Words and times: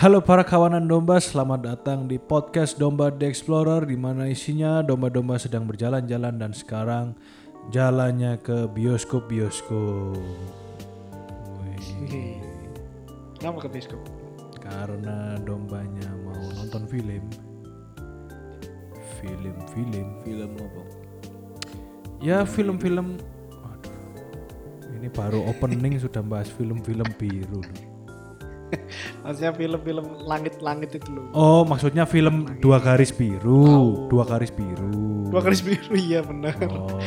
Halo 0.00 0.24
para 0.24 0.40
kawanan 0.40 0.88
domba, 0.88 1.20
selamat 1.20 1.60
datang 1.60 2.08
di 2.08 2.16
podcast 2.16 2.80
Domba 2.80 3.12
The 3.12 3.28
Explorer 3.28 3.84
di 3.84 4.00
mana 4.00 4.32
isinya 4.32 4.80
domba-domba 4.80 5.36
sedang 5.36 5.68
berjalan-jalan 5.68 6.40
dan 6.40 6.56
sekarang 6.56 7.12
jalannya 7.68 8.40
ke 8.40 8.64
bioskop-bioskop. 8.72 10.16
Wih, 12.08 12.40
Kenapa 13.36 13.68
ke 13.68 13.76
bioskop? 13.76 14.00
Karena 14.56 15.36
dombanya 15.44 16.08
mau 16.24 16.48
nonton 16.48 16.88
film. 16.88 17.28
Film-film. 19.20 20.06
Film 20.24 20.50
apa? 20.56 20.82
Ya 22.24 22.48
film-film. 22.48 23.20
Aduh. 23.68 24.96
Ini 24.96 25.12
baru 25.12 25.44
opening 25.44 26.00
sudah 26.00 26.24
bahas 26.24 26.48
film-film 26.48 27.04
biru. 27.20 27.60
loh. 27.60 27.89
Maksudnya 29.24 29.52
film-film 29.52 30.06
langit-langit 30.24 30.90
itu 30.96 31.08
loh. 31.10 31.26
Oh, 31.34 31.62
maksudnya 31.66 32.06
film 32.06 32.46
dua 32.58 32.78
garis 32.78 33.10
biru, 33.10 34.06
dua 34.06 34.22
garis 34.24 34.50
biru. 34.50 35.26
Dua 35.30 35.40
garis 35.42 35.62
biru 35.62 35.94
iya 35.94 36.20
benar. 36.22 36.54
Oh. 36.70 36.98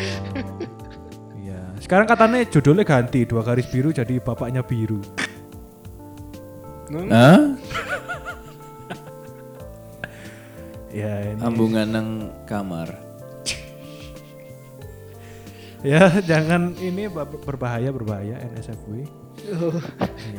Iya. 1.40 1.59
Sekarang 1.80 2.07
katanya 2.07 2.44
judulnya 2.48 2.84
ganti 2.84 3.23
dua 3.23 3.44
garis 3.44 3.68
biru 3.68 3.91
jadi 3.91 4.20
bapaknya 4.20 4.63
biru. 4.63 4.99
Hmm? 6.91 7.09
Hah? 7.09 7.41
Ya 10.93 11.34
ini. 11.34 11.41
Ambungan 11.41 11.88
nang 11.90 12.10
kamar. 12.45 12.93
Ya 15.84 16.07
jangan 16.23 16.77
ini 16.79 17.12
ba- 17.12 17.26
berbahaya 17.27 17.91
berbahaya 17.91 18.40
NSFW. 18.55 19.04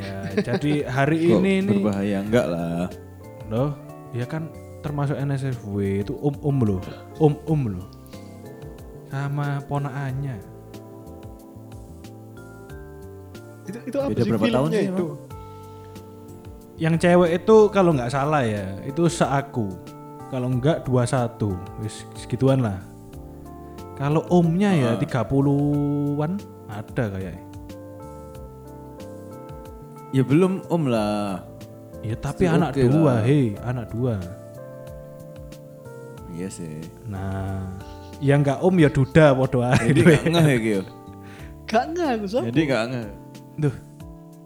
Ya 0.01 0.17
jadi 0.41 0.73
hari 0.89 1.17
Kok 1.29 1.39
ini 1.39 1.53
nih 1.61 1.77
berbahaya? 1.81 2.17
Enggak 2.25 2.45
lah. 2.49 2.89
loh 3.45 3.71
ya 4.09 4.25
kan 4.25 4.49
termasuk 4.81 5.17
NSFW 5.17 6.05
itu 6.05 6.13
om 6.21 6.35
om 6.41 6.57
loh. 6.65 6.81
Om 7.21 7.33
om 7.45 7.61
loh. 7.77 7.87
Sama 9.09 9.63
ponaannya 9.69 10.35
Itu 13.65 13.77
itu 13.81 13.97
apa 13.97 14.09
Beda 14.13 14.21
sih 14.21 14.29
berapa 14.29 14.47
tahun 14.51 14.69
sih, 14.69 14.85
itu? 14.93 15.07
yang 16.75 16.99
cewek 16.99 17.39
itu 17.39 17.57
kalau 17.71 17.95
nggak 17.95 18.11
salah 18.11 18.43
ya 18.43 18.65
itu 18.83 19.07
seaku. 19.07 19.73
Kalau 20.29 20.51
enggak 20.51 20.83
21 20.85 21.55
wis 21.81 22.03
segituan 22.17 22.59
lah. 22.61 22.81
Kalau 23.95 24.27
omnya 24.27 24.75
ya 24.75 24.91
30-an 24.99 26.35
ada 26.67 27.03
kayaknya 27.15 27.44
Ya 30.15 30.23
belum 30.23 30.63
om 30.71 30.87
lah. 30.87 31.43
ya 31.99 32.15
tapi 32.15 32.45
Still 32.45 32.55
anak 32.55 32.69
oke 32.71 32.83
dua 32.87 33.11
lah. 33.11 33.19
hei 33.21 33.45
anak 33.59 33.85
dua 33.89 34.15
Iya 36.29 36.47
sih. 36.47 36.83
nah 37.05 37.63
yang 38.19 38.39
nggak 38.39 38.59
om 38.59 38.75
ya 38.75 38.87
duda 38.87 39.33
podo 39.33 39.59
ae 39.59 39.91
Jadi 39.91 40.01
enggak 40.03 40.23
ngeh 40.29 40.45
ya 40.45 40.57
Gio. 40.57 40.81
Gak 41.65 41.83
enggak 41.89 42.09
aku 42.13 42.25
sob. 42.29 42.43
Jadi 42.45 42.59
enggak 42.63 42.83
ngeh. 42.87 43.07
Duh, 43.57 43.75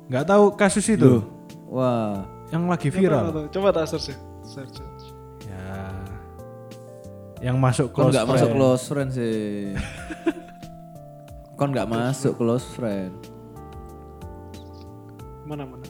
nggak 0.07 0.25
tahu 0.25 0.43
kasus 0.55 0.85
itu 0.87 1.21
Wah. 1.67 2.25
yang 2.49 2.65
lagi 2.65 2.89
viral 2.89 3.29
coba, 3.29 3.41
Coba 3.49 3.67
tak 3.71 3.85
search 3.87 4.09
ya. 4.09 4.17
Search. 4.41 4.73
search. 4.75 5.05
ya 5.45 5.61
yang 7.39 7.55
masuk 7.55 7.89
Kon 7.89 8.07
close 8.07 8.11
enggak 8.11 8.25
masuk 8.27 8.47
friend. 8.47 8.57
close 8.57 8.83
friend 8.85 9.09
sih. 9.11 9.37
Kon 11.57 11.69
enggak 11.69 11.87
masuk 11.87 12.33
close 12.35 12.65
friend. 12.69 13.13
Mana 15.49 15.65
mana? 15.65 15.85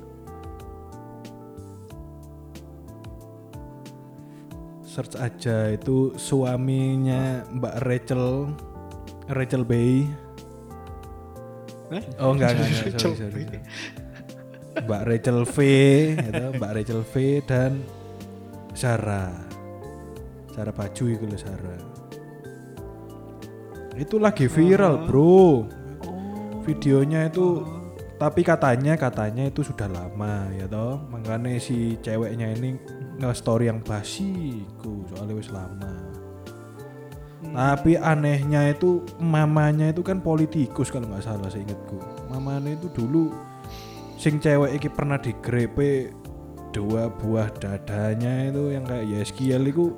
search 4.82 5.16
aja 5.22 5.70
itu 5.70 6.18
suaminya 6.18 7.46
Mbak 7.54 7.76
Rachel 7.86 8.50
Rachel 9.30 9.62
Bay 9.62 10.02
Eh? 11.90 12.04
oh 12.22 12.34
enggak 12.34 12.54
enggak, 12.54 12.68
enggak 12.70 12.86
Rachel 12.90 13.14
sorry, 13.14 13.18
sorry, 13.18 13.44
sorry. 13.46 13.60
Mbak 14.86 15.02
Rachel 15.06 15.40
V 15.46 15.58
gitu, 16.18 16.44
Mbak 16.58 16.72
Rachel 16.74 17.02
V 17.06 17.14
dan 17.46 17.72
Sarah 18.74 19.34
Sarah 20.54 20.74
Baju 20.74 21.04
itu 21.06 21.26
loh 21.26 21.40
Sarah 21.40 21.82
itu 23.94 24.16
lagi 24.18 24.46
viral 24.48 25.06
bro 25.06 25.30
Oh. 25.30 25.56
videonya 26.66 27.30
itu 27.30 27.62
tapi 28.20 28.44
katanya 28.44 29.00
katanya 29.00 29.48
itu 29.48 29.64
sudah 29.64 29.88
lama 29.88 30.52
ya 30.52 30.68
toh. 30.68 31.00
Makanya 31.08 31.56
si 31.56 31.96
ceweknya 32.04 32.52
ini 32.52 32.76
nge-story 33.16 33.72
yang 33.72 33.80
basi 33.80 34.62
ku 34.84 35.08
soalnya 35.08 35.40
wis 35.40 35.48
lama. 35.50 36.12
Tapi 37.40 37.96
anehnya 37.96 38.76
itu 38.76 39.08
mamanya 39.24 39.96
itu 39.96 40.04
kan 40.04 40.20
politikus 40.20 40.92
kalau 40.92 41.08
nggak 41.08 41.24
salah 41.24 41.48
seingatku 41.48 41.98
mamanya 42.28 42.76
itu 42.76 42.92
dulu 42.92 43.32
sing 44.20 44.38
cewek 44.44 44.76
iki 44.76 44.92
pernah 44.92 45.16
digrepe 45.16 46.12
dua 46.76 47.10
buah 47.10 47.50
dadanya 47.58 48.52
itu 48.52 48.76
yang 48.76 48.84
kayak 48.86 49.08
Yeskiel 49.08 49.64
itu 49.72 49.96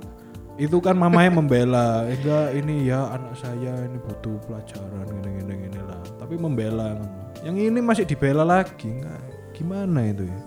itu 0.59 0.77
kan 0.83 0.95
mamanya 0.99 1.31
membela 1.31 2.03
enggak 2.07 2.51
ini 2.59 2.91
ya 2.91 3.07
anak 3.15 3.33
saya 3.39 3.87
ini 3.87 3.97
butuh 4.03 4.35
pelajaran 4.47 5.07
gini 5.07 5.29
gini 5.39 5.53
gini 5.67 5.79
lah. 5.87 6.01
Tapi 6.19 6.35
membela 6.35 6.99
yang 7.41 7.55
ini 7.55 7.79
masih 7.79 8.03
dibela 8.03 8.43
lagi 8.43 8.91
enggak. 8.91 9.21
Gimana 9.55 10.09
itu 10.09 10.27
ya 10.27 10.39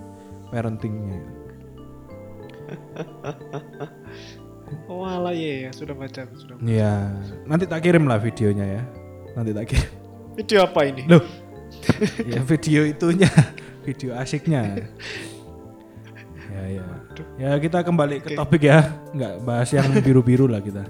parentingnya? 0.53 1.20
Oh 4.88 5.04
alah 5.04 5.37
ya, 5.37 5.69
ya 5.69 5.70
sudah 5.76 5.92
baca 5.92 6.25
sudah. 6.34 6.56
ya 6.65 7.12
nanti 7.44 7.69
tak 7.69 7.84
kirim 7.84 8.09
lah 8.09 8.19
videonya 8.19 8.81
ya. 8.81 8.82
Nanti 9.36 9.50
tak 9.53 9.71
kirim. 9.71 9.92
Video 10.34 10.59
apa 10.66 10.81
ini? 10.88 11.03
loh. 11.06 11.25
Ya 12.32 12.41
video 12.42 12.82
itunya. 12.86 13.31
Video 13.84 14.16
asiknya. 14.16 14.88
Ya 16.48 16.62
ya 16.81 16.86
ya 17.36 17.54
kita 17.56 17.80
kembali 17.80 18.19
ke 18.19 18.28
Oke. 18.30 18.36
topik 18.36 18.62
ya 18.64 18.80
nggak 19.10 19.34
bahas 19.41 19.69
yang 19.70 19.86
biru-biru 19.98 20.44
lah 20.44 20.58
kita 20.58 20.82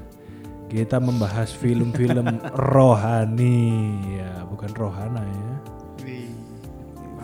kita 0.66 0.96
membahas 0.96 1.50
film-film 1.50 2.24
rohani 2.72 3.60
ya 4.14 4.42
bukan 4.44 4.70
rohana 4.72 5.22
ya. 5.22 5.52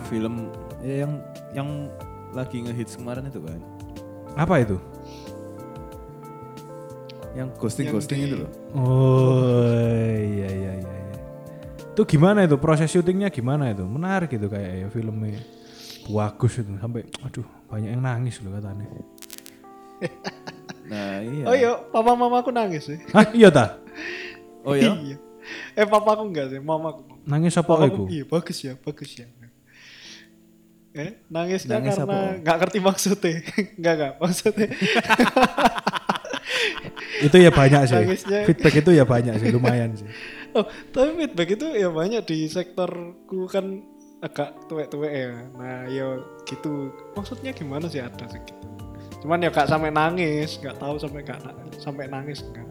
Film 0.05 0.50
ya 0.81 1.06
yang 1.06 1.12
yang 1.53 1.69
lagi 2.31 2.60
ngehits 2.60 2.94
kemarin 2.94 3.27
itu 3.27 3.39
kan. 3.39 3.59
apa 4.34 4.55
itu 4.59 4.78
Yang 7.31 7.49
ghosting-ghosting 7.56 8.19
Yang 8.19 8.27
itu 8.27 8.34
di- 8.34 8.43
loh. 8.43 8.50
oh 8.75 9.71
iya 10.19 10.50
iya 10.50 10.72
iya 10.77 10.94
iya. 10.99 11.19
itu 11.87 12.03
gimana 12.05 12.43
itu 12.43 12.59
proses 12.59 12.91
syutingnya 12.91 13.31
gimana 13.31 13.71
itu 13.71 13.87
menarik 13.87 14.31
itu 14.31 14.47
kayak 14.47 14.72
ya 14.77 14.87
filmnya 14.89 15.39
bagus 16.12 16.53
itu 16.56 16.72
sampai 16.76 17.03
aduh 17.21 17.43
banyak 17.66 17.91
yang 17.91 18.03
nangis 18.03 18.38
loh 18.41 18.53
katanya 18.53 18.87
Nah, 20.91 21.22
iya. 21.22 21.44
Oh 21.47 21.54
iya, 21.54 21.71
papa 21.87 22.19
mama 22.19 22.43
aku 22.43 22.50
nangis 22.50 22.82
sih. 22.82 22.98
Hah 23.12 23.31
iya 23.31 23.47
ta 23.47 23.78
Oh 24.66 24.75
ya? 24.75 24.91
Iya. 24.91 25.16
Eh 25.72 25.87
papa 25.87 26.19
aku 26.19 26.26
enggak 26.26 26.50
sih, 26.50 26.59
mama 26.59 26.91
aku. 26.91 27.06
nangis 27.22 27.54
apa 27.54 27.78
aku, 27.78 28.10
Iya 28.10 28.25
bagus 28.26 28.59
ya, 28.59 28.75
bagus 28.76 29.15
ya. 29.15 29.31
Eh, 30.91 31.22
nangisnya 31.31 31.78
Nangis 31.78 31.94
karena 31.94 32.10
apa? 32.10 32.42
nggak 32.42 32.56
ngerti 32.59 32.78
maksudnya. 32.83 33.33
Enggak 33.78 33.92
enggak 33.95 34.13
maksudnya. 34.18 34.68
itu 37.21 37.36
ya 37.36 37.51
banyak 37.53 37.80
sih 37.84 37.95
Nangisnya- 37.97 38.45
feedback 38.45 38.74
itu 38.77 38.91
ya 38.91 39.04
banyak 39.04 39.34
sih 39.36 39.48
lumayan 39.51 39.92
sih 39.92 40.09
Oh, 40.51 40.65
tapi 40.91 41.15
feedback 41.16 41.54
itu 41.54 41.66
ya 41.71 41.86
banyak 41.89 42.24
di 42.24 42.48
sektorku 42.48 43.47
kan 43.47 43.84
agak 44.21 44.69
tuwek-tuwek 44.69 45.13
ya. 45.13 45.33
Nah, 45.57 45.89
ya 45.89 46.07
gitu. 46.45 46.93
Maksudnya 47.17 47.57
gimana 47.57 47.89
sih 47.89 48.01
ada 48.01 48.25
sih 48.28 48.41
gitu. 48.45 48.67
Cuman 49.25 49.45
ya 49.45 49.53
gak 49.53 49.69
sampai 49.69 49.93
nangis, 49.93 50.57
nggak 50.61 50.81
tahu 50.81 50.97
sampai 50.97 51.21
gak 51.25 51.41
na- 51.45 51.57
sampai 51.77 52.09
nangis 52.09 52.41
enggak. 52.45 52.69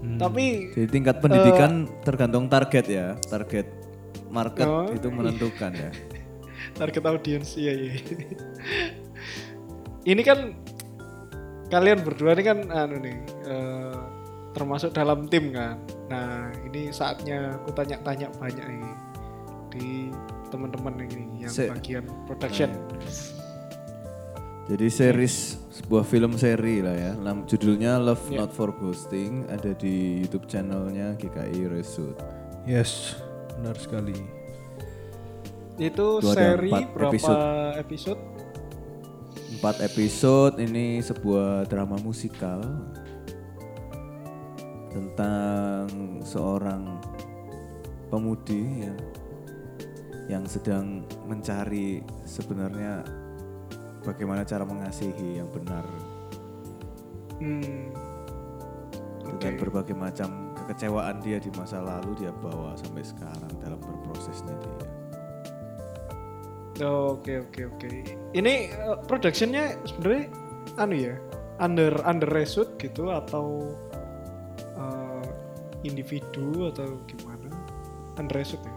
Hmm. 0.00 0.18
Tapi 0.18 0.70
Jadi 0.72 0.88
tingkat 0.88 1.20
pendidikan 1.20 1.84
tergantung 2.02 2.46
target 2.46 2.86
ya, 2.86 3.06
target 3.28 3.66
market 4.30 4.66
Oh, 4.66 4.86
itu 4.90 5.10
menentukan 5.10 5.74
ya. 5.74 5.90
target 6.78 7.02
audiens 7.04 7.58
iya 7.58 7.72
iya. 7.74 7.94
ini 10.12 10.22
kan 10.22 10.54
kalian 11.68 12.00
berdua 12.06 12.32
ini 12.38 12.42
kan 12.46 12.58
anu 12.70 12.96
nih 13.02 13.18
eh, 13.46 13.98
termasuk 14.54 14.94
dalam 14.94 15.26
tim 15.26 15.50
kan. 15.54 15.78
Nah, 16.10 16.50
ini 16.70 16.90
saatnya 16.90 17.58
aku 17.62 17.70
tanya-tanya 17.74 18.30
banyak 18.38 18.66
nih 18.66 18.94
di 19.70 20.10
teman-teman 20.48 20.98
ini 21.00 21.42
yang 21.42 21.50
Se- 21.50 21.70
bagian 21.70 22.04
production. 22.24 22.70
Jadi 24.66 24.86
series 24.86 25.58
sebuah 25.72 26.04
film 26.04 26.34
seri 26.34 26.78
lah 26.78 26.94
ya. 26.94 27.12
Nam, 27.16 27.42
judulnya 27.42 27.98
Love 27.98 28.22
Ya. 28.28 28.38
Not 28.40 28.52
for 28.52 28.70
Ghosting 28.70 29.42
ada 29.46 29.72
di 29.72 30.20
YouTube 30.20 30.46
channelnya 30.46 31.14
GKI 31.16 31.66
Resut. 31.68 32.14
yes 32.62 33.16
benar 33.56 33.72
sekali 33.74 34.14
Itu 35.74 36.20
Itu 36.20 36.28
seri 36.28 36.70
berapa 36.70 37.08
episode. 37.10 37.40
episode? 37.80 38.20
empat 39.50 39.76
episode 39.82 40.54
ini 40.56 41.00
sebuah 41.00 41.66
drama 41.66 41.98
musikal 41.98 42.60
tentang 44.88 45.88
seorang 46.22 47.00
pemudi 48.06 48.84
ya 48.84 48.94
yang 50.30 50.46
sedang 50.46 51.02
mencari 51.26 51.98
sebenarnya 52.22 53.02
bagaimana 54.06 54.46
cara 54.46 54.62
mengasihi 54.62 55.42
yang 55.42 55.50
benar 55.50 55.82
Hmm. 57.40 57.88
dengan 59.24 59.56
berbagai 59.56 59.96
macam 59.96 60.52
kekecewaan 60.60 61.24
dia 61.24 61.40
di 61.40 61.48
masa 61.56 61.80
lalu 61.80 62.12
dia 62.20 62.32
bawa 62.36 62.76
sampai 62.76 63.00
sekarang 63.00 63.48
dalam 63.64 63.80
berprosesnya 63.80 64.52
dia. 64.60 64.86
Oh, 66.84 67.16
Oke 67.16 67.40
oke 67.44 67.60
oke. 67.76 67.88
Ini 68.36 68.54
eh, 68.72 68.96
productionnya 69.08 69.76
sebenarnya 69.88 70.24
anu 70.80 70.96
ya 70.96 71.16
under 71.60 71.92
under 72.04 72.28
reshoot 72.28 72.76
gitu 72.76 73.08
atau 73.08 73.72
eh, 74.76 75.24
individu 75.88 76.68
atau 76.68 77.00
gimana? 77.08 77.48
Under 78.20 78.36
reshoot 78.36 78.60
ya. 78.64 78.69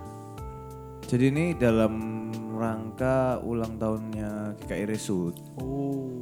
Jadi 1.08 1.30
ini 1.30 1.46
dalam 1.54 2.24
rangka 2.56 3.42
ulang 3.44 3.76
tahunnya 3.76 4.56
GKI 4.64 4.84
Resut. 4.88 5.36
Oh. 5.60 6.22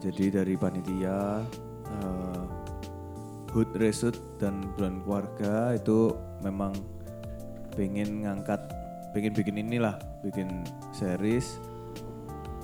Jadi 0.00 0.32
dari 0.32 0.54
panitia 0.56 1.44
eh, 1.86 2.44
Hood 3.52 3.76
Resut 3.76 4.16
dan 4.40 4.64
Bulan 4.74 5.04
Keluarga 5.04 5.76
itu 5.76 6.16
memang 6.40 6.72
pengen 7.76 8.24
ngangkat, 8.24 8.58
pengen 9.12 9.36
bikin 9.36 9.60
inilah, 9.60 10.00
bikin 10.24 10.64
series. 10.96 11.60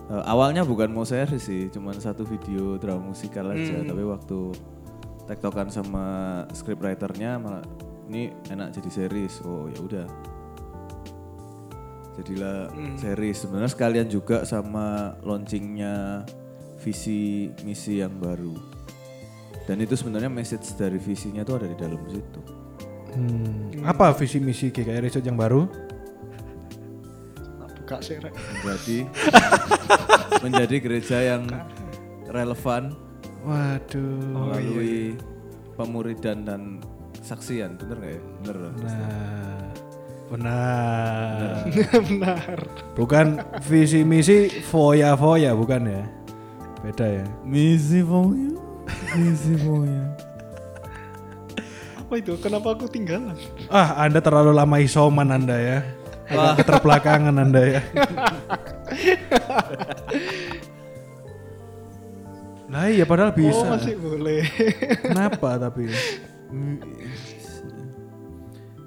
Eh, 0.08 0.22
awalnya 0.24 0.64
bukan 0.64 0.90
mau 0.90 1.04
series 1.04 1.44
sih, 1.44 1.68
cuman 1.68 1.98
satu 2.00 2.24
video 2.24 2.80
drama 2.80 3.12
musikal 3.12 3.52
aja. 3.52 3.84
Tapi 3.84 4.02
waktu 4.06 4.40
tektokan 5.26 5.68
sama 5.68 6.04
scriptwriternya 6.54 7.36
malah 7.36 7.64
ini 8.08 8.32
enak 8.48 8.72
jadi 8.74 8.90
series. 8.90 9.42
Oh 9.44 9.68
ya 9.68 9.78
udah. 9.82 10.35
Jadilah 12.16 12.72
series. 12.96 13.36
Sebenarnya 13.44 13.70
sekalian 13.72 14.08
juga 14.08 14.42
sama 14.48 15.16
launchingnya 15.20 16.24
visi 16.80 17.52
misi 17.64 18.00
yang 18.00 18.16
baru. 18.16 18.56
Dan 19.66 19.82
itu 19.82 19.98
sebenarnya 19.98 20.30
message 20.30 20.78
dari 20.78 20.96
visinya 20.96 21.42
tuh 21.42 21.58
ada 21.58 21.66
di 21.66 21.76
dalam 21.76 21.98
situ. 22.06 22.40
Hmm. 23.16 23.82
Apa 23.82 24.14
visi 24.14 24.38
misi 24.38 24.70
GKI 24.70 25.02
Resort 25.02 25.26
yang 25.26 25.40
baru? 25.40 25.66
Buka 27.82 27.98
sih. 28.02 28.18
Menjadi 28.20 28.98
menjadi 30.44 30.76
gereja 30.78 31.18
yang 31.22 31.42
relevan 32.30 32.94
Waduh. 33.46 34.34
melalui 34.34 35.14
pemuridan 35.78 36.42
dan 36.46 36.62
saksian, 37.22 37.78
bener 37.78 37.96
nggak 37.98 38.12
ya? 38.12 38.22
Bener. 38.42 38.56
Nah, 38.82 39.70
benar. 40.26 41.62
Benar. 42.10 42.58
Bukan 42.98 43.26
visi 43.62 44.02
misi 44.02 44.50
foya 44.62 45.14
foya 45.14 45.54
bukan 45.54 45.82
ya? 45.86 46.02
Beda 46.82 47.06
ya. 47.06 47.24
Misi 47.42 47.98
Foya, 48.02 48.50
misi 49.18 49.54
Foya. 49.58 50.02
Apa 51.98 52.22
itu? 52.22 52.38
Kenapa 52.38 52.78
aku 52.78 52.86
tinggalan? 52.86 53.34
Ah, 53.66 54.06
Anda 54.06 54.22
terlalu 54.22 54.54
lama 54.54 54.78
isoman 54.78 55.34
Anda 55.34 55.56
ya. 55.58 55.78
Agak 56.30 56.62
keterbelakangan 56.62 57.34
Anda 57.34 57.62
ya. 57.66 57.80
Nah 62.66 62.90
iya 62.90 63.06
padahal 63.06 63.30
Oh 63.30 63.38
bisa. 63.38 63.62
masih 63.72 63.94
boleh. 63.96 64.42
Kenapa 65.00 65.56
tapi? 65.56 65.86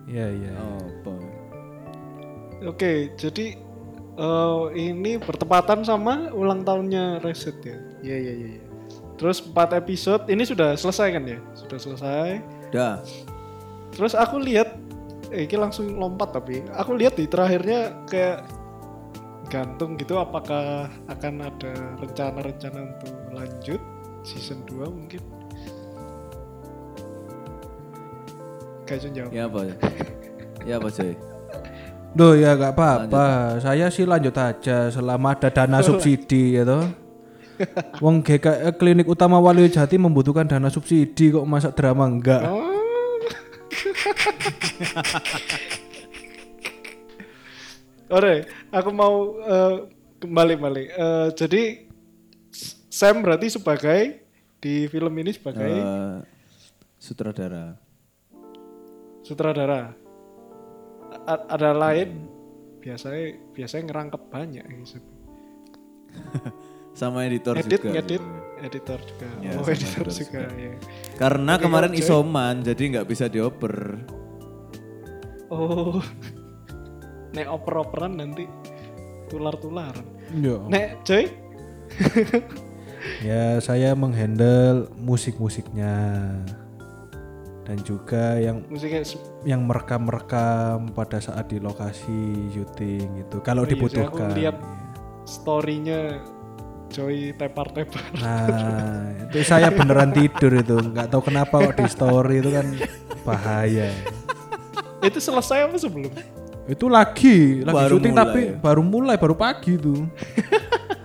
Iya 0.09 0.27
iya. 0.33 0.51
Oh, 0.57 0.81
apa? 0.81 1.13
Oke, 2.65 3.13
jadi 3.13 3.55
eh, 4.17 4.63
ini 4.73 5.21
bertepatan 5.21 5.85
sama 5.85 6.33
ulang 6.33 6.65
tahunnya 6.65 7.21
Reset 7.21 7.55
ya. 7.61 7.77
Iya 8.01 8.17
iya 8.17 8.33
iya. 8.33 8.49
iya. 8.57 8.63
Terus 9.21 9.43
4 9.43 9.77
episode 9.77 10.23
ini 10.31 10.43
sudah 10.47 10.73
selesai 10.73 11.07
kan 11.13 11.23
ya? 11.29 11.39
Sudah 11.53 11.77
selesai. 11.79 12.29
Dah. 12.73 12.97
Terus 13.93 14.17
aku 14.17 14.41
lihat 14.41 14.75
eh, 15.29 15.45
ini 15.45 15.55
langsung 15.61 15.93
lompat 15.95 16.33
tapi 16.33 16.65
aku 16.73 16.97
lihat 16.97 17.13
di 17.13 17.29
terakhirnya 17.29 17.93
kayak 18.09 18.49
gantung 19.49 19.97
gitu 19.97 20.17
apakah 20.17 20.89
akan 21.09 21.41
ada 21.41 21.73
rencana-rencana 21.97 22.79
untuk 22.85 23.13
lanjut 23.33 23.81
season 24.25 24.65
2 24.65 24.89
mungkin. 24.89 25.38
Jawab. 28.89 29.29
Ya 29.29 29.45
apa 29.45 29.59
ya? 29.69 29.75
Apa 30.81 30.89
Jay? 30.89 31.13
Duh 32.09 32.33
ya 32.33 32.57
gak 32.57 32.73
apa-apa. 32.73 33.57
Saya 33.61 33.93
sih 33.93 34.01
lanjut 34.09 34.33
aja 34.33 34.89
selama 34.89 35.37
ada 35.37 35.53
dana 35.53 35.77
subsidi 35.85 36.57
ya 36.57 36.65
toh. 36.65 36.89
Wong 38.01 38.23
GK 38.25 38.45
eh, 38.49 38.73
klinik 38.73 39.05
utama 39.05 39.37
Wali 39.37 39.67
Jati 39.69 39.99
membutuhkan 39.99 40.47
dana 40.47 40.71
subsidi 40.71 41.29
kok 41.29 41.45
masa 41.45 41.69
drama 41.69 42.07
enggak. 42.09 42.41
Oh. 42.49 42.65
Oke, 48.09 48.49
aku 48.73 48.89
mau 48.89 49.37
eh, 49.45 49.75
kembali 50.17 50.53
balik. 50.57 50.87
Eh, 50.89 51.27
jadi 51.37 51.63
Sam 52.89 53.21
berarti 53.21 53.53
sebagai 53.53 54.25
di 54.57 54.89
film 54.89 55.13
ini 55.13 55.29
sebagai 55.29 55.69
Eh, 55.69 56.17
sutradara. 56.97 57.77
Sutradara. 59.29 59.93
A- 61.29 61.45
ada 61.53 61.69
lain 61.77 62.25
biasanya 62.81 63.37
biasanya 63.53 63.83
ngerangkep 63.93 64.21
banyak 64.33 64.65
gitu. 64.65 64.97
Sama 66.99 67.29
editor 67.29 67.53
Edit, 67.61 67.79
juga. 67.79 68.01
gitu. 68.01 68.17
editor 68.59 68.99
juga. 69.05 69.29
Ya, 69.39 69.51
oh, 69.55 69.63
editor 69.63 69.69
editor 69.69 70.07
juga. 70.09 70.41
juga. 70.49 70.57
ya. 70.57 70.73
Karena 71.15 71.53
Oke, 71.55 71.63
kemarin 71.69 71.91
oke. 71.93 72.01
isoman 72.01 72.55
jadi 72.65 72.83
nggak 72.97 73.07
bisa 73.07 73.25
dioper. 73.29 73.75
Oh. 75.53 76.01
Nek 77.37 77.45
oper-operan 77.45 78.17
nanti 78.17 78.49
tular-tularan. 79.29 80.03
Yo. 80.41 80.65
Nek, 80.65 81.05
Joy, 81.05 81.29
Ya 83.27 83.57
saya 83.63 83.95
menghandle 83.95 84.91
musik-musiknya 84.99 85.95
dan 87.69 87.77
juga 87.85 88.41
yang 88.41 88.65
musiknya 88.65 89.05
yang 89.45 89.61
merekam-merekam 89.69 90.89
pada 90.89 91.21
saat 91.21 91.53
di 91.53 91.61
lokasi 91.61 92.49
syuting 92.49 93.21
gitu. 93.21 93.45
Kalau 93.45 93.61
Oh 93.61 93.69
iya 93.69 93.77
sih, 93.77 93.77
aku 93.77 93.85
dibutuhkan. 93.85 94.29
lihat. 94.33 94.57
Iya. 94.57 94.87
story-nya 95.29 96.01
Joy 96.89 97.37
tepar-tepar. 97.37 98.01
Nah, 98.17 99.13
itu 99.29 99.45
saya 99.45 99.69
beneran 99.69 100.09
tidur 100.09 100.57
itu. 100.57 100.81
nggak 100.81 101.13
tahu 101.13 101.21
kenapa 101.29 101.61
kok 101.61 101.77
di 101.77 101.85
story 101.85 102.41
itu 102.41 102.49
kan 102.49 102.65
bahaya. 103.21 103.93
Itu 105.05 105.21
selesai 105.21 105.69
apa 105.69 105.77
sebelum? 105.77 106.09
Itu 106.65 106.89
lagi, 106.89 107.61
lagi 107.61 107.77
Baru 107.77 108.01
syuting 108.01 108.13
mulai 108.17 108.25
tapi 108.25 108.41
ya? 108.41 108.53
baru 108.57 108.81
mulai, 108.81 109.15
baru 109.21 109.35
pagi 109.37 109.77
tuh. 109.77 110.09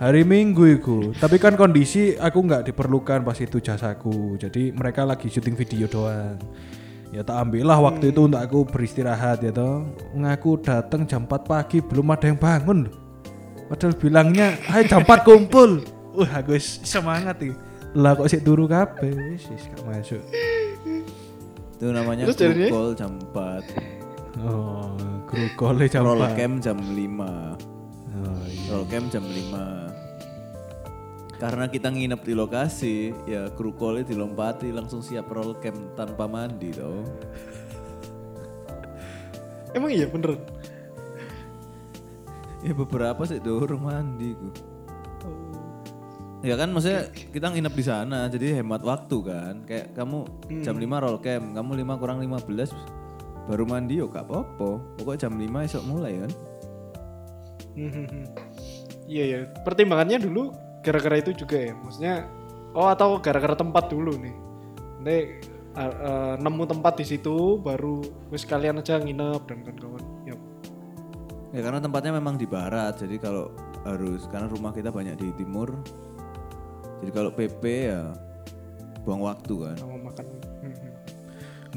Hari 0.04 0.20
Minggu 0.20 0.68
itu. 0.68 1.16
Tapi 1.16 1.40
kan 1.40 1.56
kondisi 1.56 2.12
aku 2.12 2.44
nggak 2.44 2.68
diperlukan 2.68 3.24
pas 3.24 3.40
itu 3.40 3.56
jasaku. 3.56 4.36
Jadi 4.36 4.68
mereka 4.76 5.00
lagi 5.00 5.32
syuting 5.32 5.56
video 5.56 5.88
doang. 5.88 6.36
Ya 7.08 7.24
tak 7.24 7.40
ambillah 7.40 7.80
waktu 7.80 8.12
itu 8.12 8.28
untuk 8.28 8.36
aku 8.36 8.68
beristirahat 8.68 9.40
ya 9.40 9.48
toh. 9.48 9.88
Ngaku 10.12 10.60
datang 10.60 11.08
jam 11.08 11.24
4 11.24 11.48
pagi 11.48 11.80
belum 11.80 12.12
ada 12.12 12.28
yang 12.28 12.36
bangun. 12.36 12.92
Padahal 13.64 13.96
bilangnya, 13.96 14.60
"Hai 14.68 14.84
jam 14.84 15.08
4 15.08 15.24
kumpul." 15.24 15.80
Wah, 16.20 16.44
aku 16.44 16.52
wis 16.52 16.84
semangat 16.84 17.40
nih. 17.40 17.56
Lah 17.96 18.12
kok 18.12 18.28
sih 18.28 18.44
turu 18.44 18.68
kabeh 18.68 19.08
wis 19.08 19.48
wis 19.48 19.72
gak 19.72 19.88
masuk. 19.88 20.20
Itu 21.80 21.96
namanya 21.96 22.28
call 22.28 22.92
jam 22.92 23.16
4. 23.32 24.44
Oh, 24.44 24.92
kru 25.24 25.48
jam 25.88 26.04
Roll 26.04 26.28
4. 26.28 26.36
cam 26.36 26.52
jam 26.60 26.76
5. 26.76 26.92
Oh, 26.92 28.44
iya. 28.52 28.68
Roll 28.68 28.84
cam 28.92 29.08
jam 29.08 29.24
5. 29.24 29.93
Karena 31.34 31.66
kita 31.66 31.90
nginep 31.90 32.20
di 32.22 32.32
lokasi, 32.32 32.96
ya 33.26 33.50
kru 33.52 33.74
call 33.74 34.06
dilompati 34.06 34.70
langsung 34.70 35.02
siap 35.02 35.28
roll 35.28 35.58
cam 35.58 35.74
tanpa 35.98 36.30
mandi 36.30 36.70
tau. 36.72 37.02
Emang 39.74 39.90
iya 39.90 40.06
bener. 40.06 40.38
Ya 42.62 42.72
beberapa 42.72 43.26
sih 43.26 43.42
durung 43.42 43.90
mandi 43.90 44.32
ku. 44.32 44.48
Ya 46.44 46.54
kan 46.60 46.70
maksudnya 46.70 47.08
kita 47.08 47.50
nginep 47.50 47.74
di 47.74 47.84
sana 47.84 48.30
jadi 48.30 48.62
hemat 48.62 48.80
waktu 48.86 49.16
kan. 49.20 49.54
Kayak 49.66 49.96
kamu 49.98 50.18
jam 50.62 50.76
5 50.78 51.02
roll 51.02 51.18
cam, 51.18 51.42
kamu 51.56 51.70
5 51.82 52.00
kurang 52.00 52.18
15 52.22 52.72
baru 53.44 53.64
mandi 53.68 54.00
yo 54.00 54.06
gak 54.08 54.30
apa-apa. 54.30 54.80
Pokoknya 54.96 55.28
jam 55.28 55.34
5 55.34 55.66
esok 55.66 55.84
mulai 55.84 56.24
kan. 56.24 56.32
Iya 59.04 59.24
ya. 59.26 59.38
Pertimbangannya 59.66 60.22
dulu 60.22 60.54
gara-gara 60.84 61.16
itu 61.18 61.32
juga 61.32 61.56
ya 61.56 61.72
maksudnya 61.72 62.28
oh 62.76 62.92
atau 62.92 63.16
gara-gara 63.18 63.56
tempat 63.56 63.88
dulu 63.88 64.12
nih 64.20 64.36
nanti 65.00 65.18
uh, 65.74 65.80
uh, 65.80 66.34
nemu 66.36 66.64
tempat 66.68 67.00
di 67.00 67.04
situ 67.08 67.56
baru 67.58 68.04
wis 68.28 68.44
kalian 68.44 68.84
aja 68.84 69.00
nginep 69.00 69.42
dan 69.48 69.58
kawan-kawan 69.64 70.04
ya 70.28 70.36
Ya 71.54 71.62
karena 71.62 71.78
tempatnya 71.78 72.18
memang 72.18 72.34
di 72.34 72.50
barat, 72.50 72.98
jadi 72.98 73.14
kalau 73.22 73.54
harus 73.86 74.26
karena 74.26 74.50
rumah 74.50 74.74
kita 74.74 74.90
banyak 74.90 75.14
di 75.14 75.30
timur. 75.38 75.70
Jadi 76.98 77.10
kalau 77.14 77.30
PP 77.30 77.62
ya 77.94 78.10
buang 79.06 79.22
waktu 79.22 79.54
kan. 79.62 79.76
sama 79.78 80.10
makan 80.10 80.24
Hmm, 80.34 80.74
hmm. 80.74 80.92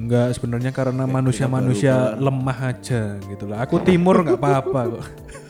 Enggak, 0.02 0.28
sebenarnya 0.34 0.72
karena 0.74 1.06
manusia-manusia 1.06 1.94
kelar. 1.94 2.18
lemah 2.18 2.60
aja 2.74 3.02
gitu 3.22 3.46
lah. 3.46 3.70
Aku 3.70 3.78
timur 3.86 4.26
nggak 4.26 4.42
apa-apa 4.42 4.98
kok. 4.98 5.06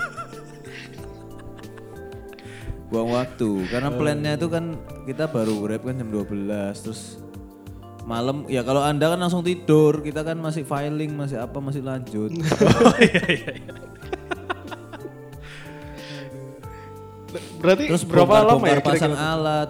Buang 2.88 3.12
waktu. 3.12 3.68
Karena 3.68 3.90
plannya 3.92 4.32
itu 4.34 4.48
kan 4.48 4.80
kita 5.04 5.28
baru 5.28 5.68
rap 5.68 5.84
kan 5.84 5.96
jam 5.96 6.08
12 6.08 6.48
terus 6.80 7.20
malam 8.04 8.48
ya 8.48 8.64
kalau 8.64 8.80
Anda 8.80 9.12
kan 9.12 9.20
langsung 9.20 9.44
tidur, 9.44 10.00
kita 10.00 10.24
kan 10.24 10.40
masih 10.40 10.64
filing, 10.64 11.12
masih 11.12 11.38
apa, 11.38 11.60
masih 11.60 11.84
lanjut. 11.84 12.32
oh 12.88 12.96
iya 12.98 13.24
iya. 13.28 13.52
iya. 13.54 13.74
berarti 17.60 17.84
Terus 17.86 18.04
berapa 18.04 18.24
bongkar, 18.26 18.48
lama 18.48 18.66
ya 18.66 18.80
bongkar 18.80 18.80
pasang 18.82 19.12
kira-kira? 19.12 19.34
alat. 19.36 19.70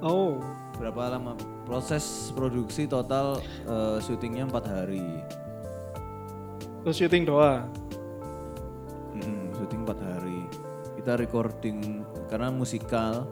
oh 0.00 0.40
Berapa 0.76 1.02
lama? 1.10 1.32
Proses 1.64 2.04
produksi 2.32 2.86
total 2.86 3.40
eh, 3.66 3.98
syutingnya 3.98 4.46
empat 4.46 4.64
hari. 4.66 5.04
terus 6.80 6.96
syuting 6.96 7.26
doang 7.26 7.66
Mm, 9.12 9.48
syuting 9.52 9.80
4 9.82 9.96
hari. 9.98 10.15
Kita 11.06 11.22
recording 11.22 12.02
karena 12.26 12.50
musikal 12.50 13.30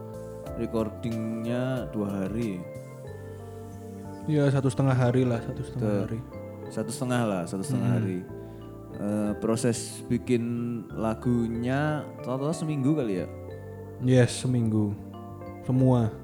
recordingnya 0.62 1.90
dua 1.90 2.22
hari. 2.22 2.62
Iya 4.30 4.46
satu 4.54 4.70
setengah 4.70 4.94
hari 4.94 5.26
lah, 5.26 5.42
satu 5.42 5.58
setengah 5.66 5.90
Ke- 5.90 6.02
hari. 6.06 6.20
Satu 6.70 6.90
setengah 6.94 7.22
lah, 7.26 7.42
satu 7.50 7.66
setengah 7.66 7.90
hari. 7.98 8.22
Eh, 8.94 9.32
proses 9.42 10.06
bikin 10.06 10.46
lagunya 10.94 12.06
total 12.22 12.54
seminggu 12.54 12.94
kali 12.94 13.26
ya. 13.26 13.28
Yes 14.06 14.46
seminggu, 14.46 14.94
semua. 15.66 16.14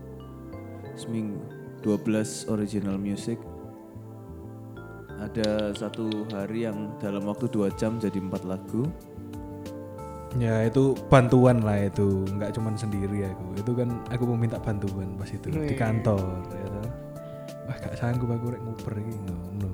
Seminggu. 0.94 1.42
12 1.82 2.46
original 2.46 2.94
music. 2.94 3.42
Ada 5.18 5.74
satu 5.74 6.30
hari 6.30 6.70
yang 6.70 6.94
dalam 7.02 7.26
waktu 7.26 7.50
dua 7.50 7.74
jam 7.74 7.98
jadi 7.98 8.22
empat 8.22 8.46
lagu. 8.46 8.86
Ya 10.38 10.62
itu 10.62 10.94
bantuan 11.10 11.66
lah 11.66 11.90
itu, 11.90 12.22
nggak 12.38 12.54
cuman 12.54 12.78
sendiri 12.78 13.26
aku. 13.26 13.58
Itu 13.58 13.74
kan 13.74 13.98
aku 14.14 14.30
meminta 14.36 14.62
bantuan 14.62 15.18
pas 15.18 15.26
itu 15.26 15.50
di 15.50 15.58
Wih. 15.58 15.74
kantor. 15.74 16.46
Ya. 16.54 16.70
Wah 17.66 17.76
gak 17.78 17.94
sanggup 17.98 18.30
aku 18.30 18.54
rek 18.54 18.62
nguper 18.62 18.94
iki 18.98 19.14
ngono. 19.26 19.70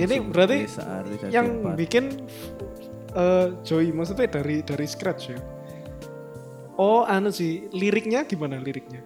Ini 0.00 0.14
berarti 0.32 0.64
yang 1.28 1.60
empat. 1.60 1.76
bikin 1.76 2.04
eh 3.12 3.46
Joy 3.60 3.92
maksudnya 3.92 4.30
dari 4.30 4.62
dari 4.64 4.86
scratch 4.86 5.34
ya 5.34 5.38
oh 6.78 7.04
anu 7.04 7.28
sih 7.28 7.68
liriknya 7.74 8.24
gimana 8.24 8.56
liriknya 8.56 9.02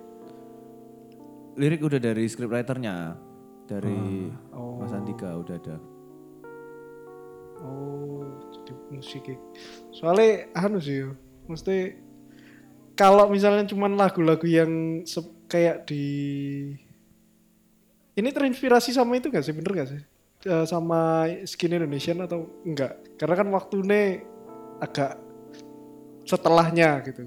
lirik 1.57 1.83
udah 1.83 1.99
dari 1.99 2.29
scriptwriternya 2.29 3.17
dari 3.65 4.29
Oh. 4.55 4.79
Mas 4.79 4.93
Andika 4.93 5.35
udah 5.35 5.57
ada. 5.57 5.77
Oh, 7.65 8.23
musik 8.93 9.25
ya. 9.27 9.39
Soalnya 9.91 10.53
anu 10.55 10.79
sih, 10.79 11.09
mesti 11.49 11.97
kalau 12.95 13.27
misalnya 13.27 13.67
cuman 13.67 13.99
lagu-lagu 13.99 14.47
yang 14.47 15.03
kayak 15.51 15.89
di 15.89 16.07
ini 18.15 18.29
terinspirasi 18.31 18.95
sama 18.95 19.19
itu 19.19 19.27
gak 19.27 19.43
sih, 19.43 19.51
bener 19.51 19.73
gak 19.75 19.91
sih? 19.91 20.03
Eh, 20.47 20.67
sama 20.69 21.27
Skin 21.49 21.75
Indonesian 21.75 22.23
atau 22.23 22.47
enggak? 22.63 23.19
Karena 23.19 23.35
kan 23.35 23.49
waktunya 23.51 24.23
agak 24.79 25.19
setelahnya 26.23 27.03
gitu. 27.03 27.27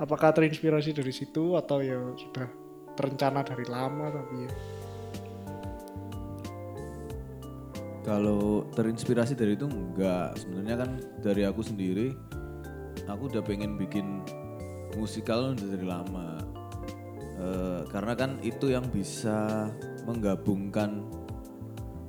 Apakah 0.00 0.32
terinspirasi 0.32 0.94
dari 0.96 1.12
situ 1.12 1.58
atau 1.58 1.82
ya 1.82 1.98
sudah 2.16 2.48
terencana 2.94 3.40
dari 3.44 3.66
lama 3.68 4.12
tapi 4.12 4.34
ya. 4.44 4.52
Kalau 8.10 8.66
terinspirasi 8.74 9.38
dari 9.38 9.54
itu 9.54 9.70
enggak, 9.70 10.34
sebenarnya 10.34 10.82
kan 10.82 10.90
dari 11.22 11.46
aku 11.46 11.62
sendiri, 11.62 12.10
aku 13.06 13.30
udah 13.30 13.38
pengen 13.38 13.78
bikin 13.78 14.26
musikal 14.98 15.54
udah 15.54 15.68
dari 15.70 15.86
lama. 15.86 16.42
Eh, 17.38 17.86
karena 17.86 18.18
kan 18.18 18.42
itu 18.42 18.74
yang 18.74 18.82
bisa 18.90 19.70
menggabungkan 20.10 21.06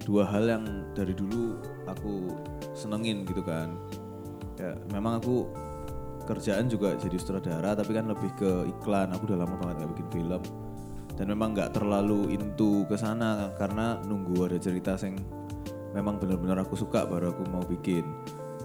dua 0.01 0.25
hal 0.25 0.49
yang 0.49 0.65
dari 0.97 1.13
dulu 1.13 1.61
aku 1.85 2.33
senengin 2.73 3.21
gitu 3.29 3.45
kan. 3.45 3.77
Ya 4.57 4.73
memang 4.89 5.21
aku 5.21 5.53
kerjaan 6.25 6.65
juga 6.65 6.97
jadi 6.97 7.21
sutradara 7.21 7.77
tapi 7.77 7.93
kan 7.93 8.09
lebih 8.09 8.33
ke 8.41 8.73
iklan. 8.73 9.13
Aku 9.13 9.29
udah 9.29 9.45
lama 9.45 9.53
banget 9.53 9.85
gak 9.85 9.91
bikin 9.93 10.09
film 10.09 10.41
dan 11.13 11.29
memang 11.29 11.53
nggak 11.53 11.77
terlalu 11.77 12.33
into 12.33 12.81
ke 12.89 12.97
sana 12.97 13.53
karena 13.59 14.01
nunggu 14.09 14.49
ada 14.49 14.57
cerita 14.57 14.97
yang 14.97 15.21
memang 15.91 16.19
benar-benar 16.19 16.63
aku 16.63 16.75
suka 16.79 17.03
baru 17.07 17.31
aku 17.35 17.43
mau 17.51 17.63
bikin. 17.63 18.03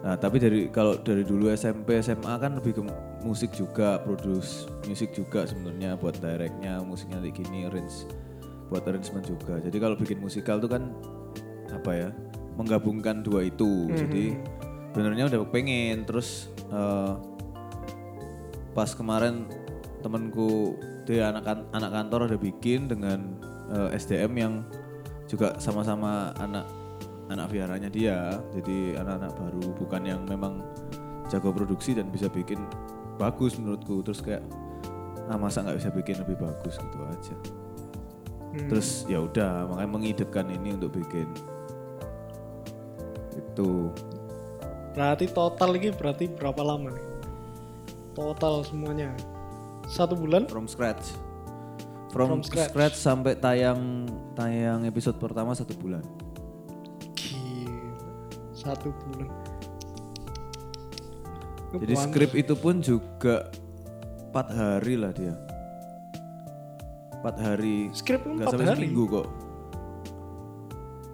Nah, 0.06 0.14
tapi 0.14 0.38
dari 0.38 0.70
kalau 0.70 0.94
dari 1.02 1.26
dulu 1.26 1.50
SMP 1.50 1.98
SMA 1.98 2.38
kan 2.38 2.54
lebih 2.54 2.78
ke 2.78 2.82
musik 3.26 3.50
juga, 3.50 3.98
produce 3.98 4.70
musik 4.86 5.10
juga 5.10 5.48
sebenarnya 5.48 5.98
buat 5.98 6.14
directnya, 6.22 6.78
musiknya 6.84 7.18
kayak 7.18 7.34
gini, 7.42 7.66
arrange 7.66 8.06
buat 8.70 8.86
arrangement 8.86 9.26
juga. 9.26 9.58
Jadi 9.58 9.76
kalau 9.78 9.98
bikin 9.98 10.22
musikal 10.22 10.62
tuh 10.62 10.70
kan 10.70 10.94
apa 11.70 11.92
ya? 11.92 12.10
menggabungkan 12.56 13.20
dua 13.20 13.44
itu. 13.44 13.92
Jadi 13.92 14.32
benernya 14.96 15.28
udah 15.28 15.44
pengen 15.52 16.08
terus 16.08 16.48
eh, 16.72 17.12
pas 18.72 18.88
kemarin 18.96 19.44
temenku 20.00 20.72
dia 21.04 21.28
anak 21.28 21.44
kan- 21.44 21.68
anak 21.76 21.90
kantor 21.92 22.20
ada 22.32 22.36
bikin 22.40 22.88
dengan 22.88 23.36
eh, 23.76 23.92
SDM 23.92 24.32
yang 24.40 24.54
juga 25.28 25.58
sama-sama 25.60 26.32
anak 26.40 26.64
anak 27.26 27.50
viaranya 27.50 27.90
dia 27.90 28.38
jadi 28.54 29.02
anak-anak 29.02 29.32
baru 29.34 29.66
bukan 29.74 30.02
yang 30.06 30.20
memang 30.24 30.62
jago 31.26 31.50
produksi 31.50 31.94
dan 31.94 32.06
bisa 32.08 32.30
bikin 32.30 32.62
bagus 33.18 33.58
menurutku 33.58 34.02
terus 34.02 34.22
kayak 34.22 34.46
ah 35.26 35.34
masa 35.34 35.66
nggak 35.66 35.78
bisa 35.82 35.90
bikin 35.90 36.16
lebih 36.22 36.36
bagus 36.38 36.78
gitu 36.78 36.98
aja 37.02 37.36
Hmm. 38.46 38.72
terus 38.72 39.04
ya 39.04 39.20
udah 39.20 39.68
makanya 39.68 39.90
mengidupkan 39.90 40.48
ini 40.48 40.72
untuk 40.72 40.96
bikin 40.96 41.28
itu 43.36 43.92
Berarti 44.96 45.28
total 45.28 45.76
ini 45.76 45.92
berarti 45.92 46.24
berapa 46.24 46.56
lama 46.64 46.88
nih? 46.88 47.04
Total 48.16 48.64
semuanya. 48.64 49.12
Satu 49.84 50.16
bulan? 50.16 50.48
from 50.48 50.64
scratch 50.64 51.12
from, 52.08 52.32
From 52.32 52.40
scratch. 52.40 52.72
scratch. 52.72 52.96
sampai 52.96 53.36
tayang 53.36 54.08
tayang 54.32 54.88
episode 54.88 55.20
pertama 55.20 55.52
satu 55.52 55.76
bulan. 55.76 56.00
Satu 58.66 58.90
bulan. 58.90 59.30
jadi 61.76 61.94
skrip 61.94 62.32
itu 62.34 62.54
pun 62.56 62.82
juga 62.82 63.46
empat 64.30 64.46
hari 64.50 64.94
lah 64.98 65.12
dia. 65.14 65.34
Empat 67.20 67.36
hari. 67.38 67.92
Skrip 67.94 68.26
pun 68.26 68.40
nggak 68.40 68.50
empat 68.50 68.54
sampai 68.58 68.66
hari. 68.66 68.78
seminggu 68.82 69.04
kok. 69.06 69.28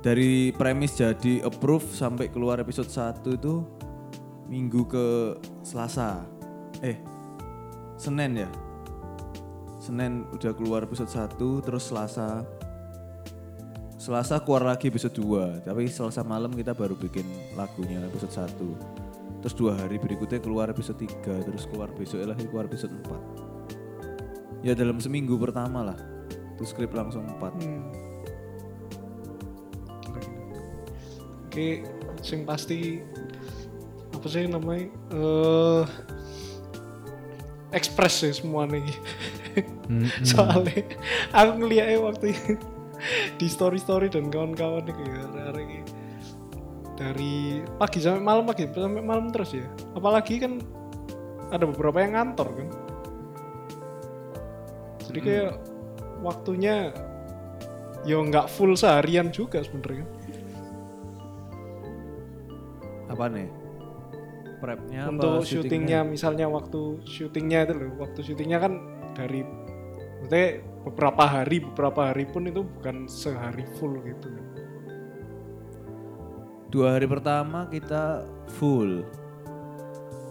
Dari 0.02 0.50
premis 0.56 0.98
jadi 0.98 1.46
approve 1.46 1.86
sampai 1.94 2.26
keluar 2.32 2.58
episode 2.58 2.90
1 2.90 3.22
itu 3.38 3.62
minggu 4.50 4.82
ke 4.88 5.06
Selasa. 5.62 6.26
Eh 6.82 6.98
Senin 8.00 8.34
ya? 8.34 8.50
Senin 9.78 10.26
udah 10.34 10.52
keluar 10.54 10.82
episode 10.86 11.10
1 11.10 11.38
terus 11.62 11.90
Selasa 11.90 12.42
Selasa 14.02 14.42
keluar 14.42 14.66
lagi 14.66 14.90
episode 14.90 15.14
2 15.14 15.62
tapi 15.62 15.86
Selasa 15.86 16.26
malam 16.26 16.50
kita 16.50 16.74
baru 16.74 16.98
bikin 16.98 17.22
lagunya 17.54 18.02
episode 18.10 18.34
1 18.34 18.58
terus 19.38 19.54
dua 19.54 19.78
hari 19.78 19.94
berikutnya 19.94 20.42
keluar 20.42 20.66
episode 20.74 20.98
3 20.98 21.46
terus 21.46 21.70
keluar 21.70 21.86
besok 21.94 22.26
lagi 22.26 22.42
keluar 22.50 22.66
episode 22.66 22.90
4 22.90 24.66
ya 24.66 24.74
dalam 24.74 24.98
seminggu 24.98 25.38
pertama 25.38 25.94
lah 25.94 25.98
itu 26.58 26.66
skrip 26.66 26.90
langsung 26.90 27.30
4 27.38 27.54
Hmm. 27.62 27.82
Oke, 31.46 31.84
sing 32.24 32.48
pasti 32.48 33.04
apa 34.08 34.24
sih 34.24 34.48
namanya? 34.48 34.88
Eh 35.12 35.84
ekspres 37.76 38.24
ya 38.24 38.32
semua 38.32 38.64
nih. 38.64 38.88
Hmm, 39.84 40.08
Soalnya 40.32 40.96
aku 41.28 41.50
ngeliatnya 41.60 42.00
waktu 42.00 42.32
itu 42.32 42.71
di 43.42 43.50
story 43.50 43.82
story 43.82 44.06
dan 44.06 44.30
kawan-kawan 44.30 44.86
nih 44.86 44.94
kayak 44.94 45.34
hari 45.34 45.62
ini 45.66 45.80
dari 46.94 47.58
pagi 47.74 47.98
sampai 47.98 48.22
malam 48.22 48.46
pagi 48.46 48.70
sampai 48.70 49.02
malam 49.02 49.34
terus 49.34 49.58
ya. 49.58 49.66
Apalagi 49.98 50.38
kan 50.38 50.62
ada 51.50 51.66
beberapa 51.66 51.98
yang 51.98 52.14
ngantor 52.14 52.54
kan. 52.54 52.68
Jadi 55.10 55.18
kayak 55.18 55.58
waktunya 56.22 56.94
ya 58.06 58.16
nggak 58.22 58.46
full 58.46 58.78
seharian 58.78 59.30
juga 59.30 59.62
sebenarnya 59.62 60.06
Apa 63.10 63.26
nih? 63.26 63.50
Prepnya 64.62 65.10
apa 65.10 65.18
untuk 65.18 65.42
syutingnya 65.42 66.06
misalnya 66.06 66.46
waktu 66.46 67.02
syutingnya 67.02 67.66
itu 67.66 67.74
loh 67.74 67.90
waktu 67.98 68.22
syutingnya 68.22 68.62
kan 68.62 68.78
dari 69.18 69.42
maksudnya 70.22 70.62
beberapa 70.82 71.24
hari 71.24 71.62
beberapa 71.62 72.10
hari 72.10 72.26
pun 72.26 72.46
itu 72.46 72.66
bukan 72.66 73.06
sehari 73.06 73.66
full 73.78 73.98
gitu 74.02 74.28
Dua 76.72 76.96
hari 76.96 77.04
pertama 77.04 77.68
kita 77.68 78.24
full. 78.56 79.04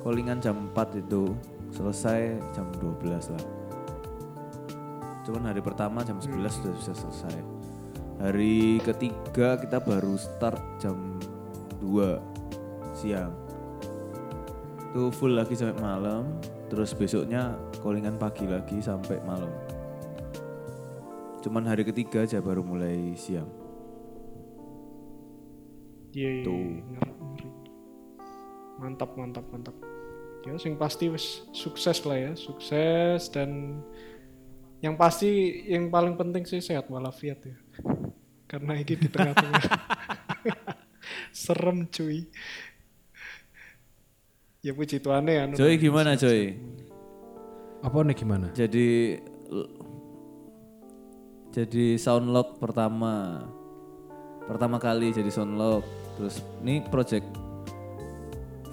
Callingan 0.02 0.42
jam 0.42 0.74
4 0.74 1.06
itu 1.06 1.38
selesai 1.70 2.34
jam 2.50 2.66
12 2.82 3.30
lah. 3.30 3.46
Cuman 5.22 5.54
hari 5.54 5.62
pertama 5.62 6.02
jam 6.02 6.18
11 6.18 6.42
sudah 6.50 6.74
bisa 6.74 6.98
selesai. 6.98 7.38
Hari 8.26 8.82
ketiga 8.82 9.54
kita 9.62 9.78
baru 9.86 10.18
start 10.18 10.58
jam 10.82 11.22
2 11.78 12.18
siang. 12.98 13.38
Itu 14.90 15.14
full 15.14 15.38
lagi 15.38 15.54
sampai 15.54 15.78
malam, 15.78 16.42
terus 16.74 16.98
besoknya 16.98 17.54
callingan 17.86 18.18
pagi 18.18 18.50
lagi 18.50 18.82
sampai 18.82 19.22
malam. 19.30 19.54
Cuman 21.42 21.66
hari 21.66 21.82
ketiga 21.82 22.22
aja 22.22 22.38
baru 22.38 22.62
mulai 22.62 23.18
siang. 23.18 23.50
Iya, 26.14 26.30
iya, 26.42 26.44
Tuh. 26.46 26.58
iya. 26.58 27.02
Mantap, 28.78 29.14
mantap, 29.18 29.46
mantap. 29.50 29.76
Ya, 30.42 30.58
sing 30.58 30.74
pasti 30.78 31.10
wis 31.10 31.46
sukses 31.54 32.02
lah 32.06 32.18
ya, 32.18 32.32
sukses 32.34 33.30
dan 33.30 33.82
yang 34.82 34.98
pasti 34.98 35.62
yang 35.70 35.94
paling 35.94 36.18
penting 36.18 36.46
sih 36.46 36.62
sehat 36.62 36.90
walafiat 36.90 37.42
ya. 37.46 37.58
Karena 38.52 38.76
ini 38.76 38.94
di 38.98 39.08
tengah-tengah. 39.08 39.64
Serem 41.32 41.88
cuy. 41.88 42.28
Ya 44.62 44.78
puji 44.78 45.02
Tuhan 45.02 45.26
ya. 45.26 45.50
anu. 45.50 45.58
Joy 45.58 45.74
gimana 45.82 46.14
Joy? 46.14 46.54
Apa 47.82 48.06
nih 48.06 48.14
gimana? 48.14 48.54
Jadi 48.54 49.18
jadi 51.52 52.00
soundlock 52.00 52.58
pertama 52.58 53.44
pertama 54.48 54.80
kali 54.80 55.12
jadi 55.12 55.30
soundlock 55.30 55.84
terus 56.16 56.40
ini 56.64 56.84
project 56.88 57.28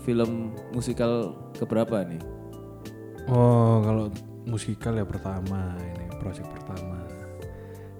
film 0.02 0.54
musikal 0.72 1.36
keberapa 1.54 2.02
nih 2.06 2.22
Oh, 3.28 3.84
kalau 3.84 4.08
musikal 4.48 4.96
ya 4.96 5.04
pertama 5.04 5.76
ini 5.76 6.08
project 6.16 6.48
pertama. 6.48 6.96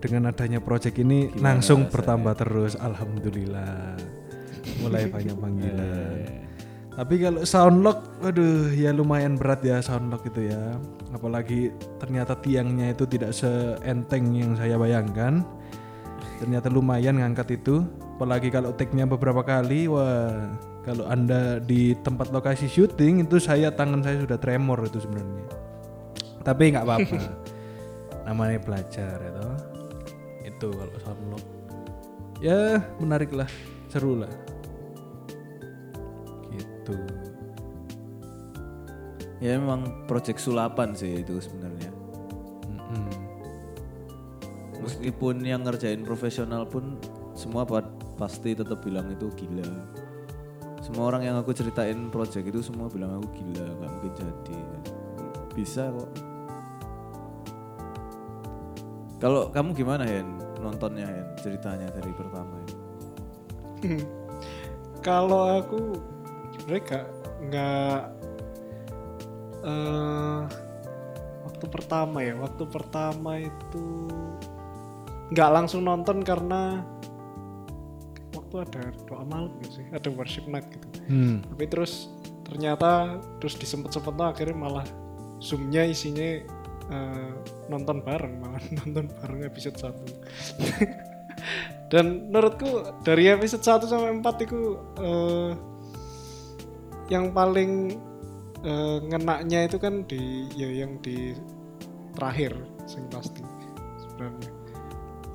Dengan 0.01 0.33
adanya 0.33 0.57
project 0.57 0.97
ini 0.97 1.29
Gimana 1.29 1.61
langsung 1.61 1.85
rasanya? 1.85 1.93
bertambah 1.93 2.35
terus, 2.41 2.73
alhamdulillah. 2.81 3.93
Mulai 4.81 5.13
banyak 5.13 5.37
panggilan. 5.45 6.17
Tapi 6.99 7.15
kalau 7.23 7.47
soundlock, 7.47 8.03
aduh 8.27 8.75
ya 8.75 8.91
lumayan 8.91 9.39
berat 9.39 9.63
ya 9.63 9.79
soundlock 9.79 10.27
itu 10.27 10.51
ya. 10.51 10.75
Apalagi 11.15 11.71
ternyata 12.03 12.35
tiangnya 12.35 12.91
itu 12.91 13.07
tidak 13.07 13.31
seenteng 13.31 14.35
yang 14.35 14.59
saya 14.59 14.75
bayangkan. 14.75 15.47
Ternyata 16.43 16.67
lumayan 16.67 17.23
ngangkat 17.23 17.63
itu. 17.63 17.87
Apalagi 18.19 18.51
kalau 18.51 18.75
take-nya 18.75 19.07
beberapa 19.07 19.47
kali, 19.47 19.87
wah 19.87 20.51
kalau 20.83 21.07
anda 21.07 21.63
di 21.63 21.95
tempat 22.03 22.35
lokasi 22.35 22.67
syuting 22.67 23.23
itu 23.23 23.39
saya 23.39 23.71
tangan 23.71 24.03
saya 24.03 24.19
sudah 24.19 24.35
tremor 24.35 24.83
itu 24.83 24.99
sebenarnya. 24.99 25.47
Tapi 26.43 26.75
nggak 26.75 26.83
apa-apa. 26.83 27.19
Namanya 28.27 28.59
belajar 28.59 29.23
itu. 29.23 29.49
Itu 30.51 30.75
kalau 30.75 30.97
soundlock. 31.07 31.45
Ya 32.43 32.83
menarik 32.99 33.31
lah, 33.31 33.47
seru 33.87 34.19
lah. 34.19 34.58
Gitu. 36.89 37.15
ya 39.45 39.61
memang 39.61 40.09
project 40.09 40.41
sulapan 40.41 40.97
sih 40.97 41.21
itu 41.21 41.37
sebenarnya 41.39 41.93
Mm-mm. 42.65 43.07
meskipun 44.81 45.45
yang 45.45 45.63
ngerjain 45.63 46.03
profesional 46.03 46.65
pun 46.65 46.97
semua 47.37 47.69
pa- 47.69 47.93
pasti 48.19 48.57
tetap 48.57 48.83
bilang 48.83 49.13
itu 49.13 49.29
gila 49.37 49.69
semua 50.83 51.13
orang 51.13 51.29
yang 51.29 51.37
aku 51.37 51.53
ceritain 51.53 52.09
project 52.09 52.49
itu 52.49 52.65
semua 52.65 52.89
bilang 52.89 53.21
aku 53.21 53.29
gila 53.37 53.69
nggak 53.69 53.91
mungkin 53.93 54.13
jadi 54.17 54.59
bisa 55.53 55.93
kok 55.93 56.11
kalau 59.19 59.51
kamu 59.51 59.71
gimana 59.75 60.07
Hen 60.09 60.41
nontonnya 60.63 61.07
Hen 61.07 61.27
ceritanya 61.39 61.91
dari 61.93 62.11
pertama 62.17 62.55
Hen? 62.59 62.71
Kalau 64.99 65.63
aku 65.63 65.95
mereka 66.69 67.09
nggak 67.49 68.01
eh 69.65 70.43
waktu 71.49 71.65
pertama 71.75 72.23
ya, 72.23 72.39
waktu 72.39 72.65
pertama 72.71 73.43
itu 73.43 73.87
nggak 75.35 75.51
langsung 75.51 75.83
nonton 75.83 76.23
karena 76.23 76.87
waktu 78.31 78.63
ada 78.63 78.83
doa 79.11 79.25
malam 79.27 79.51
gitu 79.65 79.83
sih, 79.83 79.87
ada 79.91 80.07
worship 80.15 80.47
night 80.47 80.69
gitu. 80.71 80.87
Hmm. 81.11 81.43
Tapi 81.43 81.65
terus 81.67 82.13
ternyata 82.47 83.19
terus 83.43 83.59
disempet-sempet 83.59 84.15
tuh 84.15 84.29
akhirnya 84.29 84.57
malah 84.57 84.87
zoomnya 85.43 85.83
isinya 85.83 86.47
eh, 86.95 87.33
nonton 87.67 88.07
bareng 88.07 88.39
malah 88.39 88.63
nonton 88.85 89.11
bareng 89.19 89.43
episode 89.45 89.77
1 89.77 89.91
dan 91.93 92.29
menurutku 92.31 93.03
dari 93.03 93.29
episode 93.35 93.67
1 93.67 93.91
sampai 93.91 94.15
4 94.21 94.47
itu 94.47 94.61
eh, 95.03 95.53
yang 97.09 97.33
paling 97.33 97.97
eh, 98.65 98.99
ngenaknya 99.09 99.69
itu 99.69 99.77
kan 99.81 100.05
di 100.05 100.49
ya 100.57 100.69
yang 100.85 101.01
di 101.01 101.33
terakhir 102.17 102.57
sing 102.85 103.05
pasti 103.13 103.43
sebenarnya. 104.01 104.51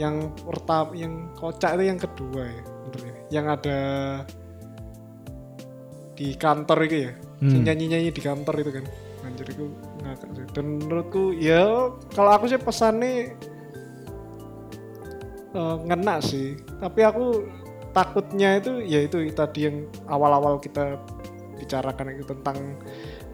Yang 0.01 0.15
pertama 0.41 0.89
yang 0.97 1.13
kocak 1.37 1.77
itu 1.77 1.83
yang 1.85 1.99
kedua 2.01 2.43
ya 2.49 2.63
bener 2.65 3.01
ya 3.01 3.15
yang 3.33 3.45
ada 3.49 3.79
di 6.13 6.37
kantor 6.37 6.85
itu 6.85 6.97
ya 7.09 7.13
Hmm. 7.43 7.59
nyanyi 7.59 7.91
nyanyi 7.91 8.09
di 8.15 8.21
kantor 8.23 8.55
itu 8.63 8.71
kan. 8.71 8.85
Anjir 9.27 9.47
itu 9.51 9.67
ngakak 9.99 10.29
sih. 10.31 10.45
Dan 10.55 10.65
menurutku 10.79 11.35
ya 11.35 11.91
kalau 12.15 12.31
aku 12.31 12.47
sih 12.47 12.55
pesannya 12.55 13.35
eh, 15.51 15.75
ngena 15.83 16.23
sih. 16.23 16.55
Tapi 16.79 17.03
aku 17.03 17.43
takutnya 17.91 18.63
itu 18.63 18.79
ya 18.87 19.03
itu 19.03 19.19
tadi 19.35 19.67
yang 19.67 19.77
awal-awal 20.07 20.55
kita 20.63 20.95
bicarakan 21.63 22.19
itu 22.19 22.23
tentang 22.27 22.57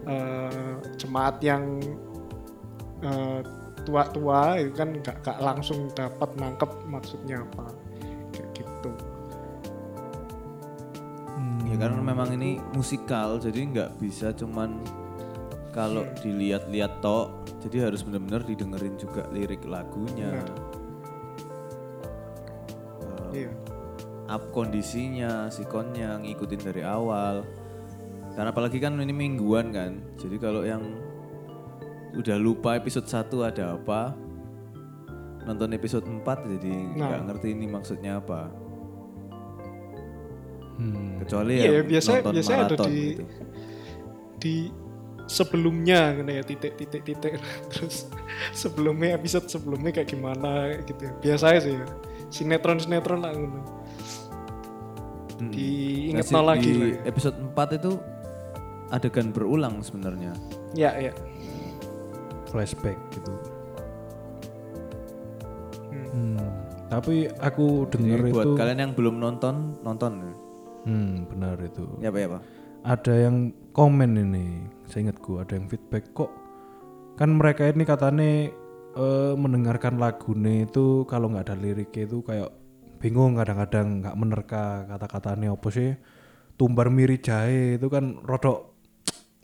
eh, 0.05 0.73
jemaat 1.01 1.41
yang 1.41 1.81
eh, 3.01 3.41
tua-tua 3.83 4.61
itu 4.61 4.73
kan 4.77 4.93
nggak 4.93 5.17
nggak 5.25 5.39
langsung 5.41 5.89
dapat 5.97 6.29
nangkep 6.37 6.71
maksudnya 6.85 7.41
apa 7.41 7.65
kayak 8.31 8.49
gitu 8.53 8.91
Hmm. 11.39 11.71
ya 11.71 11.79
karena 11.79 12.03
memang 12.03 12.35
ini 12.35 12.59
musikal 12.75 13.39
jadi 13.39 13.63
nggak 13.71 13.91
bisa 14.03 14.35
cuman 14.35 14.75
kalau 15.71 16.03
dilihat-lihat 16.19 16.99
tok 16.99 17.31
jadi 17.63 17.87
harus 17.87 18.03
benar-benar 18.03 18.43
didengerin 18.43 18.99
juga 18.99 19.23
lirik 19.31 19.63
lagunya 19.63 20.35
Benar. 20.35 20.51
Eh, 23.31 23.47
iya 23.47 23.51
up 24.29 24.53
kondisinya, 24.53 25.49
sikonnya 25.49 26.21
ngikutin 26.21 26.61
dari 26.61 26.85
awal. 26.85 27.41
Karena 28.39 28.49
apalagi 28.49 28.79
kan 28.79 28.95
ini 28.95 29.11
mingguan 29.11 29.75
kan. 29.75 29.99
Jadi 30.15 30.39
kalau 30.39 30.63
yang 30.63 30.79
udah 32.15 32.39
lupa 32.39 32.73
episode 32.73 33.03
1 33.03 33.19
ada 33.43 33.75
apa, 33.75 34.15
nonton 35.43 35.75
episode 35.75 36.07
4 36.07 36.23
jadi 36.47 36.71
nggak 36.95 37.19
Nah. 37.19 37.25
ngerti 37.27 37.47
ini 37.51 37.67
maksudnya 37.67 38.17
apa. 38.17 38.47
Hmm. 40.79 41.19
Kecuali 41.19 41.59
Iya, 41.59 41.83
yang 41.83 41.87
biasanya- 41.91 42.23
nonton 42.23 42.33
ada 42.39 42.55
maraton 42.55 42.87
di- 42.87 43.03
gitu. 43.11 43.23
di 44.39 44.55
sebelumnya 45.27 46.01
gitu 46.15 46.31
ya 46.31 46.41
titik 46.41 46.73
titik 46.73 47.01
titik 47.03 47.33
terus 47.75 48.07
sebelumnya 48.49 49.13
episode 49.13 49.45
sebelumnya 49.45 49.91
kayak 49.91 50.09
gimana 50.09 50.79
gitu 50.81 51.01
ya. 51.03 51.11
biasanya 51.19 51.59
sih 51.59 51.73
ya 51.75 51.85
sinetron 52.31 52.79
sinetron 52.79 53.19
lah 53.19 53.35
gitu. 53.35 53.59
Mm-mm. 55.37 55.51
diinget 55.51 56.23
Nah, 56.25 56.41
si- 56.41 56.47
lagi 56.47 56.65
di 56.65 56.73
lah 56.73 56.87
ya. 56.89 56.99
episode 57.05 57.37
4 57.37 57.77
itu 57.77 57.91
adegan 58.89 59.29
berulang 59.33 59.81
sebenarnya. 59.81 60.33
ya 60.77 60.93
ya 60.97 61.13
flashback 62.49 62.97
gitu. 63.13 63.33
Hmm. 65.89 66.07
Hmm. 66.13 66.37
Tapi 66.89 67.29
aku 67.37 67.85
denger 67.93 68.25
Jadi 68.25 68.33
buat 68.33 68.45
itu, 68.49 68.51
kalian 68.57 68.79
yang 68.81 68.93
belum 68.97 69.15
nonton, 69.21 69.77
nonton. 69.85 70.33
hmm, 70.89 71.29
benar 71.29 71.61
itu. 71.61 71.85
Ya 72.01 72.09
apa 72.09 72.17
ya, 72.17 72.27
Pak? 72.33 72.41
Ada 72.81 73.13
yang 73.29 73.53
komen 73.75 74.17
ini 74.17 74.65
seingatku 74.89 75.37
ada 75.39 75.55
yang 75.55 75.69
feedback 75.69 76.11
kok 76.11 76.33
kan 77.15 77.37
mereka 77.37 77.69
ini 77.69 77.85
katanya 77.85 78.49
eh, 78.97 79.33
mendengarkan 79.37 80.01
lagunya 80.01 80.65
itu 80.65 81.05
kalau 81.05 81.31
nggak 81.31 81.45
ada 81.47 81.55
liriknya 81.55 82.03
itu 82.09 82.19
kayak 82.25 82.49
bingung 82.99 83.37
kadang-kadang 83.39 84.03
nggak 84.03 84.17
menerka 84.17 84.83
kata-katanya 84.89 85.55
apa 85.55 85.67
sih 85.71 85.95
tumbar 86.59 86.91
miri 86.91 87.21
jahe 87.23 87.79
itu 87.79 87.87
kan 87.87 88.19
rodok 88.27 88.68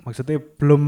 maksudnya 0.05 0.37
belum 0.37 0.83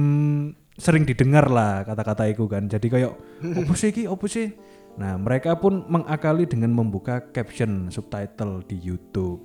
sering 0.77 1.03
didengar 1.09 1.49
lah 1.49 1.81
kata-kata 1.83 2.29
itu 2.29 2.45
kan. 2.45 2.69
Jadi 2.69 2.87
kayak 2.87 3.13
apa 3.41 3.73
sih 3.73 3.89
ki? 3.89 4.05
Apa 4.05 4.25
sih? 4.29 4.53
Nah 5.01 5.17
mereka 5.17 5.57
pun 5.57 5.83
mengakali 5.89 6.45
dengan 6.45 6.71
membuka 6.71 7.19
caption 7.33 7.89
subtitle 7.89 8.61
di 8.63 8.77
YouTube. 8.77 9.41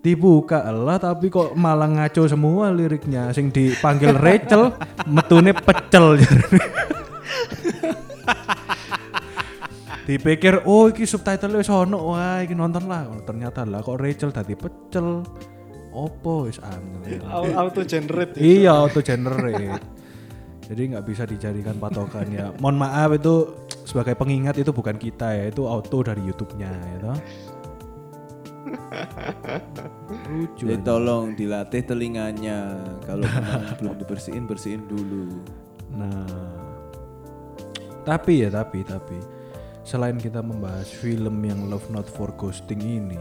Dibuka 0.00 0.64
Allah 0.64 0.96
tapi 0.96 1.28
kok 1.28 1.52
malah 1.52 1.84
ngaco 1.84 2.24
semua 2.24 2.72
liriknya. 2.72 3.28
Sing 3.36 3.52
dipanggil 3.52 4.16
Rachel 4.16 4.72
metune 5.14 5.52
pecel. 5.52 6.16
Dipikir 10.08 10.64
oh 10.64 10.88
iki 10.88 11.04
subtitle 11.04 11.60
wis 11.60 11.68
ono. 11.68 12.16
Wah 12.16 12.40
iki 12.40 12.56
nonton 12.56 12.88
lah. 12.88 13.04
Ternyata 13.28 13.68
lah 13.68 13.84
kok 13.84 14.00
Rachel 14.00 14.32
tadi 14.32 14.56
pecel 14.56 15.20
opo 15.90 16.46
wis 16.46 16.58
angel 16.62 17.20
Au- 17.34 17.54
auto 17.66 17.82
generate 17.82 18.38
ya. 18.38 18.42
iya 18.42 18.72
auto 18.74 19.02
generate 19.02 20.00
jadi 20.70 20.86
nggak 20.94 21.02
bisa 21.02 21.26
dijadikan 21.26 21.82
patokan 21.82 22.30
ya. 22.30 22.54
Mohon 22.62 22.86
maaf 22.86 23.10
itu 23.18 23.58
sebagai 23.82 24.14
pengingat 24.14 24.54
itu 24.54 24.70
bukan 24.70 25.02
kita 25.02 25.34
ya 25.34 25.50
itu 25.50 25.66
auto 25.66 25.98
dari 26.06 26.22
YouTube-nya 26.22 26.70
ya 26.70 26.96
toh. 27.02 27.18
Lucu 30.30 30.70
Jadi 30.70 30.78
tolong 30.86 31.34
dilatih 31.34 31.82
telinganya. 31.82 32.86
Kalau 33.02 33.26
belum 33.82 33.98
dibersihin, 33.98 34.46
bersihin 34.46 34.86
dulu. 34.86 35.42
Nah, 35.90 36.54
tapi 38.06 38.46
ya 38.46 38.54
tapi 38.54 38.86
tapi. 38.86 39.18
Selain 39.82 40.14
kita 40.22 40.38
membahas 40.38 40.86
film 40.86 41.34
yang 41.42 41.66
Love 41.66 41.90
Not 41.90 42.06
for 42.06 42.30
Ghosting 42.38 42.78
ini, 42.78 43.18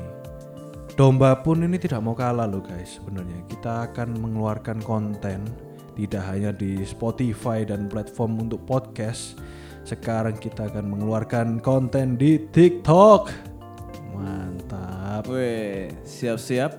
Domba 1.00 1.32
pun 1.32 1.64
ini 1.64 1.80
tidak 1.80 2.04
mau 2.04 2.12
kalah 2.12 2.44
loh 2.44 2.60
guys 2.60 3.00
sebenarnya. 3.00 3.40
Kita 3.48 3.88
akan 3.88 4.20
mengeluarkan 4.20 4.84
konten 4.84 5.48
tidak 5.96 6.28
hanya 6.28 6.52
di 6.52 6.84
Spotify 6.84 7.64
dan 7.64 7.88
platform 7.88 8.44
untuk 8.44 8.60
podcast. 8.68 9.40
Sekarang 9.88 10.36
kita 10.36 10.68
akan 10.68 10.92
mengeluarkan 10.92 11.64
konten 11.64 12.20
di 12.20 12.44
TikTok. 12.52 13.32
Mantap. 14.12 15.24
Weh, 15.32 15.88
siap-siap. 16.04 16.76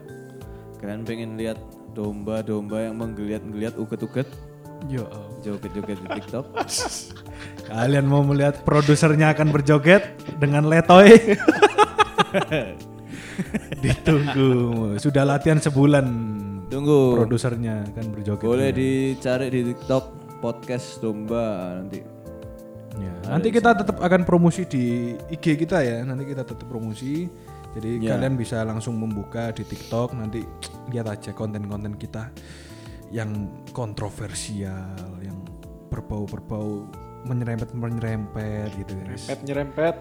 Kalian 0.84 1.08
pengen 1.08 1.40
lihat 1.40 1.56
domba-domba 1.96 2.92
yang 2.92 3.00
menggeliat-geliat 3.00 3.80
uget-uget, 3.80 4.28
Yo. 4.92 5.08
joget-joget 5.40 5.96
di 5.96 6.08
TikTok? 6.20 6.44
Kalian 7.72 8.04
mau 8.04 8.20
melihat 8.20 8.68
produsernya 8.68 9.32
akan 9.32 9.48
berjoget 9.48 10.12
dengan 10.36 10.68
letoy? 10.68 11.16
Ditunggu. 13.80 14.50
Sudah 15.00 15.24
latihan 15.24 15.58
sebulan. 15.58 16.06
Tunggu. 16.70 17.18
Produsernya 17.18 17.82
akan 17.90 18.04
berjoget. 18.14 18.46
Boleh 18.46 18.70
dicari 18.70 19.50
di 19.50 19.60
TikTok 19.74 20.04
podcast 20.38 21.02
domba 21.02 21.76
nanti. 21.82 21.98
Ya, 23.00 23.12
Nanti 23.26 23.48
kita 23.50 23.74
tetap 23.74 23.96
akan 23.98 24.22
promosi 24.22 24.66
di 24.66 25.14
IG 25.30 25.56
kita 25.58 25.82
ya. 25.82 26.04
Nanti 26.04 26.28
kita 26.28 26.46
tetap 26.46 26.66
promosi. 26.68 27.26
Jadi 27.70 28.02
Ya. 28.02 28.18
kalian 28.18 28.34
bisa 28.34 28.62
langsung 28.62 28.98
membuka 28.98 29.50
di 29.50 29.62
TikTok. 29.66 30.14
Nanti 30.14 30.42
lihat 30.90 31.10
aja 31.10 31.30
konten-konten 31.34 31.94
kita 31.98 32.30
yang 33.10 33.50
kontroversial, 33.74 34.94
yang 35.22 35.42
berbau-berbau 35.90 36.86
menyerempet-menyerempet 37.26 38.68
gitu 38.78 38.92
guys. 38.96 39.26
Nyerempet 39.26 39.40
nyerempet. 39.44 39.94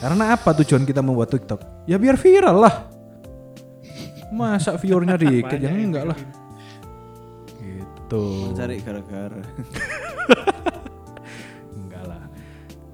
Karena 0.00 0.24
apa 0.34 0.50
tujuan 0.64 0.82
kita 0.82 1.04
membuat 1.04 1.30
TikTok? 1.30 1.86
Ya 1.86 2.00
biar 2.00 2.16
viral 2.18 2.56
lah. 2.58 2.95
Masa 4.34 4.78
viewernya 4.78 5.16
dikit 5.22 5.58
ya 5.58 5.70
enggak 5.70 6.14
lah. 6.14 6.18
Gitu. 7.60 8.24
Mencari 8.52 8.76
gara-gara. 8.82 9.40
Enggak 11.78 12.04
lah. 12.06 12.22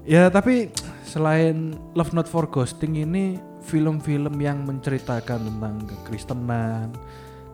Ya 0.03 0.27
tapi 0.33 0.73
selain 1.05 1.77
Love 1.93 2.13
Not 2.17 2.25
for 2.25 2.49
Ghosting 2.49 2.97
ini 2.97 3.37
film-film 3.63 4.35
yang 4.41 4.65
menceritakan 4.65 5.47
tentang 5.47 5.75
kekristenan, 5.87 6.91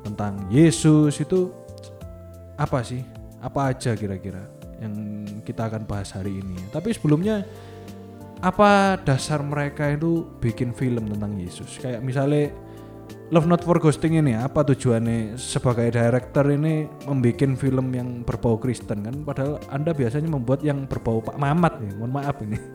tentang 0.02 0.34
Yesus 0.50 1.20
itu 1.20 1.52
apa 2.56 2.82
sih? 2.82 3.04
Apa 3.40 3.72
aja 3.72 3.96
kira-kira 3.96 4.44
yang 4.80 4.96
kita 5.44 5.68
akan 5.68 5.84
bahas 5.84 6.16
hari 6.16 6.40
ini. 6.40 6.56
Tapi 6.72 6.96
sebelumnya 6.96 7.44
apa 8.40 8.96
dasar 9.04 9.44
mereka 9.44 9.92
itu 9.92 10.24
bikin 10.40 10.72
film 10.72 11.12
tentang 11.12 11.36
Yesus? 11.36 11.80
Kayak 11.80 12.04
misalnya 12.04 12.52
Love 13.30 13.46
Not 13.46 13.62
for 13.62 13.78
Ghosting 13.78 14.18
ini 14.18 14.34
apa 14.34 14.66
tujuannya 14.66 15.38
sebagai 15.38 15.94
director 15.94 16.42
ini 16.50 16.90
membuat 17.06 17.62
film 17.62 17.94
yang 17.94 18.26
berbau 18.26 18.58
Kristen 18.58 19.06
kan? 19.06 19.22
Padahal 19.22 19.62
Anda 19.70 19.94
biasanya 19.94 20.34
membuat 20.34 20.66
yang 20.66 20.90
berbau 20.90 21.22
Pak 21.22 21.38
Mamat 21.38 21.78
nih 21.78 21.94
mohon 21.94 22.10
maaf 22.10 22.42
ini. 22.42 22.58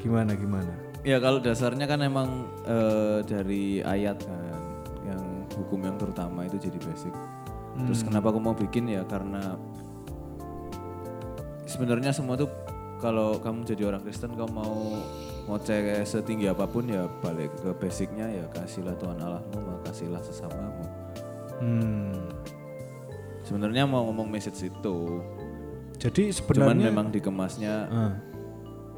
Gimana 0.00 0.32
gimana? 0.32 0.72
Ya 1.04 1.20
kalau 1.20 1.36
dasarnya 1.36 1.84
kan 1.84 2.00
emang 2.00 2.48
eh, 2.64 3.20
dari 3.28 3.84
ayat 3.84 4.24
kan, 4.24 4.60
yang 5.04 5.44
hukum 5.60 5.84
yang 5.84 6.00
terutama 6.00 6.48
itu 6.48 6.56
jadi 6.56 6.80
basic. 6.80 7.12
Terus 7.84 8.00
kenapa 8.08 8.32
aku 8.32 8.40
mau 8.40 8.56
bikin? 8.56 8.88
Ya 8.88 9.04
karena 9.04 9.60
sebenarnya 11.68 12.16
semua 12.16 12.40
tuh 12.40 12.48
kalau 13.04 13.36
kamu 13.36 13.68
jadi 13.68 13.92
orang 13.92 14.00
Kristen 14.00 14.32
kamu 14.32 14.48
mau 14.48 14.96
mau 15.44 15.60
cek 15.60 16.08
setinggi 16.08 16.48
apa 16.48 16.64
pun 16.64 16.88
ya 16.88 17.04
balik 17.20 17.52
ke 17.60 17.70
basicnya 17.76 18.24
ya 18.28 18.44
kasihlah 18.56 18.96
Tuhan 18.96 19.20
Allahmu 19.20 19.52
maka 19.60 19.92
kasihlah 19.92 20.22
sesamamu. 20.24 20.84
hmm. 21.60 22.16
Sebenarnya 23.44 23.84
mau 23.84 24.08
ngomong 24.08 24.24
message 24.24 24.72
itu, 24.72 25.20
jadi 26.00 26.32
cuman 26.32 26.72
sebenarnya 26.72 26.88
memang 26.88 27.06
dikemasnya 27.12 27.74
Ah. 27.92 28.14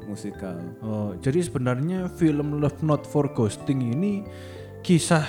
musikal. 0.07 0.55
Oh, 0.79 1.11
jadi 1.19 1.43
sebenarnya 1.43 2.07
film 2.15 2.63
Love 2.63 2.79
Not 2.79 3.03
for 3.03 3.27
Ghosting 3.27 3.91
ini 3.91 4.23
kisah 4.87 5.27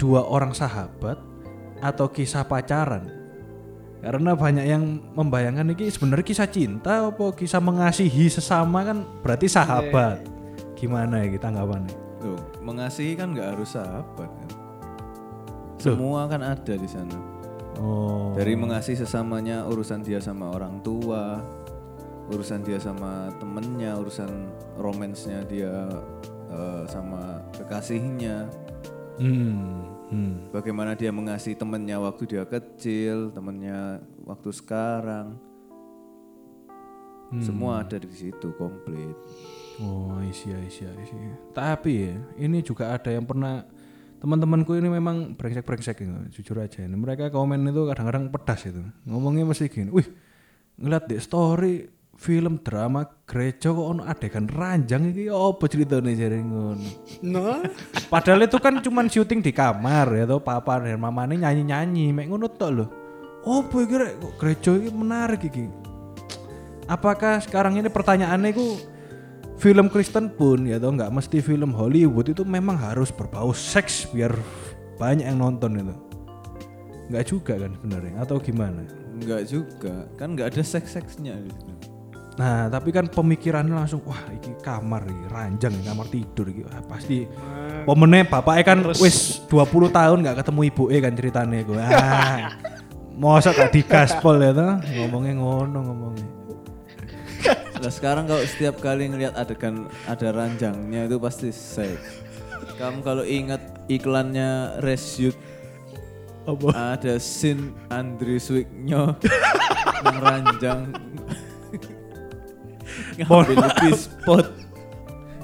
dua 0.00 0.24
orang 0.24 0.56
sahabat 0.56 1.20
atau 1.84 2.08
kisah 2.08 2.48
pacaran? 2.48 3.17
Karena 3.98 4.38
banyak 4.38 4.66
yang 4.66 5.02
membayangkan 5.18 5.74
ini 5.74 5.90
sebenarnya 5.90 6.26
kisah 6.26 6.46
cinta 6.46 7.10
apa 7.10 7.34
kisah 7.34 7.58
mengasihi 7.58 8.30
sesama 8.30 8.86
kan 8.86 9.02
berarti 9.26 9.50
sahabat. 9.50 10.22
Gimana 10.78 11.26
ya 11.26 11.34
kita 11.34 11.50
anggapannya? 11.50 11.94
Tuh, 12.22 12.38
mengasihi 12.62 13.18
kan 13.18 13.34
nggak 13.34 13.58
harus 13.58 13.74
sahabat 13.74 14.30
kan. 14.30 14.50
Semua 15.82 16.30
kan 16.30 16.42
ada 16.46 16.74
di 16.74 16.86
sana. 16.86 17.18
Oh. 17.78 18.34
Dari 18.38 18.54
mengasihi 18.54 18.98
sesamanya 18.98 19.66
urusan 19.66 20.02
dia 20.02 20.22
sama 20.22 20.50
orang 20.54 20.78
tua, 20.82 21.42
urusan 22.30 22.62
dia 22.62 22.78
sama 22.78 23.34
temennya, 23.42 23.98
urusan 23.98 24.30
romansnya 24.78 25.42
dia 25.46 25.90
eh, 26.50 26.82
sama 26.86 27.42
kekasihnya. 27.58 28.46
Hmm. 29.18 29.97
Hmm. 30.10 30.52
Bagaimana 30.52 30.92
dia 30.96 31.12
mengasihi 31.12 31.56
temennya 31.56 32.00
waktu 32.00 32.24
dia 32.24 32.44
kecil, 32.44 33.32
temennya 33.32 34.02
waktu 34.24 34.50
sekarang. 34.52 35.36
Hmm. 37.28 37.44
Semua 37.44 37.84
ada 37.84 38.00
di 38.00 38.08
situ 38.08 38.52
komplit. 38.56 39.16
Oh, 39.78 40.16
I 40.18 40.32
see, 40.32 40.50
I 40.50 40.66
see, 40.72 40.88
I 40.88 41.04
see. 41.06 41.18
Tapi 41.54 41.92
ya, 42.10 42.16
ini 42.40 42.64
juga 42.64 42.96
ada 42.96 43.12
yang 43.12 43.28
pernah 43.28 43.62
teman-temanku 44.18 44.74
ini 44.74 44.90
memang 44.90 45.38
brengsek-brengsek 45.38 46.02
gitu, 46.02 46.14
jujur 46.34 46.58
aja. 46.58 46.82
Ini 46.82 46.96
mereka 46.98 47.30
komen 47.30 47.62
itu 47.70 47.86
kadang-kadang 47.86 48.32
pedas 48.34 48.66
itu. 48.66 48.82
Ngomongnya 49.06 49.46
mesti 49.46 49.70
gini, 49.70 49.94
wih, 49.94 50.08
ngeliat 50.82 51.06
di 51.06 51.16
story 51.22 51.97
film 52.18 52.58
drama 52.66 53.06
gereja 53.22 53.70
kok 53.70 53.86
ono 53.94 54.02
adegan 54.02 54.50
ranjang 54.50 55.14
iki 55.14 55.30
apa 55.30 55.64
ceritanya 55.70 56.10
jare 56.18 56.42
ngono. 56.42 56.90
Nah, 57.22 57.62
Padahal 58.10 58.42
itu 58.42 58.58
kan 58.58 58.82
cuman 58.82 59.06
syuting 59.06 59.38
di 59.38 59.54
kamar 59.54 60.10
ya 60.18 60.26
toh 60.26 60.42
papa 60.42 60.82
dan 60.82 60.98
mamane 60.98 61.38
nyanyi-nyanyi 61.38 62.10
mek 62.10 62.26
ngono 62.26 62.50
tok 62.50 62.70
lho. 62.74 62.86
Apa 63.46 63.76
iki 63.86 63.94
rek 63.94 64.14
kok 64.18 64.34
gereja 64.34 64.70
iki 64.74 64.90
menarik 64.90 65.46
iki. 65.46 65.70
Apakah 66.90 67.38
sekarang 67.38 67.78
ini 67.78 67.86
pertanyaannya 67.86 68.50
ku 68.50 68.74
film 69.62 69.86
Kristen 69.86 70.34
pun 70.34 70.66
ya 70.66 70.82
toh 70.82 70.90
nggak 70.90 71.14
mesti 71.14 71.38
film 71.38 71.70
Hollywood 71.70 72.34
itu 72.34 72.42
memang 72.42 72.74
harus 72.74 73.14
berbau 73.14 73.54
seks 73.54 74.10
biar 74.10 74.34
banyak 74.98 75.22
yang 75.22 75.38
nonton 75.38 75.78
itu. 75.78 75.94
Nggak 77.14 77.24
juga 77.30 77.54
kan 77.62 77.70
sebenarnya 77.78 78.14
atau 78.26 78.42
gimana? 78.42 78.82
Enggak 79.18 79.50
juga, 79.50 80.06
kan 80.14 80.38
nggak 80.38 80.54
ada 80.54 80.62
seks-seksnya 80.62 81.34
di 81.42 81.50
situ. 81.50 81.87
Nah, 82.38 82.70
tapi 82.70 82.94
kan 82.94 83.10
pemikirannya 83.10 83.74
langsung 83.74 83.98
wah 84.06 84.30
iki 84.30 84.54
kamar 84.62 85.02
iki 85.10 85.26
ranjang 85.26 85.74
kamar 85.82 86.06
tidur 86.06 86.46
iki 86.46 86.62
Wah, 86.62 86.82
pasti 86.86 87.26
Pomene 87.82 88.22
bapaknya 88.22 88.62
kan 88.62 88.78
wis 89.02 89.42
20 89.50 89.90
tahun 89.90 90.22
nggak 90.22 90.38
ketemu 90.44 90.60
ibu 90.70 90.84
kan 90.86 91.12
ceritanya 91.18 91.58
gue. 91.66 91.82
Ah, 91.82 92.38
mosok 93.20 93.58
gak 93.58 93.72
digaspol 93.74 94.38
ya 94.38 94.54
toh? 94.54 94.78
Ngomongnya 94.78 95.34
ngono 95.34 95.78
ngomongnya. 95.82 96.28
Nah 97.78 97.92
sekarang 97.94 98.26
kalau 98.26 98.42
setiap 98.42 98.82
kali 98.82 99.06
ngelihat 99.06 99.38
adegan 99.38 99.86
ada 100.06 100.28
ranjangnya 100.34 101.06
itu 101.06 101.16
pasti 101.18 101.50
seks. 101.50 102.26
Kamu 102.78 103.02
kalau 103.02 103.26
ingat 103.26 103.58
iklannya 103.90 104.78
Reshoot 104.78 105.34
Apa? 106.46 106.94
ada 106.94 107.18
scene 107.18 107.74
Andri 107.90 108.38
Swigno 108.38 109.18
yang 110.06 110.18
ranjang 110.22 110.80
ngambil 113.26 113.94
spot 113.96 114.46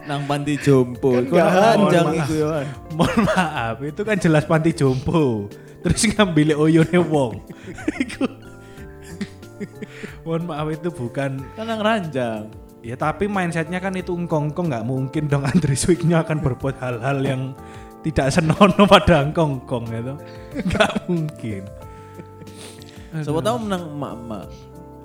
nang 0.05 0.29
panti 0.29 0.55
jompo. 0.61 1.17
Kok 1.17 1.33
mohon 1.33 2.13
itu 2.13 2.35
ya. 2.45 2.69
Mohon 2.93 3.21
maaf, 3.25 3.77
itu 3.81 4.01
kan 4.05 4.17
jelas 4.21 4.45
panti 4.45 4.71
jompo. 4.77 5.49
Terus 5.85 6.03
ngambil 6.13 6.57
oyone 6.57 6.99
wong. 7.01 7.41
Iku. 8.01 8.25
Mohon 10.25 10.43
maaf 10.49 10.67
itu 10.73 10.89
bukan 10.93 11.41
Kan 11.57 11.65
nang 11.65 11.81
ranjang. 11.81 12.49
Ya 12.85 13.01
tapi 13.01 13.25
mindsetnya 13.25 13.81
kan 13.81 13.97
itu 13.97 14.13
engkongkong 14.13 14.69
nggak 14.69 14.85
mungkin 14.85 15.25
dong 15.25 15.49
Andre 15.49 15.73
Swignya 15.73 16.21
akan 16.21 16.45
berbuat 16.45 16.77
hal-hal 16.85 17.25
yang 17.25 17.57
tidak 18.05 18.29
senonoh 18.29 18.85
pada 18.85 19.25
engkongkong 19.25 19.89
itu 19.89 20.15
nggak 20.69 20.93
mungkin. 21.09 21.65
Siapa 23.25 23.41
tahu 23.41 23.57
menang 23.65 23.89
emak-emak. 23.89 24.49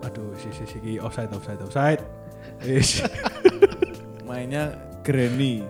Aduh 0.03 0.36
si 0.36 0.51
si 0.51 0.67
si 0.67 0.99
offside 0.99 1.32
offside 1.32 1.63
offside. 1.63 2.03
Ish. 2.63 3.04
Mainnya 4.28 4.76
Granny. 5.04 5.63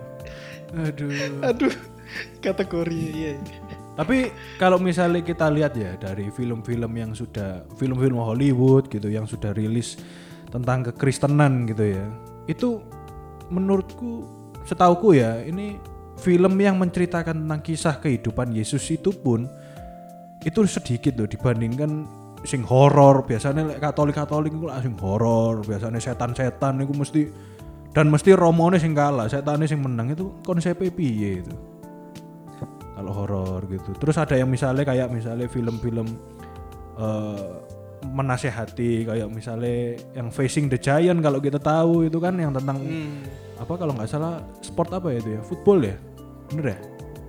Aduh. 0.74 1.10
Aduh, 1.46 1.74
kategori 2.42 3.02
iya. 3.14 3.34
Tapi 4.00 4.32
kalau 4.56 4.80
misalnya 4.80 5.20
kita 5.20 5.52
lihat 5.52 5.76
ya 5.76 6.00
dari 6.00 6.32
film-film 6.32 6.92
yang 6.96 7.12
sudah 7.12 7.68
film-film 7.76 8.22
Hollywood 8.22 8.88
gitu 8.88 9.12
yang 9.12 9.28
sudah 9.28 9.52
rilis 9.52 10.00
tentang 10.48 10.88
kekristenan 10.88 11.68
gitu 11.68 12.00
ya. 12.00 12.06
Itu 12.48 12.80
menurutku 13.52 14.24
setauku 14.64 15.18
ya 15.18 15.42
ini 15.44 15.82
film 16.22 16.56
yang 16.62 16.78
menceritakan 16.78 17.44
tentang 17.44 17.62
kisah 17.64 17.96
kehidupan 17.98 18.54
Yesus 18.54 18.86
itu 18.94 19.10
pun 19.10 19.50
itu 20.46 20.60
sedikit 20.70 21.20
loh 21.20 21.28
dibandingkan 21.28 22.08
sing 22.48 22.64
horor 22.64 23.28
biasanya 23.28 23.68
lek 23.68 23.80
Katolik-Katolik 23.84 24.56
itu 24.56 24.66
langsung 24.68 24.96
horor 25.04 25.60
biasanya 25.64 26.00
setan-setan 26.00 26.80
itu 26.80 26.94
mesti 26.96 27.22
dan 27.92 28.08
mesti 28.08 28.32
romone 28.38 28.80
sing 28.80 28.96
kalah 28.96 29.28
setannya 29.28 29.68
sing 29.68 29.82
menang 29.82 30.14
itu 30.14 30.32
konsepnya 30.46 30.88
piye 30.94 31.44
itu 31.44 31.54
kalau 33.00 33.16
horor 33.16 33.64
gitu. 33.72 33.96
Terus 33.96 34.20
ada 34.20 34.36
yang 34.36 34.52
misalnya 34.52 34.84
kayak 34.84 35.08
misalnya 35.08 35.48
film-film 35.48 36.04
eh, 37.00 37.52
menasehati 38.12 39.08
kayak 39.08 39.28
misalnya 39.32 39.96
yang 40.16 40.28
Facing 40.32 40.68
the 40.68 40.76
Giant 40.76 41.20
kalau 41.20 41.40
kita 41.40 41.60
tahu 41.60 42.08
itu 42.08 42.20
kan 42.20 42.36
yang 42.36 42.52
tentang 42.52 42.80
Hmm. 42.80 43.24
apa 43.60 43.74
kalau 43.76 43.92
nggak 43.96 44.08
salah 44.08 44.40
sport 44.60 44.92
apa 44.96 45.12
ya 45.12 45.20
itu 45.20 45.30
ya 45.36 45.42
football 45.44 45.80
ya 45.84 45.96
bener 46.52 46.76
ya. 46.76 46.78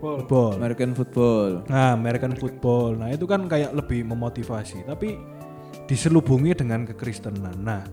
Football. 0.01 0.51
American 0.57 0.91
football. 0.97 1.51
nah 1.69 1.93
American 1.93 2.33
football. 2.35 2.97
Nah 2.97 3.09
itu 3.13 3.29
kan 3.29 3.45
kayak 3.47 3.77
lebih 3.77 4.09
memotivasi 4.09 4.89
tapi 4.89 5.21
diselubungi 5.87 6.57
dengan 6.57 6.89
kekristenan. 6.89 7.61
Nah 7.61 7.85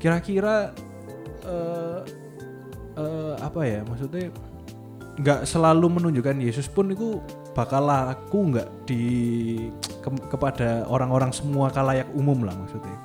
kira-kira 0.00 0.72
eh 1.46 2.00
eh, 2.96 3.34
apa 3.38 3.60
ya 3.62 3.80
maksudnya 3.86 4.32
nggak 5.12 5.44
selalu 5.44 6.00
menunjukkan 6.00 6.40
Yesus 6.40 6.66
pun 6.72 6.88
itu 6.88 7.20
bakal 7.52 7.84
laku 7.84 8.48
nggak 8.48 8.88
di 8.88 9.04
ke- 10.00 10.26
kepada 10.32 10.88
orang-orang 10.88 11.28
semua 11.36 11.68
kalayak 11.68 12.08
umum 12.16 12.48
lah 12.48 12.56
maksudnya? 12.56 12.96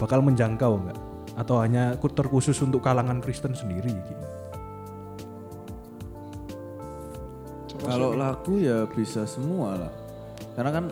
Bakal 0.00 0.24
menjangkau 0.24 0.72
nggak? 0.88 0.98
Atau 1.36 1.60
hanya 1.60 1.94
terkhusus 2.00 2.56
untuk 2.64 2.80
kalangan 2.82 3.20
Kristen 3.20 3.52
sendiri 3.52 3.92
gitu. 3.92 4.24
Kalau 7.82 8.14
laku 8.14 8.62
ya 8.62 8.84
bisa 8.86 9.22
semua 9.24 9.78
lah. 9.86 9.92
Karena 10.54 10.70
kan 10.74 10.84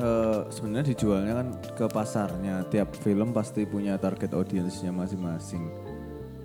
eh, 0.00 0.40
sebenarnya 0.48 0.96
dijualnya 0.96 1.32
kan 1.36 1.48
ke 1.76 1.86
pasarnya. 1.88 2.64
Tiap 2.68 2.96
film 3.00 3.36
pasti 3.36 3.68
punya 3.68 4.00
target 4.00 4.32
audiensnya 4.32 4.90
masing-masing. 4.90 5.68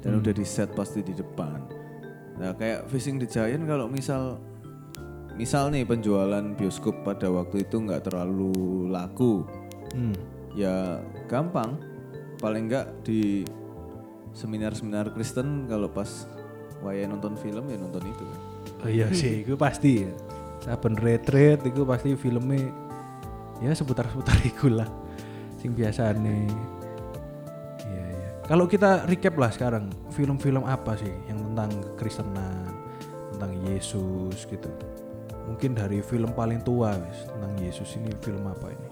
Dan 0.04 0.22
udah 0.22 0.34
di 0.36 0.46
set 0.46 0.70
pasti 0.78 1.02
di 1.02 1.16
depan. 1.18 1.66
Nah 2.36 2.52
kayak 2.54 2.92
Fishing 2.92 3.18
the 3.18 3.26
Giant 3.26 3.66
kalau 3.66 3.88
misal 3.90 4.38
misal 5.36 5.68
nih 5.74 5.84
penjualan 5.84 6.44
bioskop 6.56 7.04
pada 7.04 7.28
waktu 7.32 7.64
itu 7.68 7.80
nggak 7.80 8.08
terlalu 8.12 8.88
laku, 8.88 9.44
Hmm. 9.96 10.14
ya 10.54 11.00
gampang. 11.28 11.80
Paling 12.38 12.68
nggak 12.70 13.08
di 13.08 13.48
seminar-seminar 14.36 15.16
Kristen 15.16 15.66
kalau 15.72 15.88
pas 15.88 16.28
waya 16.84 17.08
nonton 17.08 17.40
film 17.40 17.66
ya 17.72 17.80
nonton 17.80 18.04
itu. 18.04 18.24
kan. 18.28 18.42
Oh 18.86 18.92
iya 18.94 19.10
sih, 19.10 19.42
itu 19.42 19.58
pasti 19.58 20.06
ya. 20.06 20.14
Saben 20.62 20.94
retret 20.94 21.66
itu 21.66 21.82
pasti 21.90 22.14
filmnya 22.14 22.70
ya 23.58 23.74
seputar-seputar 23.74 24.38
iku 24.46 24.70
lah. 24.70 24.86
Sing 25.58 25.74
biasane. 25.74 26.46
Iya 27.82 28.06
iya. 28.14 28.30
Kalau 28.46 28.70
kita 28.70 29.10
recap 29.10 29.42
lah 29.42 29.50
sekarang, 29.50 29.90
film-film 30.14 30.70
apa 30.70 30.94
sih 31.02 31.10
yang 31.26 31.42
tentang 31.42 31.74
kekristenan, 31.98 32.70
tentang 33.34 33.58
Yesus 33.66 34.46
gitu. 34.46 34.70
Mungkin 35.50 35.74
dari 35.74 36.06
film 36.06 36.30
paling 36.38 36.62
tua 36.62 36.94
tentang 37.26 37.58
Yesus 37.58 37.90
ini 37.98 38.14
film 38.22 38.46
apa 38.46 38.70
ini? 38.70 38.90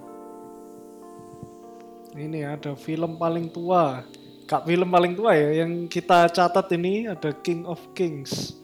Ini 2.14 2.50
ada 2.50 2.74
film 2.74 3.22
paling 3.22 3.54
tua. 3.54 4.02
Kak 4.50 4.66
film 4.66 4.90
paling 4.90 5.14
tua 5.14 5.38
ya 5.38 5.62
yang 5.66 5.86
kita 5.86 6.34
catat 6.34 6.66
ini 6.74 7.14
ada 7.14 7.30
King 7.46 7.70
of 7.70 7.78
Kings. 7.94 8.63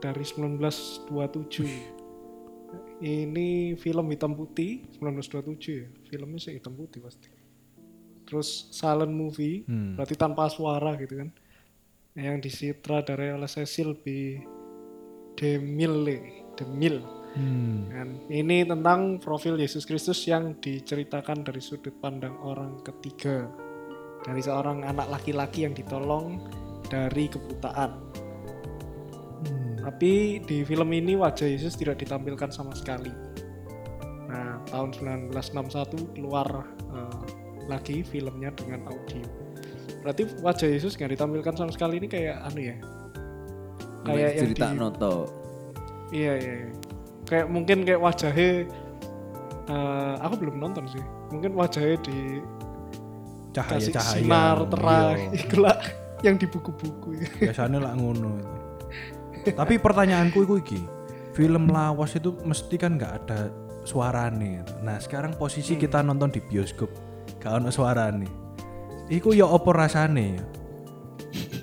Dari 0.00 0.24
1927. 0.24 3.04
Ini 3.04 3.76
film 3.76 4.06
hitam 4.10 4.32
putih 4.32 4.88
1927 4.96 5.76
ya. 5.76 5.88
Filmnya 6.08 6.40
sih 6.40 6.56
hitam 6.56 6.72
putih 6.72 7.04
pasti. 7.04 7.28
Terus 8.24 8.72
silent 8.72 9.12
movie, 9.12 9.68
Hmm. 9.68 10.00
berarti 10.00 10.16
tanpa 10.16 10.48
suara 10.48 10.96
gitu 10.96 11.20
kan. 11.20 11.28
Yang 12.16 12.48
disutradarai 12.48 13.36
oleh 13.36 13.50
Cecil 13.50 14.00
B. 14.00 14.40
DeMille. 15.36 16.48
DeMille. 16.56 17.04
Hmm. 17.34 17.90
Dan 17.90 18.08
ini 18.30 18.62
tentang 18.62 19.18
profil 19.18 19.58
Yesus 19.58 19.82
Kristus 19.84 20.22
yang 20.24 20.54
diceritakan 20.62 21.42
dari 21.42 21.58
sudut 21.58 21.92
pandang 21.98 22.38
orang 22.40 22.78
ketiga. 22.86 23.50
Dari 24.24 24.40
seorang 24.40 24.86
anak 24.86 25.20
laki-laki 25.20 25.68
yang 25.68 25.76
ditolong 25.76 26.40
dari 26.86 27.28
kebutaan. 27.28 28.23
Hmm. 29.42 29.76
Tapi 29.84 30.12
di 30.40 30.62
film 30.62 30.88
ini 30.90 31.12
wajah 31.14 31.44
Yesus 31.44 31.74
tidak 31.74 32.00
ditampilkan 32.00 32.48
sama 32.48 32.72
sekali. 32.72 33.12
Nah, 34.24 34.58
tahun 34.66 34.90
1961 35.30 36.14
keluar 36.16 36.48
eh, 36.90 37.20
lagi 37.64 38.00
filmnya 38.02 38.50
dengan 38.56 38.88
audio. 38.88 39.22
Berarti 40.00 40.22
wajah 40.40 40.68
Yesus 40.68 40.96
nggak 40.96 41.16
ditampilkan 41.16 41.54
sama 41.54 41.70
sekali 41.72 41.96
ini 41.96 42.08
kayak 42.08 42.42
anu 42.44 42.60
ya? 42.60 42.76
Kayak 44.04 44.30
yang 44.30 44.42
cerita 44.48 44.66
di- 44.68 44.76
noto. 44.76 45.14
Iya 46.12 46.32
iya. 46.36 46.54
iya. 46.64 46.72
Kayak 47.24 47.46
mungkin 47.48 47.78
kayak 47.84 48.00
wajahnya 48.00 48.48
eh, 49.64 50.14
aku 50.20 50.34
belum 50.40 50.56
nonton 50.60 50.84
sih. 50.88 51.04
Mungkin 51.28 51.52
wajahnya 51.56 51.96
di 52.04 52.18
Cahaya 53.54 53.78
kasih 53.78 53.92
cahaya. 53.94 54.18
sinar 54.18 54.58
terang. 54.66 55.16
Iya. 55.30 55.72
Yang 56.26 56.36
di 56.40 56.46
buku-buku. 56.48 57.08
biasanya 57.38 57.78
lah 57.84 57.92
ngono 57.94 58.40
itu. 58.40 58.56
Tapi 59.52 59.76
pertanyaanku 59.76 60.38
itu 60.46 60.54
iki 60.62 60.80
film 61.34 61.68
lawas 61.68 62.14
itu 62.16 62.32
mesti 62.46 62.78
kan 62.78 62.96
nggak 62.96 63.12
ada 63.24 63.50
suarane. 63.84 64.64
Nah 64.80 64.96
sekarang 64.96 65.36
posisi 65.36 65.76
kita 65.76 66.00
nonton 66.00 66.32
di 66.32 66.40
bioskop 66.40 66.88
gak 67.42 67.60
ada 67.60 67.68
suarane. 67.68 68.30
Iku 69.12 69.36
ya 69.36 69.44
apa 69.44 69.68
rasane 69.74 70.40
ya? 70.40 70.44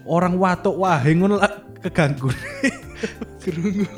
Orang 0.06 0.38
watuk 0.38 0.78
wahe 0.78 1.18
ngono 1.18 1.42
lah 1.42 1.50
keganggu. 1.82 2.30
Gerungu. 3.42 3.90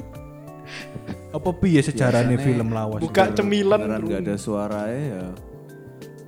apa 1.33 1.49
piye 1.57 1.81
sejarahnya 1.81 2.37
film 2.37 2.69
lawas 2.69 3.01
Buka 3.01 3.33
itu? 3.33 3.41
cemilan 3.41 3.83
nggak 3.83 4.21
ada 4.23 4.35
suara 4.37 4.87
ya. 4.87 5.33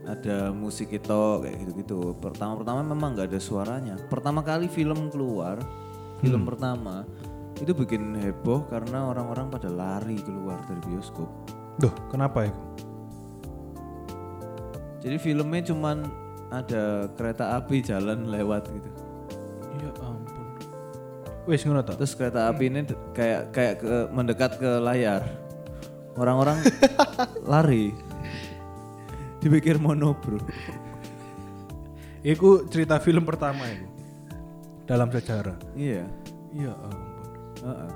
Ada 0.05 0.49
musik 0.51 0.91
itu 0.91 1.21
kayak 1.45 1.55
gitu-gitu. 1.61 2.17
Pertama-pertama 2.19 2.81
memang 2.81 3.13
nggak 3.13 3.29
ada 3.31 3.39
suaranya. 3.39 3.95
Pertama 4.09 4.41
kali 4.41 4.67
film 4.67 5.07
keluar 5.13 5.61
film 6.19 6.41
pertama 6.47 7.03
itu 7.61 7.71
bikin 7.71 8.19
heboh 8.19 8.67
karena 8.67 9.07
orang-orang 9.07 9.47
pada 9.47 9.71
lari 9.71 10.19
keluar 10.19 10.59
dari 10.67 10.81
bioskop 10.87 11.27
Duh, 11.79 11.91
kenapa 12.11 12.47
ya? 12.47 12.53
jadi 15.05 15.17
filmnya 15.21 15.61
cuman 15.69 16.07
ada 16.49 17.11
kereta 17.13 17.59
api 17.59 17.83
jalan 17.83 18.31
lewat 18.31 18.69
gitu 18.71 19.05
Ya 19.75 19.91
ampun. 20.01 20.45
Wis 21.45 21.61
ngono 21.67 21.83
to. 21.83 21.93
Terus 21.99 22.15
kereta 22.15 22.47
api 22.49 22.71
ini 22.71 22.87
kayak 23.11 23.51
kayak 23.51 23.73
ke, 23.83 23.95
mendekat 24.11 24.51
ke 24.57 24.71
layar. 24.81 25.27
Orang-orang 26.15 26.63
lari. 27.51 27.91
Dipikir 29.43 29.77
mono, 29.77 30.15
Bro. 30.17 30.41
Iku 32.25 32.65
cerita 32.71 32.97
film 32.97 33.21
pertama 33.27 33.67
itu 33.69 33.85
dalam 34.89 35.11
sejarah. 35.13 35.59
Iya. 35.77 36.07
Iya 36.55 36.73
Heeh. 37.65 37.89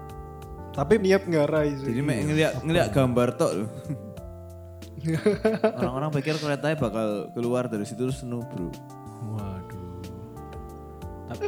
Tapi 0.73 0.93
niat 1.01 1.25
ngarai 1.25 1.69
sih. 1.77 1.87
Jadi 1.91 2.01
mek 2.01 2.25
ngeliat 2.25 2.53
ngeliat 2.65 2.89
gambar 2.93 3.29
tok 3.37 3.51
loh. 3.53 3.69
Orang-orang 5.79 6.11
pikir 6.19 6.35
keretanya 6.35 6.75
bakal 6.75 7.31
keluar 7.31 7.71
dari 7.71 7.87
situ 7.87 8.09
terus 8.09 8.19
Bro. 8.23 8.67
waduh. 9.31 9.87
Tapi 11.31 11.45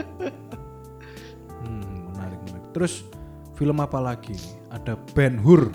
hmm, 1.64 2.16
menarik 2.16 2.40
menarik. 2.48 2.68
Terus 2.72 3.04
film 3.60 3.78
apa 3.84 4.00
lagi? 4.00 4.38
Ada 4.72 4.96
Ben 5.12 5.36
Hur 5.42 5.68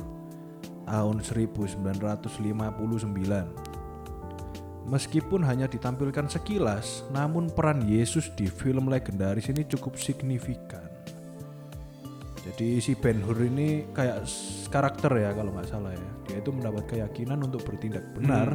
tahun 0.88 1.20
1959. 1.20 3.66
Meskipun 4.86 5.42
hanya 5.42 5.66
ditampilkan 5.66 6.30
sekilas, 6.30 7.02
namun 7.10 7.50
peran 7.50 7.82
Yesus 7.82 8.30
di 8.38 8.46
film 8.46 8.86
legendaris 8.86 9.50
ini 9.50 9.66
cukup 9.66 9.98
signifikan. 9.98 10.85
Jadi 12.46 12.78
si 12.78 12.94
Ben 12.94 13.18
Hur 13.26 13.42
ini 13.42 13.90
kayak 13.90 14.22
karakter 14.70 15.10
ya 15.18 15.34
kalau 15.34 15.50
nggak 15.50 15.66
salah 15.66 15.90
ya. 15.90 16.10
Dia 16.30 16.38
itu 16.38 16.54
mendapat 16.54 16.86
keyakinan 16.86 17.42
untuk 17.42 17.66
bertindak 17.66 18.06
benar 18.14 18.54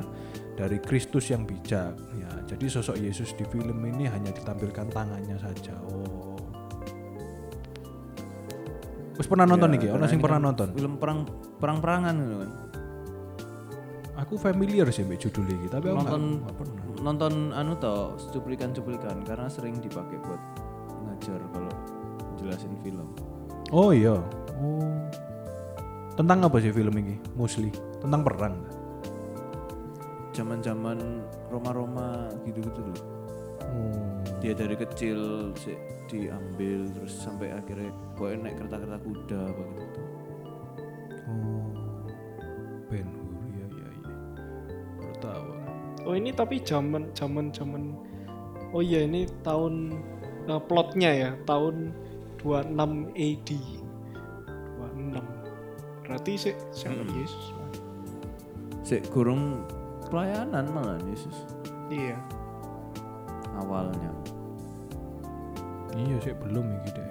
dari 0.56 0.80
Kristus 0.80 1.28
yang 1.28 1.44
bijak. 1.44 1.92
Ya, 2.16 2.32
jadi 2.48 2.66
sosok 2.72 2.96
Yesus 2.96 3.36
di 3.36 3.44
film 3.52 3.84
ini 3.84 4.08
hanya 4.08 4.32
ditampilkan 4.32 4.88
tangannya 4.96 5.36
saja. 5.44 5.76
Oh. 5.92 6.40
Wes 9.20 9.28
pernah 9.28 9.44
nonton 9.44 9.76
nih, 9.76 9.92
Ya, 9.92 9.92
Ono 9.92 10.02
karena 10.02 10.08
sing 10.08 10.24
pernah 10.24 10.40
nonton. 10.40 10.68
Film 10.72 10.96
perang 10.96 11.28
perang-perangan 11.60 12.14
gitu 12.16 12.36
kan. 12.42 12.52
Aku 14.24 14.34
familiar 14.38 14.88
sih 14.94 15.02
mbak 15.04 15.18
judul 15.18 15.50
ini, 15.50 15.68
tapi 15.68 15.90
aku 15.90 15.98
nonton 15.98 16.24
pernah. 16.54 16.82
nonton 17.02 17.34
anu 17.58 17.74
toh 17.76 18.16
cuplikan-cuplikan 18.30 19.26
karena 19.26 19.50
sering 19.50 19.82
dipakai 19.82 20.22
buat 20.22 20.42
ngajar 21.10 21.42
kalau 21.52 21.74
jelasin 22.38 22.74
film. 22.86 23.10
Oh 23.72 23.96
iya. 23.96 24.20
Oh. 24.60 25.00
Tentang 26.20 26.44
apa 26.44 26.60
sih 26.60 26.76
film 26.76 26.92
ini? 27.00 27.16
Mostly 27.40 27.72
tentang 28.04 28.20
perang. 28.28 28.56
Zaman-zaman 30.36 31.24
Roma-Roma 31.48 32.28
gitu-gitu 32.44 32.84
loh. 32.84 33.00
Oh. 33.64 34.20
Dia 34.44 34.52
dari 34.52 34.76
kecil 34.76 35.52
sih 35.56 35.80
diambil 36.12 36.84
terus 36.92 37.16
sampai 37.16 37.56
akhirnya 37.56 37.96
pokoknya 38.20 38.52
naik 38.52 38.56
kereta-kereta 38.60 39.00
kuda 39.08 39.40
apa 39.40 39.64
gitu. 39.64 39.88
Oh. 41.32 41.72
Ben 42.92 43.08
Hur, 43.08 43.44
iya 43.56 43.66
iya 43.72 43.88
iya. 43.88 44.12
Baru 45.00 45.16
tahu. 45.24 45.48
Oh 46.12 46.14
ini 46.20 46.36
tapi 46.36 46.60
zaman 46.60 47.08
zaman 47.16 47.56
zaman 47.56 47.96
Oh 48.76 48.84
iya 48.84 49.08
ini 49.08 49.32
tahun 49.48 49.96
eh, 50.52 50.62
plotnya 50.68 51.12
ya 51.16 51.30
tahun 51.48 51.96
26 52.42 52.74
AD. 53.14 53.50
26. 54.78 55.26
Berarti 56.02 56.34
sih 56.36 56.56
siapa 56.70 57.00
Hmm. 57.00 57.14
Yesus? 57.16 57.46
Sik 58.82 59.08
kurung 59.10 59.64
pelayanan 60.10 60.68
malah 60.70 61.00
Yesus 61.08 61.48
Iya. 61.88 62.18
awalnya. 63.54 64.12
Iya 65.94 66.18
sih 66.20 66.34
belum 66.34 66.66
ini 66.66 66.90
deh. 66.92 67.10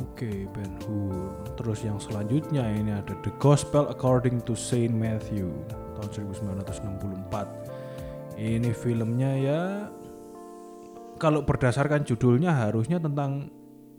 Oke, 0.00 0.48
Ben 0.50 0.72
Hur. 0.86 1.34
Terus 1.54 1.82
yang 1.82 1.98
selanjutnya 1.98 2.64
ini 2.68 2.90
ada 2.90 3.14
The 3.20 3.32
Gospel 3.36 3.86
According 3.86 4.42
to 4.44 4.54
Saint 4.54 4.92
Matthew 4.92 5.50
tahun 5.98 6.10
1964. 6.10 7.48
Ini 8.34 8.70
filmnya 8.72 9.30
ya 9.36 9.60
kalau 11.16 11.46
berdasarkan 11.46 12.02
judulnya 12.02 12.50
harusnya 12.50 12.98
tentang 12.98 13.48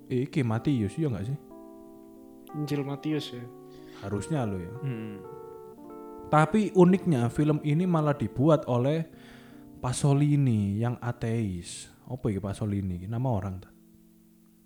iki 0.10 0.42
Matius 0.46 0.94
ya 0.98 1.08
nggak 1.10 1.26
sih? 1.28 1.38
Injil 2.56 2.82
Matius 2.86 3.36
ya. 3.36 3.46
Harusnya 4.06 4.48
lo 4.48 4.58
ya. 4.60 4.74
Hmm. 4.84 5.18
Tapi 6.30 6.74
uniknya 6.74 7.30
film 7.30 7.62
ini 7.62 7.86
malah 7.86 8.18
dibuat 8.18 8.66
oleh 8.66 9.06
Pasolini 9.80 10.82
yang 10.82 10.98
ateis. 10.98 11.90
Apa 12.10 12.34
ya 12.34 12.42
Pasolini? 12.42 13.06
Nama 13.06 13.28
orang 13.30 13.56
ta? 13.62 13.70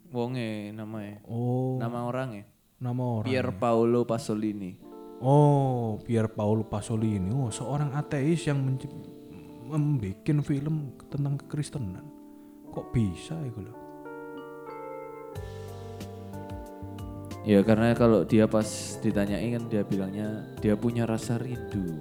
Wonge 0.10 0.74
namanya. 0.74 1.22
Oh, 1.28 1.78
Nama 1.78 2.00
orangnya 2.08 2.60
nama 2.80 3.04
orang. 3.22 3.28
Pier 3.28 3.48
Paolo 3.60 4.08
Pasolini. 4.08 4.80
Oh, 5.20 6.00
Pier 6.00 6.32
Paolo 6.32 6.64
Pasolini. 6.64 7.28
Oh, 7.36 7.52
seorang 7.52 7.92
ateis 7.92 8.48
yang 8.48 8.64
membuat 9.68 10.24
film 10.48 10.96
tentang 11.12 11.36
kekristenan. 11.44 12.08
Kok 12.72 12.96
bisa 12.96 13.36
itu 13.44 13.60
loh? 13.60 13.76
Ya 17.50 17.66
karena 17.66 17.98
kalau 17.98 18.22
dia 18.22 18.46
pas 18.46 19.02
ditanyai 19.02 19.58
kan 19.58 19.66
dia 19.74 19.82
bilangnya 19.82 20.46
dia 20.62 20.78
punya 20.78 21.10
rasa 21.10 21.42
rindu. 21.42 21.98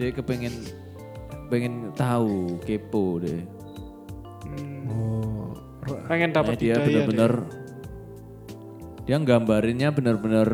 Dia 0.00 0.08
kepengen 0.08 0.56
pengen 1.52 1.92
tahu, 1.92 2.56
kepo 2.64 3.20
deh. 3.20 3.44
Hmm, 4.48 4.88
Oh, 4.88 5.52
pengen 6.08 6.32
Nah, 6.32 6.40
dapat 6.40 6.56
dia 6.56 6.80
hidayah 6.80 7.04
bener-bener 7.04 7.32
dia 9.04 9.16
nggambarinnya 9.20 9.88
bener-bener 9.92 10.48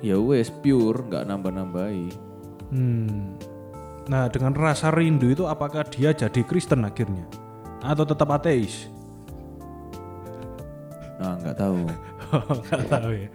ya 0.00 0.16
wes 0.16 0.48
pure, 0.48 1.04
nggak 1.12 1.28
nambah-nambahi. 1.28 2.08
hmm. 2.72 3.20
Nah, 4.08 4.32
dengan 4.32 4.56
rasa 4.56 4.88
rindu 4.90 5.28
itu 5.28 5.44
apakah 5.44 5.84
dia 5.86 6.16
jadi 6.16 6.40
Kristen 6.42 6.88
akhirnya? 6.88 7.28
Atau 7.84 8.08
tetap 8.08 8.32
ateis? 8.32 8.88
Nah 11.22 11.38
nggak 11.38 11.54
tahu. 11.54 11.86
Enggak 12.32 12.82
tahu 12.88 13.10
ya. 13.12 13.28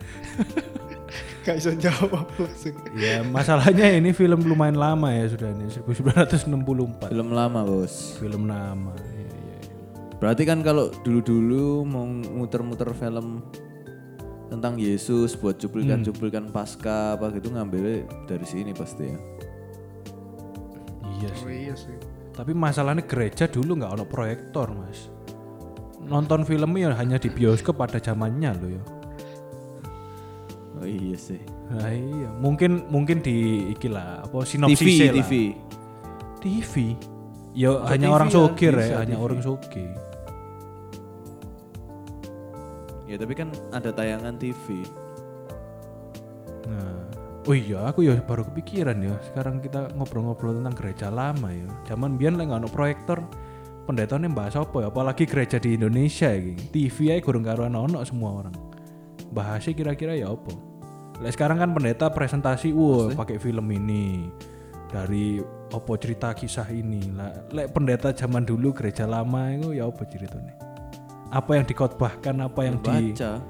Gak 1.42 1.56
bisa 1.64 1.72
jawab 1.80 2.28
langsung. 2.36 2.76
Ya, 2.92 3.24
masalahnya 3.24 3.88
ini 3.96 4.12
film 4.12 4.44
lumayan 4.44 4.76
lama 4.76 5.08
ya 5.10 5.32
sudah 5.32 5.48
ini 5.54 5.72
1964. 5.72 7.08
Film 7.08 7.30
lama 7.32 7.60
bos. 7.64 8.20
Film 8.20 8.52
lama. 8.52 8.92
Iya, 9.00 9.28
iya, 9.32 9.56
iya. 9.56 9.58
Berarti 10.20 10.44
kan 10.44 10.60
kalau 10.60 10.92
dulu-dulu 11.02 11.88
mau 11.88 12.04
muter-muter 12.10 12.92
film 12.92 13.48
tentang 14.48 14.76
Yesus 14.76 15.36
buat 15.36 15.56
cuplikan-cuplikan 15.56 16.52
pasca 16.52 17.16
apa 17.16 17.32
gitu 17.32 17.52
ngambilnya 17.52 18.28
dari 18.28 18.44
sini 18.44 18.72
pasti 18.72 19.08
ya. 19.08 19.20
Iya 21.18 21.30
Oh 21.32 21.48
sih. 21.48 21.56
iya 21.64 21.76
sih. 21.76 21.96
Tapi 22.32 22.52
masalahnya 22.54 23.02
gereja 23.02 23.48
dulu 23.48 23.80
nggak 23.80 23.92
ono 23.96 24.06
proyektor 24.06 24.70
mas. 24.72 25.10
Nonton 26.08 26.48
filmnya 26.48 26.96
hanya 26.96 27.20
di 27.20 27.28
bioskop 27.28 27.76
pada 27.76 28.00
zamannya 28.00 28.52
loh 28.56 28.72
ya. 28.72 28.84
Oh 30.78 30.88
iya 30.88 31.18
sih. 31.20 31.42
Nah, 31.68 31.92
iya, 31.92 32.30
mungkin 32.40 32.88
mungkin 32.88 33.20
di 33.20 33.68
iki 33.76 33.92
lah 33.92 34.24
apa 34.24 34.40
TV, 34.46 34.48
sinopsisnya 34.56 35.12
lah. 35.12 35.16
TV. 35.20 35.32
TV. 36.40 36.74
Ya 37.58 37.74
Masuk 37.74 37.90
hanya 37.92 38.08
TV 38.08 38.16
orang 38.16 38.30
ya, 38.30 38.36
sogir 38.38 38.74
ya, 38.74 38.80
bisa 38.80 38.96
hanya 39.04 39.18
TV. 39.18 39.26
orang 39.26 39.40
sogir. 39.44 39.92
Ya 43.08 43.16
tapi 43.20 43.34
kan 43.36 43.50
ada 43.74 43.90
tayangan 43.92 44.36
TV. 44.40 44.66
Nah, 46.68 47.00
oh 47.48 47.56
iya, 47.56 47.88
aku 47.88 48.04
ya 48.06 48.20
baru 48.22 48.46
kepikiran 48.48 49.00
ya. 49.00 49.16
Sekarang 49.32 49.60
kita 49.64 49.92
ngobrol-ngobrol 49.96 50.62
tentang 50.62 50.76
gereja 50.76 51.08
lama 51.12 51.50
ya. 51.52 51.68
Zaman 51.90 52.16
biyen 52.16 52.38
lek 52.38 52.52
nggak 52.52 52.70
proyektor, 52.70 53.24
pendetanya 53.88 54.28
bahas 54.28 54.60
apa 54.60 54.84
ya? 54.84 54.88
Apalagi 54.92 55.24
gereja 55.24 55.56
di 55.56 55.80
Indonesia 55.80 56.28
ya. 56.28 56.52
TV 56.76 57.16
aja 57.16 57.24
kurang 57.24 57.48
karuan 57.48 57.72
ono 57.72 58.04
semua 58.04 58.44
orang. 58.44 58.56
Bahasnya 59.32 59.72
kira-kira 59.72 60.20
ya 60.20 60.36
apa? 60.36 60.52
Lek 61.24 61.34
sekarang 61.34 61.58
kan 61.64 61.72
pendeta 61.72 62.12
presentasi, 62.12 62.76
wah 62.76 63.10
pakai 63.16 63.40
film 63.40 63.66
ini 63.72 64.28
dari 64.92 65.40
apa 65.72 65.94
cerita 65.98 66.36
kisah 66.36 66.68
ini. 66.70 67.16
Lah, 67.16 67.32
lek 67.50 67.72
pendeta 67.72 68.12
zaman 68.12 68.44
dulu 68.44 68.76
gereja 68.76 69.08
lama 69.08 69.56
itu 69.56 69.80
ya 69.80 69.88
apa 69.88 70.04
ceritanya? 70.04 70.54
Apa 71.32 71.60
yang 71.60 71.66
dikotbahkan, 71.66 72.36
apa 72.44 72.60
yang 72.64 72.78
di 72.84 73.16
Baca. 73.16 73.44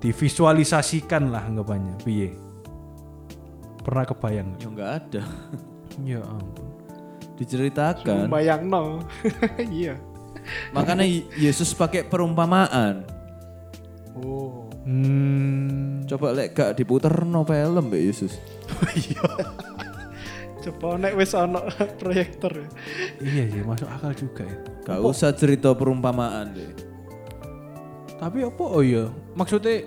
divisualisasikan 0.00 1.28
lah 1.28 1.44
anggapannya 1.44 1.96
piye 2.04 2.32
pernah 3.82 4.06
kebayang? 4.06 4.48
Ya 4.62 4.68
nggak 4.70 4.90
ada. 5.02 5.22
ya 6.08 6.20
ampun 6.24 6.71
Diceritakan. 7.42 8.30
Bayang 8.30 8.70
no. 8.70 9.02
Iya. 9.58 9.98
Makanya 10.70 11.06
Yesus 11.38 11.74
pakai 11.74 12.06
perumpamaan. 12.06 13.02
Oh. 14.18 14.66
hmm 14.82 16.04
Coba 16.10 16.34
lek 16.34 16.52
gak 16.52 16.74
diputer 16.76 17.24
no 17.26 17.42
film 17.46 17.90
Mbak 17.90 18.02
Yesus. 18.02 18.38
Coba 20.62 20.94
nek 20.94 21.18
wis 21.18 21.34
ono 21.34 21.66
proyektor 22.00 22.54
ya. 22.54 22.68
iya 23.18 23.42
sih 23.50 23.62
masuk 23.66 23.88
akal 23.90 24.14
juga 24.14 24.46
ya 24.46 24.58
Gak 24.86 25.00
usah 25.02 25.34
cerita 25.34 25.74
perumpamaan 25.74 26.54
deh. 26.54 26.70
Tapi 28.18 28.46
apa 28.46 28.62
oh 28.62 28.82
iya? 28.82 29.10
Maksudnya 29.34 29.82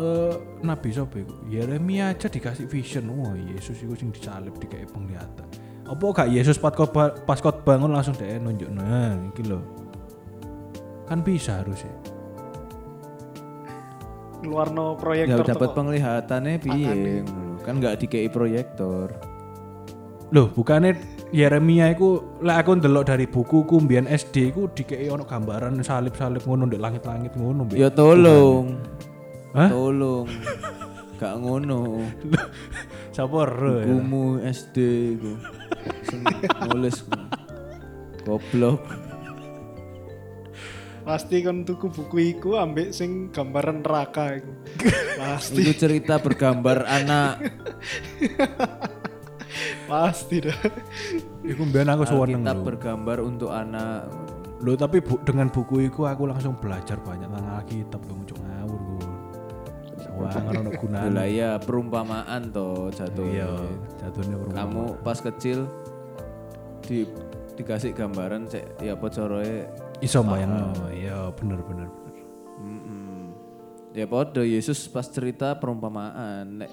eh, 0.00 0.34
Nabi 0.64 0.88
sapa? 0.92 1.20
Yeremia 1.52 2.16
aja 2.16 2.32
dikasih 2.32 2.64
vision. 2.64 3.12
Wah, 3.12 3.36
Yesus 3.36 3.76
iku 3.84 3.92
sing 3.92 4.08
disalib 4.08 4.56
dikasih 4.56 4.88
penglihatan. 4.88 5.48
Apa 5.84 6.04
gak 6.24 6.28
Yesus 6.32 6.56
pas 6.56 6.72
khotbah 6.72 7.12
pas 7.28 7.38
ngono 7.76 7.92
langsung 7.92 8.16
dhek 8.16 8.40
nunjuk 8.40 8.72
nah 8.72 9.12
iki 9.28 9.44
lho. 9.44 9.60
Kan 11.04 11.20
bisa 11.20 11.60
harusnya. 11.60 11.92
Ngeluarno 14.40 14.96
Ya 14.96 15.00
proyektor 15.00 15.44
dapat 15.44 15.68
teko. 15.72 15.76
penglihatannya 15.76 16.54
piye. 16.60 17.24
Kan 17.64 17.80
nggak 17.80 18.00
dikei 18.00 18.28
proyektor. 18.28 19.12
Loh, 20.32 20.48
bukannya 20.50 20.96
Yeremia 21.34 21.92
iku 21.92 22.40
lek 22.40 22.64
aku 22.64 22.80
ndelok 22.80 23.04
dari 23.10 23.26
bukuku 23.28 23.76
mbiyen 23.84 24.08
SD 24.08 24.54
iku 24.54 24.70
dikei 24.72 25.08
ono 25.12 25.28
gambaran 25.28 25.80
salib-salib 25.84 26.44
ngono 26.48 26.68
ndek 26.68 26.80
langit-langit 26.80 27.32
ngono. 27.36 27.68
Ya 27.76 27.92
tolong. 27.92 28.80
Hah? 29.52 29.68
Tolong. 29.68 30.26
Gak 31.14 31.34
ngono. 31.38 32.02
Sapa 33.10 33.46
ero 33.46 33.78
ya? 33.78 33.86
Bukumu 33.86 34.24
SD 34.40 34.76
ku. 35.16 35.32
Sing 36.04 36.20
nulis 36.64 37.02
ku. 37.02 37.14
Goblok. 38.24 38.82
Pasti 41.04 41.44
kan 41.44 41.62
tuku 41.62 41.92
buku 41.92 42.16
iku 42.32 42.56
ambek 42.56 42.88
sing 42.90 43.28
gambaran 43.28 43.84
neraka 43.84 44.40
iku. 44.40 44.52
Pasti, 45.14 45.60
Itu 45.60 45.72
cerita 45.76 46.16
bergambar 46.16 46.88
anak. 46.88 47.44
pasti 49.84 50.40
dah. 50.40 50.56
Iku 51.44 51.60
mbiyen 51.62 51.92
aku 51.92 52.08
suweneng 52.08 52.40
Alkitab 52.40 52.56
lho. 52.56 52.64
bergambar 52.64 53.18
untuk 53.20 53.52
anak. 53.52 54.08
Loh, 54.64 54.74
tapi 54.74 55.04
bu- 55.04 55.20
dengan 55.20 55.52
buku 55.52 55.84
iku 55.84 56.08
aku 56.08 56.24
langsung 56.24 56.56
belajar 56.56 56.96
banyak 56.96 57.28
tentang 57.28 57.52
Alkitab 57.54 58.00
dong 58.08 58.24
gue. 58.24 58.53
Sawangan 60.14 60.54
ono 60.62 60.70
gunane. 60.74 61.10
Lah 61.10 61.28
ya 61.28 61.50
perumpamaan 61.58 62.42
toh 62.54 62.88
jatuh. 62.94 63.26
Iya, 63.26 63.50
jatuhnya 64.00 64.36
perumpamaan. 64.38 64.70
Kamu 64.70 64.84
pas 65.02 65.18
kecil 65.18 65.66
di 66.84 67.08
dikasih 67.54 67.94
gambaran 67.94 68.50
cek 68.50 68.82
ya 68.82 68.98
apa 68.98 69.06
coroe 69.10 69.66
iso 70.02 70.22
bayang. 70.26 70.74
Oh, 70.74 70.90
iya 70.90 71.30
bener 71.34 71.62
bener 71.62 71.86
bener. 71.86 72.14
Mm-mm. 72.60 73.30
Ya 73.94 74.06
podo 74.10 74.42
Yesus 74.42 74.90
pas 74.90 75.06
cerita 75.06 75.54
perumpamaan 75.58 76.66
nek 76.66 76.70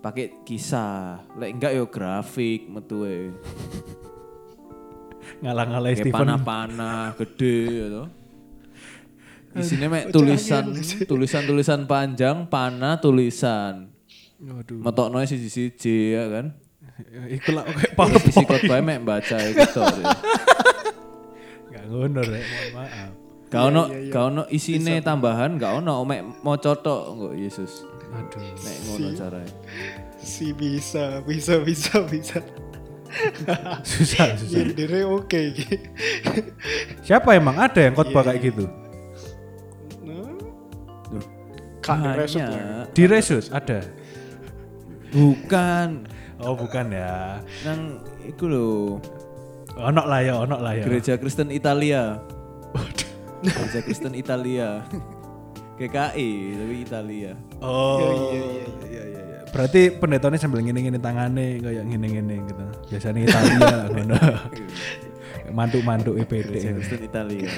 pakai 0.00 0.44
kisah, 0.44 1.24
lek 1.36 1.60
enggak 1.60 1.72
yo 1.76 1.84
grafik 1.88 2.68
metue. 2.68 3.32
Ngalah-ngalah 5.44 5.92
Stephen. 5.96 6.12
panah-panah 6.12 7.16
gede 7.16 7.56
ya 7.68 8.04
toh. 9.54 9.62
Isinya 9.62 9.86
mek 9.86 10.10
tulisan 10.10 10.74
tulisan-tulisan 11.06 11.86
panjang, 11.86 12.50
panah, 12.50 12.98
tulisan. 12.98 13.94
Waduh. 14.42 14.82
Metokno 14.82 15.22
siji-siji 15.22 16.18
ya 16.18 16.26
kan. 16.26 16.46
Iku 17.30 17.54
lah 17.54 17.64
kayak 17.66 17.94
power. 17.94 18.18
Isi 18.18 18.42
khotbah 18.42 18.78
mek 18.82 19.00
baca 19.06 19.36
itu 19.38 19.66
toh. 19.70 19.86
ya. 19.86 20.10
Gak 21.74 21.84
ngono 21.90 22.20
rek, 22.22 22.42
mohon 22.42 22.70
maaf. 22.74 23.10
Gak 23.50 23.62
ono 23.70 23.82
gak 24.10 24.24
ono 24.34 24.42
isine 24.50 24.98
tambahan, 24.98 25.54
gak 25.58 25.82
ono 25.82 26.02
mek 26.02 26.20
mau 26.42 26.58
cotok 26.58 27.02
kok 27.14 27.32
Yesus. 27.38 27.86
Aduh. 28.10 28.42
Nek 28.42 28.76
ngono 28.90 29.08
caranya. 29.14 29.54
Si 30.18 30.50
bisa, 30.50 31.22
bisa, 31.22 31.62
bisa, 31.62 32.02
bisa. 32.08 32.38
Susah 33.86 34.34
susah. 34.34 34.58
Nyindirnya 34.58 35.06
oke. 35.06 35.54
Siapa 37.06 37.38
emang 37.38 37.58
ada 37.62 37.78
yang 37.78 37.94
khotbah 37.94 38.26
kayak 38.26 38.42
gitu? 38.42 38.66
Kak. 41.84 42.24
Di 42.96 43.04
Resus 43.04 43.52
ada. 43.52 43.84
Bukan. 45.12 46.08
Oh 46.40 46.56
bukan 46.56 46.90
ya. 46.90 47.38
Nang 47.62 48.00
iku 48.24 48.48
lho, 48.48 48.98
Ono 49.74 50.02
lah 50.06 50.20
ya, 50.22 50.38
ono 50.38 50.56
lah 50.62 50.78
ya. 50.78 50.86
Gereja 50.86 51.18
Kristen 51.18 51.50
Italia. 51.50 52.22
Gereja 53.42 53.80
Kristen 53.82 54.14
Italia. 54.14 54.86
GKI 55.74 56.30
tapi 56.54 56.74
Italia. 56.86 57.32
Oh 57.58 57.98
Iya, 57.98 58.06
iya, 58.14 58.22
iya, 58.30 58.66
iya 58.86 59.02
iya 59.02 59.22
iya. 59.26 59.38
Berarti 59.50 59.90
pendetanya 59.90 60.38
sambil 60.38 60.62
ngene-ngene 60.62 61.02
tangane 61.02 61.58
kayak 61.58 61.82
ngene-ngene 61.90 62.46
gitu. 62.46 62.64
Biasanya 62.94 63.20
Italia 63.26 63.58
lah 63.66 63.86
ngono. 63.90 64.18
Mantuk-mantuk 65.50 66.14
EPD. 66.22 66.54
Gereja 66.54 66.70
Kristen 66.78 67.02
Italia. 67.02 67.50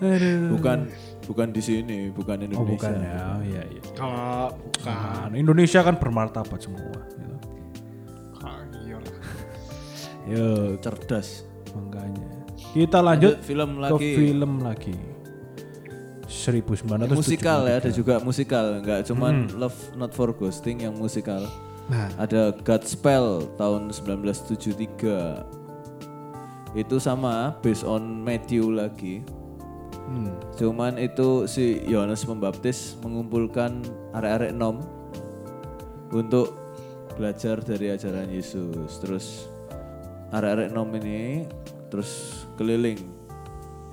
Aduh. 0.00 0.56
Bukan 0.56 0.78
bukan 1.26 1.50
di 1.50 1.60
sini, 1.60 2.08
bukan 2.14 2.38
Oh 2.38 2.44
Indonesia. 2.46 2.72
bukan 2.72 2.94
ya. 3.02 3.18
Oh 3.18 3.42
iya 3.42 3.62
iya. 3.66 3.82
Kak, 3.92 4.50
bukan. 4.54 5.26
Nah, 5.34 5.36
Indonesia 5.36 5.80
kan 5.82 5.94
bermartabat 5.98 6.60
semua 6.62 6.96
gitu. 7.18 7.36
Yo, 10.32 10.74
Cerdas. 10.82 11.42
makanya. 11.74 12.26
Kita 12.72 12.98
lanjut 13.04 13.42
film 13.44 13.76
ke 13.76 13.82
lagi. 13.84 14.10
film 14.16 14.52
lagi. 14.64 14.96
1973. 16.26 17.14
musikal 17.14 17.66
ya, 17.66 17.76
ada 17.82 17.90
juga 17.90 18.14
musikal, 18.22 18.78
nggak 18.82 19.06
cuman 19.10 19.50
Love 19.58 19.78
Not 19.98 20.14
for 20.14 20.30
Ghosting 20.30 20.82
yang 20.86 20.94
musikal. 20.94 21.42
Nah, 21.86 22.10
Ada 22.18 22.50
Godspell 22.66 23.46
tahun 23.54 23.94
1973. 23.94 25.46
Itu 26.74 26.98
sama 26.98 27.54
based 27.62 27.86
on 27.86 28.26
Matthew 28.26 28.74
lagi. 28.74 29.22
Hmm. 30.08 30.56
Cuman 30.56 30.96
itu 30.96 31.44
si 31.50 31.82
Yohanes 31.84 32.24
Pembaptis 32.24 32.96
mengumpulkan 33.02 33.82
arek-arek 34.14 34.54
nom 34.54 34.80
untuk 36.14 36.54
belajar 37.16 37.58
dari 37.64 37.90
ajaran 37.90 38.28
Yesus. 38.30 39.00
Terus 39.02 39.48
arek-arek 40.30 40.70
nom 40.70 40.88
ini 40.94 41.48
terus 41.88 42.44
keliling, 42.60 42.98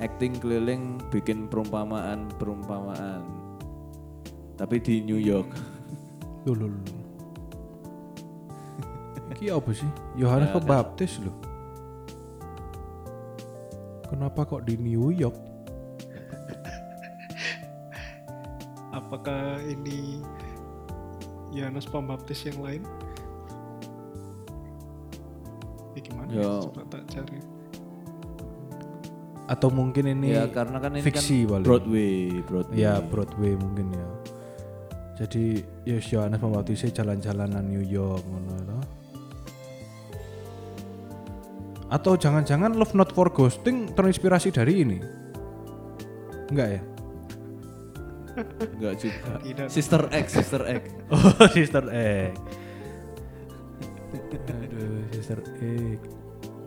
acting 0.01 0.36
keliling 0.38 0.99
bikin 1.09 1.47
perumpamaan-perumpamaan. 1.47 3.24
Tapi 4.59 4.76
di 4.80 5.01
New 5.01 5.20
York. 5.20 5.49
Loh. 6.45 6.70
Iki 9.34 9.49
apa 9.49 9.72
sih? 9.74 9.89
Yohanes 10.20 10.51
Ya, 10.51 10.55
Pembaptis 10.59 11.18
loh. 11.24 11.36
Kenapa 14.14 14.45
kok 14.45 14.61
di 14.70 14.78
New 14.78 15.09
York? 15.09 15.52
Apakah 19.14 19.61
ini 19.70 20.26
Yohanes 21.53 21.86
Pembaptis 21.86 22.49
yang 22.49 22.66
lain? 22.66 22.82
Ya 25.93 26.01
gimana? 26.01 26.30
ya? 26.34 26.41
Yo. 26.41 26.53
Coba 26.74 26.82
tak 26.89 27.05
cari. 27.14 27.38
Atau 29.45 29.70
mungkin 29.70 30.18
ini 30.18 30.34
ya 30.34 30.49
karena 30.49 30.82
kan 30.82 30.97
ini 30.97 31.05
fiksi 31.05 31.45
kan 31.45 31.61
paling. 31.61 31.68
Broadway, 31.70 32.41
Broadway. 32.41 32.74
Ya 32.74 33.05
Broadway 33.05 33.53
mungkin 33.53 33.93
ya. 33.93 34.09
Jadi 35.22 35.61
Yes 35.86 36.09
Yohanes 36.09 36.41
Pembaptisnya 36.41 37.05
jalan-jalanan 37.05 37.70
New 37.70 37.86
York 37.86 38.26
ngono 38.26 38.66
to. 38.66 38.80
Atau 41.93 42.18
jangan-jangan 42.18 42.74
Love 42.74 42.97
Not 42.97 43.14
for 43.14 43.30
Ghosting 43.30 43.93
terinspirasi 43.93 44.49
dari 44.49 44.74
ini? 44.82 44.97
Enggak 46.49 46.82
ya? 46.82 46.92
Enggak 48.77 48.93
juga. 48.97 49.31
Tidak. 49.41 49.67
Sister 49.69 50.01
X, 50.09 50.25
Sister 50.34 50.63
X. 50.65 50.81
Oh, 51.13 51.47
Sister 51.53 51.86
Egg. 51.93 52.34
Aduh, 54.49 55.05
Sister 55.13 55.39
Egg. 55.61 55.99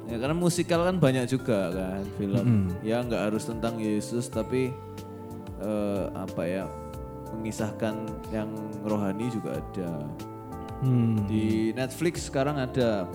Ya 0.06 0.22
karena 0.22 0.38
musikal 0.38 0.86
kan 0.86 1.02
banyak 1.02 1.26
juga 1.26 1.74
kan 1.74 2.02
film. 2.14 2.38
Mm-mm. 2.38 2.64
Ya 2.86 3.02
nggak 3.02 3.22
harus 3.30 3.42
tentang 3.42 3.82
Yesus 3.82 4.30
tapi 4.30 4.70
eh, 5.58 6.04
apa 6.14 6.42
ya 6.46 6.70
mengisahkan 7.34 8.06
yang 8.30 8.50
rohani 8.86 9.26
juga 9.34 9.58
ada. 9.58 9.90
Hmm. 10.86 11.26
Di 11.26 11.74
Netflix 11.74 12.30
sekarang 12.30 12.60
ada 12.62 13.10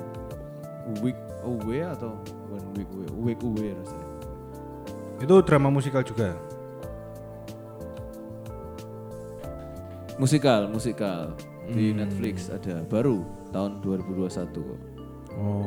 Week 0.99 1.15
Away 1.47 1.87
atau 1.87 2.19
One 2.51 2.67
Week 2.75 2.89
Away, 2.91 3.09
Week 3.31 3.41
Away 3.41 3.69
rasanya. 3.71 4.07
Itu 5.21 5.35
drama 5.45 5.71
musikal 5.71 6.03
juga. 6.03 6.35
Musikal, 10.21 10.69
musikal 10.69 11.33
di 11.73 11.97
Netflix 11.97 12.53
ada 12.53 12.85
baru 12.85 13.25
tahun 13.49 13.81
2021 13.81 14.53
kok. 14.53 14.79
Oh. 15.33 15.65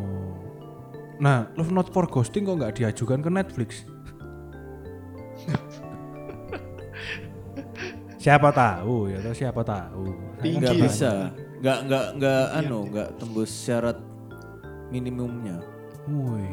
Nah, 1.18 1.50
Love 1.58 1.74
Not 1.74 1.90
for 1.90 2.06
Ghosting 2.06 2.46
kok 2.46 2.62
nggak 2.62 2.78
diajukan 2.78 3.18
ke 3.18 3.30
Netflix? 3.34 3.82
siapa 8.22 8.54
tahu 8.54 9.10
ya, 9.10 9.18
atau 9.26 9.34
siapa 9.34 9.66
tahu. 9.66 10.06
Tinggi 10.38 10.62
Nggak 10.62 10.76
ya. 10.78 10.82
bisa, 10.86 11.10
nggak 11.58 11.78
nggak 11.90 12.06
nggak 12.22 12.46
anu 12.62 12.78
nggak 12.94 13.08
tembus 13.18 13.50
syarat 13.50 13.98
minimumnya. 14.94 15.58
Woi. 16.06 16.46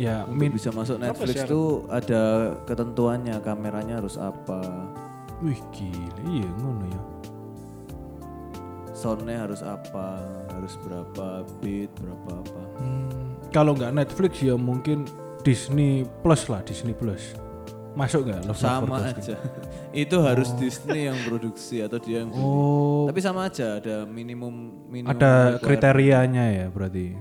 Ya 0.00 0.24
Untuk 0.24 0.40
min 0.40 0.52
bisa 0.56 0.72
masuk 0.72 1.00
Netflix 1.00 1.44
tuh 1.44 1.84
ada 1.92 2.52
ketentuannya, 2.64 3.40
kameranya 3.40 4.00
harus 4.00 4.20
apa, 4.20 4.60
wih 5.40 5.60
gila 5.72 6.20
iya 6.28 6.48
ngono 6.60 6.84
ya. 6.84 7.15
Soundnya 8.96 9.44
harus 9.44 9.60
apa, 9.60 10.24
harus 10.56 10.72
berapa 10.80 11.44
beat, 11.60 11.92
berapa 12.00 12.30
apa. 12.40 12.62
Hmm, 12.80 13.36
kalau 13.52 13.76
nggak 13.76 13.92
Netflix 13.92 14.40
ya 14.40 14.56
mungkin 14.56 15.04
Disney 15.44 16.08
Plus 16.24 16.48
lah, 16.48 16.64
Disney 16.64 16.96
Plus. 16.96 17.36
Masuk 17.96 18.28
nggak? 18.28 18.40
Love 18.48 18.60
Sama 18.60 19.00
Lovers 19.00 19.12
gitu? 19.20 19.32
aja. 19.32 19.36
Itu 20.04 20.16
harus 20.24 20.48
Disney 20.56 21.08
yang 21.08 21.16
produksi 21.28 21.80
atau 21.84 21.96
dia 22.00 22.24
yang 22.24 22.28
beli. 22.32 22.44
Oh, 22.44 23.04
Tapi 23.08 23.20
sama 23.24 23.48
aja 23.48 23.80
ada 23.80 24.04
minimum 24.04 24.84
minimum 24.88 25.12
ada 25.16 25.56
kriterianya 25.60 26.44
ya 26.64 26.66
berarti. 26.68 27.16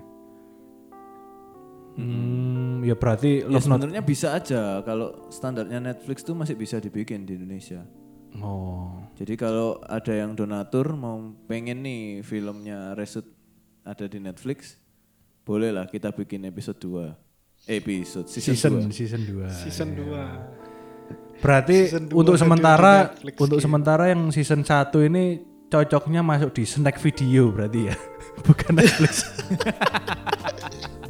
Hmm, 1.95 2.83
ya 2.83 2.91
berarti 2.91 3.47
Ya 3.47 3.59
sebenarnya 3.63 4.03
bisa 4.03 4.35
aja 4.35 4.83
kalau 4.83 5.31
standarnya 5.31 5.79
Netflix 5.79 6.27
tuh 6.27 6.35
masih 6.35 6.59
bisa 6.59 6.75
dibikin 6.83 7.23
di 7.23 7.39
Indonesia. 7.39 7.87
Oh, 8.43 8.99
Jadi 9.15 9.39
kalau 9.39 9.79
ada 9.87 10.11
yang 10.11 10.35
donatur 10.35 10.91
mau 10.95 11.19
pengen 11.47 11.83
nih 11.85 12.19
filmnya 12.19 12.91
Resut 12.97 13.23
ada 13.85 14.09
di 14.09 14.19
Netflix, 14.19 14.75
bolehlah 15.47 15.87
kita 15.87 16.11
bikin 16.11 16.43
episode 16.49 16.81
2. 16.81 17.69
Episode 17.71 18.27
season, 18.27 18.91
season 18.91 18.91
2. 18.91 18.91
season 18.91 19.21
2. 19.23 19.47
Season 19.49 19.89
2. 19.95 21.41
Berarti 21.43 21.77
Season 21.87 22.03
dua 22.09 22.17
untuk 22.19 22.35
ada 22.35 22.39
di 22.39 22.43
sementara 22.43 22.93
untuk 23.15 23.59
gitu. 23.59 23.63
sementara 23.63 24.03
yang 24.11 24.21
season 24.31 24.61
1 24.63 25.09
ini 25.11 25.23
cocoknya 25.69 26.21
masuk 26.23 26.51
di 26.55 26.63
snack 26.65 26.97
video 26.99 27.51
berarti 27.51 27.91
ya. 27.91 27.95
Bukan 28.47 28.71
Netflix. 28.75 29.23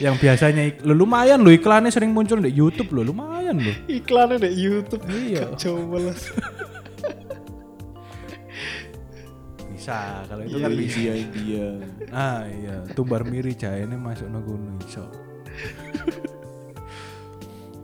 yang 0.00 0.16
biasanya 0.16 0.64
ik- 0.64 0.80
lo 0.80 0.96
lumayan 0.96 1.38
lo 1.38 1.52
iklannya 1.52 1.92
sering 1.92 2.10
muncul 2.10 2.40
di 2.40 2.48
YouTube 2.50 2.88
lo 2.90 3.04
lumayan 3.04 3.60
lo. 3.60 3.72
Iklannya 3.86 4.40
di 4.40 4.50
YouTube. 4.56 5.04
Iya. 5.06 5.52
Coba 5.54 5.96
lah. 6.00 6.16
Bisa 9.70 9.96
kalau 10.28 10.42
itu 10.44 10.56
Itu 10.56 10.58
kan 10.60 10.64
kan 10.64 10.72
bisa. 10.76 10.92
India 10.92 11.12
India. 11.16 11.66
Ah 12.10 12.42
iya, 12.44 12.76
tumbar 12.92 13.24
miri 13.24 13.52
jahe 13.52 13.84
ini 13.84 13.96
masuk 13.96 14.28
kono 14.28 14.76
iso. 14.84 15.04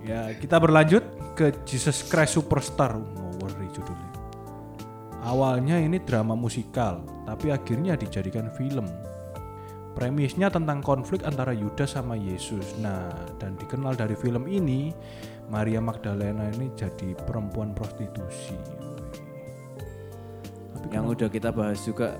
ya, 0.04 0.32
kita 0.36 0.56
berlanjut 0.56 1.04
ke 1.32 1.52
Jesus 1.64 2.04
Christ 2.04 2.36
Superstar. 2.36 2.96
Ngawari 2.96 3.68
judulnya. 3.72 4.10
Awalnya 5.26 5.82
ini 5.82 5.98
drama 5.98 6.38
musikal, 6.38 7.02
tapi 7.24 7.50
akhirnya 7.50 7.98
dijadikan 7.98 8.52
film. 8.54 8.86
Premisnya 9.96 10.52
tentang 10.52 10.84
konflik 10.84 11.24
antara 11.24 11.56
Yudas 11.56 11.96
sama 11.96 12.12
Yesus. 12.14 12.76
Nah, 12.76 13.08
dan 13.40 13.56
dikenal 13.56 13.96
dari 13.96 14.12
film 14.12 14.44
ini, 14.44 14.92
Maria 15.48 15.80
Magdalena 15.80 16.52
ini 16.52 16.68
jadi 16.76 17.16
perempuan 17.16 17.72
prostitusi. 17.72 18.52
Tapi 20.76 20.92
Yang 20.92 21.06
udah 21.16 21.28
kita 21.32 21.48
bahas 21.48 21.80
juga 21.80 22.12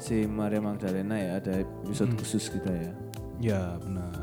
si 0.00 0.24
Maria 0.24 0.64
Magdalena 0.64 1.20
ya 1.20 1.36
ada 1.36 1.52
episode 1.60 2.16
Hmm. 2.16 2.18
khusus 2.18 2.48
kita 2.48 2.72
ya. 2.72 2.92
Ya 3.38 3.60
benar. 3.78 4.16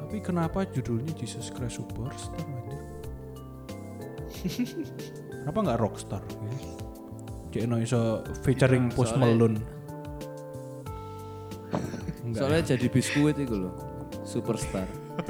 Tapi 0.00 0.16
kenapa 0.24 0.64
judulnya 0.64 1.12
Jesus 1.12 1.52
Christ 1.52 1.76
Superstar 1.76 2.40
aja? 2.40 2.78
kenapa 5.44 5.58
nggak 5.60 5.78
Rockstar? 5.78 6.22
Ya? 6.24 6.56
Cek 7.52 7.64
no 7.68 7.76
iso 7.76 8.24
featuring 8.40 8.88
Post 8.88 9.12
soalnya- 9.12 9.28
Malone. 9.28 9.75
Enggak. 12.24 12.40
Soalnya 12.42 12.62
jadi 12.74 12.86
biskuit 12.88 13.36
itu 13.38 13.54
loh. 13.54 13.74
Superstar. 14.22 14.86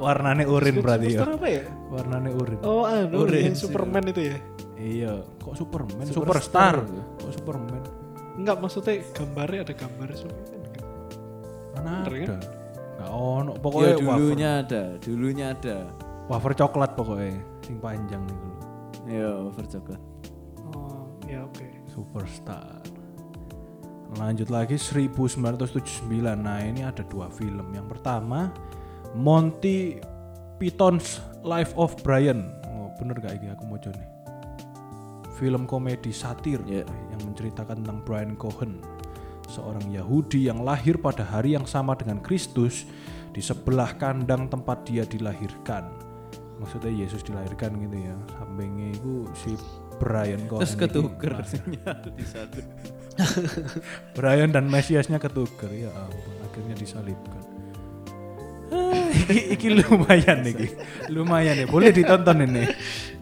Warnanya 0.00 0.48
urin 0.48 0.80
berarti 0.80 1.12
ya. 1.12 1.20
Superstar 1.20 1.36
apa 1.36 1.48
ya? 1.48 1.62
Warnanya 1.92 2.30
urin. 2.32 2.58
Oh, 2.64 2.88
anu, 2.88 3.28
Orange 3.28 3.52
yang 3.52 3.56
Superman 3.58 4.04
itu 4.08 4.20
ya? 4.32 4.36
Iya, 4.80 5.12
kok 5.36 5.54
Superman? 5.54 6.04
Superstar 6.08 6.74
Superstar. 6.80 6.88
itu. 6.88 7.00
Kok 7.20 7.32
Superman? 7.36 7.82
Enggak, 8.40 8.56
maksudnya 8.64 8.94
gambarnya 9.12 9.60
ada 9.68 9.74
gambar 9.76 10.08
Superman. 10.16 10.60
gitu. 10.64 10.80
Mana 11.76 11.92
Bener 12.00 12.12
kan? 12.16 12.24
ada? 12.24 12.36
Nggak 12.96 13.10
ono. 13.12 13.52
Ya 13.52 13.60
Pokoknya 13.60 13.92
wafer. 13.92 14.04
dulunya 14.16 14.50
ada, 14.58 14.82
dulunya 14.98 15.46
ada. 15.52 15.76
wafer 16.32 16.52
coklat 16.56 16.90
pokoknya. 16.96 17.36
Sing 17.60 17.76
panjang 17.76 18.22
nih 18.24 18.36
dulu. 18.36 18.56
Ya, 19.04 19.28
over 19.36 19.64
coklat. 19.68 20.00
Oh, 20.72 21.04
ya 21.28 21.44
oke. 21.44 21.66
Superstar. 21.86 22.79
Lanjut 24.18 24.50
lagi 24.50 24.74
1979. 24.74 26.10
Nah, 26.34 26.58
ini 26.66 26.82
ada 26.82 27.06
dua 27.06 27.30
film. 27.30 27.70
Yang 27.70 27.86
pertama 27.94 28.50
Monty 29.14 30.02
Python's 30.58 31.22
Life 31.46 31.70
of 31.78 31.94
Brian. 32.02 32.50
Oh, 32.66 32.90
bener 32.98 33.22
gak 33.22 33.38
ini 33.38 33.54
aku 33.54 33.62
mau 33.70 33.78
nih? 33.78 34.10
Film 35.38 35.64
komedi 35.64 36.12
satir 36.12 36.60
Ya. 36.68 36.84
yang 36.84 37.22
menceritakan 37.24 37.80
tentang 37.80 38.04
Brian 38.04 38.36
Cohen, 38.36 38.82
seorang 39.48 39.88
Yahudi 39.88 40.52
yang 40.52 40.60
lahir 40.60 41.00
pada 41.00 41.24
hari 41.24 41.56
yang 41.56 41.64
sama 41.64 41.96
dengan 41.96 42.20
Kristus 42.20 42.84
di 43.32 43.40
sebelah 43.40 43.96
kandang 43.96 44.50
tempat 44.50 44.84
dia 44.84 45.08
dilahirkan. 45.08 45.88
Maksudnya 46.60 46.92
Yesus 46.92 47.24
dilahirkan 47.24 47.72
gitu 47.80 47.96
ya. 48.04 48.16
Sampingnya 48.36 48.92
itu 48.92 49.24
si 49.32 49.56
Brian 50.00 50.48
Cohen. 50.48 50.64
Terus 50.64 50.72
ini. 50.72 50.80
ketuker 50.80 51.32
di 52.16 52.24
satu. 52.24 52.60
Brian 54.16 54.48
dan 54.48 54.64
Mesiasnya 54.72 55.20
ketuker 55.20 55.68
ya 55.76 55.92
ampun 55.92 56.34
akhirnya 56.40 56.74
disalibkan. 56.80 57.40
Iki, 59.10 59.38
iki 59.60 59.68
lumayan 59.76 60.46
nih 60.46 60.72
lumayan 61.12 61.54
nih 61.60 61.68
boleh 61.68 61.92
ditonton 61.92 62.48
ini. 62.48 62.64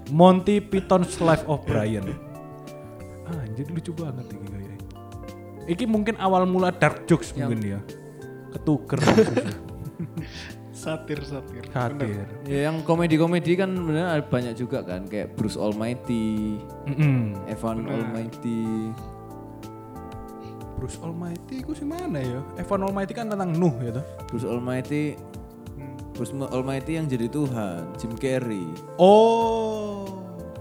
Monty 0.09 0.63
Python's 0.63 1.21
Life 1.21 1.45
of 1.45 1.67
Brian. 1.69 2.07
Ah, 3.29 3.45
jadi 3.53 3.69
lucu 3.69 3.93
banget 3.93 4.25
iki 4.33 4.47
kayaknya. 4.49 4.77
Iki 5.69 5.85
mungkin 5.85 6.17
awal 6.17 6.49
mula 6.49 6.73
dark 6.73 7.05
jokes 7.05 7.37
mungkin 7.37 7.61
ya. 7.61 7.81
Ketuker 8.57 8.97
Satir, 10.79 11.19
satir. 11.27 11.67
Bener. 11.67 12.23
satir 12.23 12.27
Ya 12.47 12.71
yang 12.71 12.87
komedi-komedi 12.87 13.59
kan 13.59 13.75
sebenarnya 13.75 14.15
ada 14.15 14.23
banyak 14.23 14.55
juga 14.55 14.87
kan 14.87 15.11
kayak 15.11 15.35
Bruce 15.35 15.59
Almighty, 15.59 16.63
Mm-mm. 16.87 17.35
Evan 17.51 17.83
Almighty. 17.91 18.95
Bruce 20.79 21.03
Almighty 21.03 21.67
itu 21.67 21.75
sih 21.75 21.83
mana 21.83 22.23
ya 22.23 22.39
Evan 22.55 22.87
Almighty 22.87 23.11
kan 23.11 23.27
tentang 23.27 23.51
Nuh 23.51 23.75
ya 23.83 23.99
toh 23.99 24.07
Bruce 24.31 24.47
Almighty 24.47 25.19
Bruce 26.15 26.31
Almighty 26.31 26.95
yang 26.95 27.11
jadi 27.11 27.27
Tuhan, 27.27 27.99
Jim 27.99 28.15
Carrey. 28.15 28.63
oh 29.03 30.07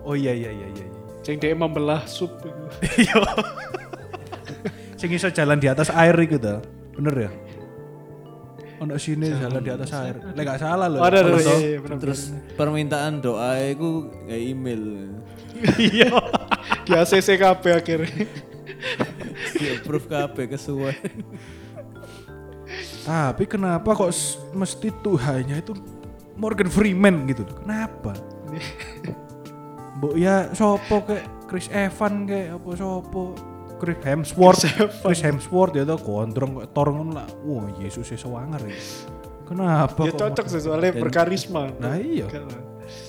oh 0.02 0.16
iya 0.18 0.34
iya 0.34 0.50
iya 0.50 0.68
iya 0.74 0.86
iya. 0.86 0.98
Yang 1.28 1.38
dia 1.44 1.54
membelah 1.60 2.08
sup 2.08 2.40
itu. 2.40 2.50
Iya. 3.04 3.20
Sing 4.96 5.12
iso 5.12 5.28
jalan 5.28 5.60
di 5.60 5.68
atas 5.68 5.92
air 5.92 6.16
to. 6.40 6.64
Bener 6.96 7.28
ya? 7.28 7.32
Ono 8.78 8.94
sini 9.02 9.34
jalan 9.34 9.62
di 9.64 9.72
atas 9.74 9.90
air. 9.98 10.22
Lek 10.38 10.44
gak 10.46 10.62
salah 10.62 10.86
loh. 10.86 11.02
Oh, 11.02 11.08
ada, 11.10 11.26
iya, 11.26 11.56
iya, 11.58 11.80
benar. 11.82 11.98
Terus 11.98 12.30
permintaan 12.54 13.24
doa 13.26 13.58
itu 13.62 14.14
kayak 14.30 14.44
email. 14.44 14.84
Iya. 15.82 16.14
Di 16.86 16.92
ACC 16.94 17.42
KB 17.42 17.64
akhirnya. 17.74 18.26
Di 19.58 19.66
approve 19.74 20.06
KB 20.06 20.36
kesuwen. 20.54 20.94
Tapi 23.08 23.44
kenapa 23.48 23.96
kok 23.96 24.12
mesti 24.54 24.94
Tuhannya 25.02 25.58
itu 25.64 25.74
Morgan 26.38 26.70
Freeman 26.70 27.26
gitu 27.26 27.48
loh. 27.48 27.58
Kenapa? 27.66 28.14
Mbok 29.98 30.14
ya 30.14 30.54
sopo 30.54 31.02
kayak 31.02 31.26
Chris 31.50 31.72
Evans 31.74 32.30
kayak 32.30 32.62
apa 32.62 32.70
sopo 32.78 33.34
Chris 33.78 33.98
Hemsworth 34.02 34.66
Chris 35.06 35.22
Hemsworth 35.22 35.74
ya 35.78 35.86
tuh 35.86 36.02
gondrong 36.02 36.58
kok 36.58 36.68
Thor 36.74 36.88
ngono 36.92 37.12
lah 37.14 37.28
wah 37.46 37.70
Yesus 37.78 38.10
ya 38.10 38.18
sewangar 38.18 38.62
ya 38.66 38.74
kenapa 39.48 40.02
Ya 40.04 40.12
cocok 40.12 40.46
sih 40.52 40.60
soalnya 40.60 40.92
berkarisma. 40.92 41.72
Nah, 41.80 41.96
iya. 41.96 42.28
Lah. 42.28 42.60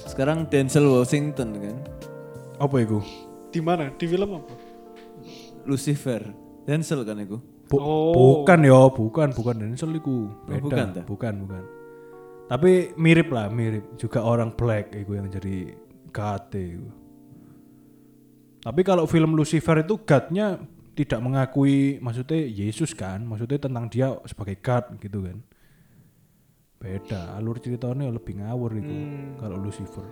Sekarang 0.07 0.47
Denzel 0.47 0.87
Washington 0.87 1.59
kan. 1.59 1.77
apa 2.59 2.77
itu 2.79 2.99
Di 3.51 3.59
mana? 3.59 3.91
Di 3.95 4.07
film 4.07 4.39
apa? 4.39 4.55
Lucifer. 5.67 6.23
Denzel 6.63 7.03
kan 7.03 7.19
itu. 7.19 7.39
Bu- 7.69 7.81
Oh. 7.83 8.13
Bukan 8.43 8.65
ya, 8.65 8.81
bukan, 8.89 9.29
bukan 9.35 9.55
Denzel 9.61 9.93
iku. 9.95 10.31
Beda. 10.47 10.63
bukan 10.63 10.87
dah? 10.95 11.05
bukan, 11.05 11.35
bukan. 11.45 11.63
Tapi 12.49 12.97
mirip 12.97 13.29
lah, 13.29 13.53
mirip. 13.53 13.99
Juga 14.01 14.25
orang 14.25 14.55
black 14.57 14.97
iku 14.97 15.19
yang 15.21 15.29
jadi 15.29 15.77
iku. 16.09 16.89
Tapi 18.59 18.81
kalau 18.83 19.07
film 19.07 19.39
Lucifer 19.39 19.81
itu 19.81 19.97
God-nya 20.03 20.59
tidak 20.93 21.23
mengakui 21.23 22.03
maksudnya 22.03 22.43
Yesus 22.43 22.91
kan, 22.91 23.23
maksudnya 23.23 23.59
tentang 23.63 23.87
dia 23.87 24.11
sebagai 24.27 24.59
God 24.59 24.99
gitu 24.99 25.23
kan. 25.23 25.39
Beda, 26.79 27.35
alur 27.35 27.59
ceritanya 27.59 28.07
lebih 28.07 28.39
ngawur 28.39 28.71
itu 28.75 28.91
Hmm. 28.91 29.35
kalau 29.39 29.59
Lucifer. 29.59 30.07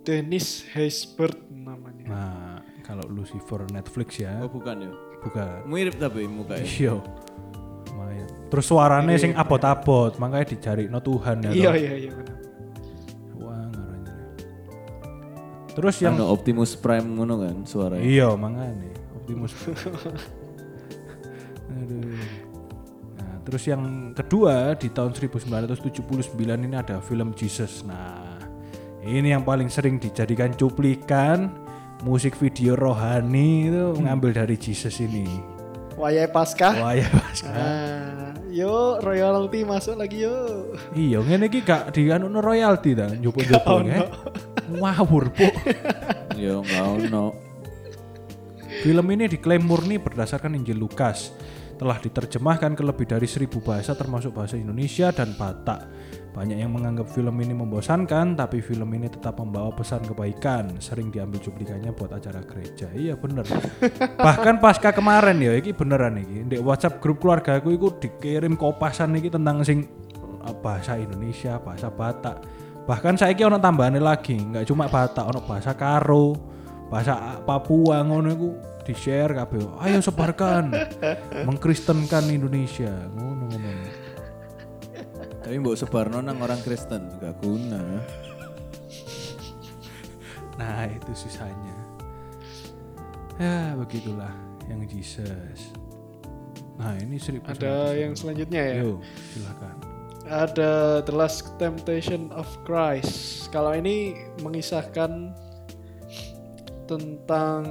Dennis 0.00 0.64
Haysbert 0.74 1.38
namanya. 1.52 2.04
Nah, 2.08 2.56
kalau 2.82 3.04
Lucifer 3.06 3.62
Netflix 3.68 4.16
ya. 4.18 4.42
Oh 4.42 4.50
bukan 4.50 4.88
ya. 4.88 4.92
Bukan. 5.20 5.68
Mirip 5.68 6.00
tapi 6.00 6.24
mukanya. 6.24 6.64
Iya. 6.64 6.96
Lumayan. 7.92 8.28
Terus 8.48 8.64
suaranya 8.64 9.14
sing 9.20 9.36
abot-abot, 9.36 10.16
makanya 10.16 10.46
dicari 10.50 10.88
no 10.88 10.98
Tuhan 10.98 11.44
ya. 11.46 11.50
Iya 11.52 11.70
iya 11.76 11.92
iya 12.08 12.10
Terus 15.80 15.96
yang 16.04 16.20
Anu 16.20 16.28
Optimus 16.28 16.76
Prime 16.76 17.08
ngono 17.08 17.40
kan 17.40 17.56
suaranya. 17.64 18.04
Iya, 18.04 18.36
makanya 18.36 18.92
Optimus. 19.16 19.56
Aduh. 21.72 22.20
Nah, 23.16 23.34
terus 23.48 23.64
yang 23.64 24.12
kedua 24.12 24.76
di 24.76 24.92
tahun 24.92 25.16
1979 25.16 26.36
ini 26.36 26.76
ada 26.76 27.00
film 27.00 27.32
Jesus. 27.32 27.80
Nah, 27.88 28.36
ini 29.00 29.32
yang 29.32 29.40
paling 29.40 29.72
sering 29.72 29.96
dijadikan 29.96 30.52
cuplikan 30.52 31.48
musik 32.04 32.36
video 32.36 32.76
rohani 32.76 33.72
itu 33.72 33.96
mengambil 33.96 34.44
dari 34.44 34.60
Jesus 34.60 35.00
ini. 35.00 35.24
Wayai 35.96 36.28
Paskah. 36.28 36.76
Wah 36.76 36.92
ya 36.92 37.08
Mas. 37.08 37.40
Yuk 38.50 39.06
royalty 39.06 39.62
masuk 39.62 39.94
lagi 39.94 40.26
yuk. 40.26 40.74
Iya, 40.98 41.22
ngene 41.22 41.46
iki 41.46 41.62
gak 41.62 41.94
dianu 41.94 42.26
royalti 42.42 42.98
ta, 42.98 43.06
njupuk-njupuk 43.14 43.78
ya. 43.86 44.10
Ngawur, 44.74 45.30
Bu. 45.30 45.46
Ya 46.34 46.58
enggak 46.58 46.86
ono. 47.06 47.26
Film 48.80 49.06
ini 49.12 49.30
diklaim 49.30 49.62
murni 49.62 50.02
berdasarkan 50.02 50.58
Injil 50.58 50.82
Lukas. 50.82 51.30
Telah 51.78 51.96
diterjemahkan 52.02 52.76
ke 52.76 52.82
lebih 52.84 53.06
dari 53.08 53.24
seribu 53.24 53.62
bahasa 53.62 53.94
termasuk 53.94 54.34
bahasa 54.36 54.58
Indonesia 54.58 55.14
dan 55.14 55.32
Batak. 55.38 55.80
Banyak 56.30 56.62
yang 56.62 56.70
menganggap 56.70 57.10
film 57.10 57.34
ini 57.42 57.50
membosankan, 57.50 58.38
tapi 58.38 58.62
film 58.62 58.86
ini 58.94 59.10
tetap 59.10 59.42
membawa 59.42 59.74
pesan 59.74 60.06
kebaikan. 60.06 60.78
Sering 60.78 61.10
diambil 61.10 61.42
cuplikannya 61.42 61.90
buat 61.90 62.14
acara 62.14 62.46
gereja. 62.46 62.86
Iya 62.94 63.18
bener. 63.18 63.42
Bahkan 64.26 64.62
pasca 64.62 64.94
kemarin 64.94 65.42
ya, 65.42 65.58
ini 65.58 65.74
beneran 65.74 66.22
iki. 66.22 66.46
Di 66.46 66.56
WhatsApp 66.62 67.02
grup 67.02 67.18
keluarga 67.18 67.58
aku 67.58 67.74
itu 67.74 67.90
dikirim 67.98 68.54
kopasan 68.54 69.18
iki 69.18 69.26
tentang 69.26 69.66
sing 69.66 69.90
uh, 70.46 70.54
bahasa 70.54 70.94
Indonesia, 70.94 71.58
bahasa 71.58 71.90
Batak. 71.90 72.46
Bahkan 72.86 73.18
saya 73.18 73.34
ono 73.46 73.58
tambahannya 73.58 73.98
lagi, 73.98 74.38
nggak 74.38 74.70
cuma 74.70 74.86
Batak, 74.86 75.26
ono 75.26 75.42
bahasa 75.42 75.74
Karo, 75.74 76.38
bahasa 76.86 77.42
Papua 77.42 78.06
ngono 78.06 78.28
iku 78.30 78.50
di 78.86 78.94
share 78.94 79.34
kabeh. 79.34 79.82
Ayo 79.82 79.98
sebarkan. 79.98 80.70
Mengkristenkan 81.46 82.26
Indonesia. 82.30 82.90
Ngono 83.18 83.50
ngono. 83.50 83.89
Tapi 85.50 85.66
mbok 85.66 85.74
sebarno 85.74 86.22
nang 86.22 86.38
orang 86.46 86.62
Kristen 86.62 87.10
gak 87.18 87.42
guna. 87.42 87.82
Nah, 90.54 90.86
itu 90.86 91.10
susahnya. 91.10 91.74
Ya, 93.34 93.74
begitulah 93.74 94.30
yang 94.70 94.86
Jesus. 94.86 95.74
Nah, 96.78 96.94
ini 97.02 97.18
seribu 97.18 97.50
Ada 97.50 97.98
yang 97.98 98.14
selanjutnya 98.14 98.62
ya. 98.62 98.74
Yo, 98.78 99.02
silakan. 99.34 99.74
Ada 100.30 101.02
The 101.02 101.14
Last 101.18 101.42
Temptation 101.58 102.30
of 102.30 102.46
Christ. 102.62 103.50
Kalau 103.50 103.74
ini 103.74 104.14
mengisahkan 104.46 105.34
tentang 106.86 107.66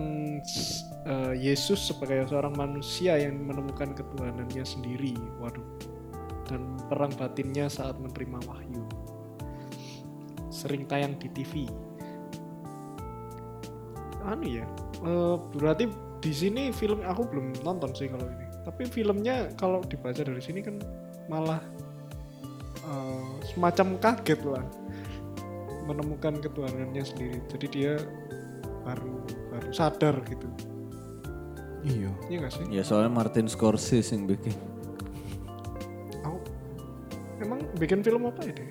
eh, 1.07 1.34
Yesus 1.39 1.88
sebagai 1.88 2.27
seorang 2.27 2.59
manusia 2.59 3.15
yang 3.15 3.39
menemukan 3.39 3.95
ketuhanannya 3.95 4.67
sendiri. 4.67 5.15
Waduh. 5.39 5.98
Dan 6.49 6.81
perang 6.89 7.13
batinnya 7.13 7.69
saat 7.69 8.01
menerima 8.01 8.41
wahyu. 8.49 8.83
Sering 10.49 10.89
tayang 10.89 11.13
di 11.21 11.29
TV. 11.29 11.69
Anu 14.25 14.45
ya. 14.49 14.65
eh, 14.99 15.35
berarti 15.55 15.87
di 16.19 16.33
sini 16.35 16.73
film 16.75 16.99
aku 17.05 17.29
belum 17.29 17.61
nonton 17.61 17.93
sih 17.93 18.09
kalau 18.09 18.25
ini. 18.25 18.45
Tapi 18.65 18.83
filmnya 18.89 19.53
kalau 19.55 19.85
dibaca 19.85 20.19
dari 20.19 20.41
sini 20.41 20.59
kan 20.65 20.81
malah 21.29 21.61
eh, 22.83 23.31
semacam 23.53 23.95
kaget 24.01 24.41
lah 24.43 24.65
menemukan 25.85 26.37
ketuhanannya 26.41 27.01
sendiri. 27.05 27.39
Jadi 27.49 27.65
dia 27.69 27.93
baru 28.83 29.21
baru 29.53 29.69
sadar 29.73 30.17
gitu. 30.25 30.49
Iya. 31.85 32.11
Iya 32.27 32.37
gak 32.43 32.53
sih? 32.53 32.65
Ya 32.69 32.83
soalnya 32.83 33.09
Martin 33.09 33.47
Scorsese 33.47 34.13
yang 34.13 34.27
bikin. 34.27 34.53
Bikin 37.78 37.99
film 38.01 38.26
apa 38.26 38.41
ya 38.47 38.53
deh? 38.55 38.70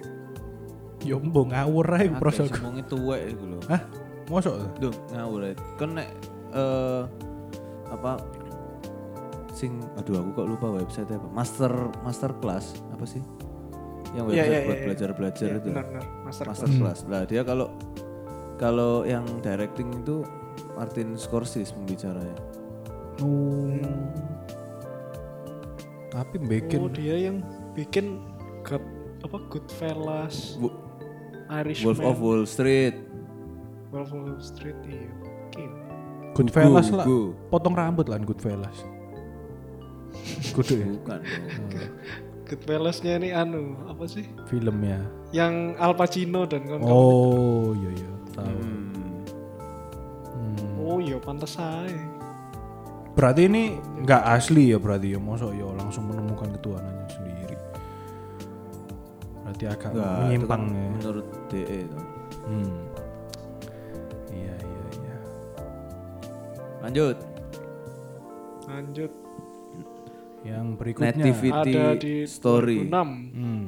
Yo 1.06 1.22
mbok 1.22 1.54
ngawur 1.54 1.86
prosok. 2.18 2.50
sing 2.50 2.64
wong 2.64 2.82
tuwek 2.90 3.22
iku 3.30 3.44
lho. 3.54 3.58
Hah? 3.70 3.82
Mosok 4.28 4.54
tuh? 4.58 4.70
Duh, 4.90 4.94
ngawur 5.14 5.40
ae. 5.46 5.54
Kan 5.78 5.94
nek 5.94 6.08
eh 6.52 7.02
apa 7.88 8.20
sing 9.52 9.80
aduh 9.98 10.22
aku 10.22 10.44
kok 10.44 10.46
lupa 10.46 10.68
website 10.70 11.10
apa 11.10 11.28
master 11.34 11.72
master 12.04 12.30
class 12.38 12.78
apa 12.94 13.04
sih 13.08 13.22
yang 14.16 14.24
Iya, 14.30 14.44
website 14.44 14.48
iya, 14.48 14.60
buat 14.64 14.78
iya, 14.78 14.84
belajar 14.86 15.10
belajar 15.16 15.48
Iya, 15.48 15.56
itu 15.58 15.68
benar-benar 15.72 16.04
master, 16.24 16.44
master 16.46 16.70
class 16.78 16.98
lah 17.10 17.22
dia 17.26 17.42
kalau 17.42 17.66
kalau 18.60 19.02
yang 19.02 19.24
directing 19.42 19.90
itu 19.98 20.22
Martin 20.78 21.18
Scorsese 21.18 21.74
pembicaranya 21.74 22.38
Oh. 23.18 23.74
Tapi 26.14 26.36
bikin 26.38 26.78
Oh 26.78 26.90
dia 26.90 27.18
yang 27.18 27.42
bikin 27.74 28.22
God, 28.68 28.84
apa 29.24 29.36
Goodfellas, 29.48 30.60
Bu- 30.60 30.76
Irishman, 31.48 31.96
Wolf 31.96 32.00
of 32.04 32.16
Wall 32.20 32.44
Street 32.44 32.96
Wolf 33.88 34.12
of 34.12 34.20
Wall 34.20 34.40
Street 34.44 34.76
iya. 34.84 35.08
Oke. 35.48 35.64
Goodfellas 36.36 36.92
lah. 36.92 37.08
Gugu. 37.08 37.32
Potong 37.48 37.72
rambut 37.72 38.06
lah 38.06 38.20
Goodfellas. 38.20 38.76
Kudu 40.52 40.72
ya 40.76 40.86
bukan 40.86 41.18
dong. 41.24 41.46
Goodfellasnya 42.48 43.20
ini 43.20 43.28
anu 43.32 43.76
apa 43.88 44.04
sih? 44.08 44.24
filmnya. 44.48 45.04
Yang 45.32 45.76
Al 45.76 45.92
Pacino 45.92 46.48
dan 46.48 46.64
kawan-kawan. 46.64 46.92
Oh, 46.92 47.76
iya 47.76 47.90
iya, 47.92 48.10
tahu. 48.32 48.60
Hmm. 48.60 48.88
Hmm. 50.32 50.72
Oh 50.80 50.96
iya 51.00 51.16
pantas 51.20 51.56
saya. 51.60 51.92
Berarti 53.12 53.50
ini 53.50 53.76
nggak 54.04 54.22
asli 54.32 54.72
ya 54.72 54.78
berarti 54.80 55.12
ya, 55.12 55.20
mosok 55.20 55.52
ya 55.52 55.68
langsung 55.76 56.08
menemukan 56.08 56.48
ketuhanannya 56.56 57.06
sendiri. 57.12 57.37
Berarti 59.48 59.64
agak 59.64 59.90
itu 59.90 60.00
menyimpang 60.20 60.62
kan 60.62 60.76
ya. 60.76 60.88
menurut 60.92 61.26
DE 61.48 61.78
tuh. 61.88 62.04
Hmm. 62.44 62.76
Iya 64.28 64.54
iya 64.54 64.82
iya. 64.94 65.16
lanjut 66.78 67.16
Lanjut 68.68 69.12
Yang 70.44 70.66
berikutnya. 70.76 71.12
Nativity 71.16 71.72
ada 71.72 71.84
di 71.96 72.16
Story 72.24 72.76
2006 72.84 73.34
Hmm. 73.34 73.64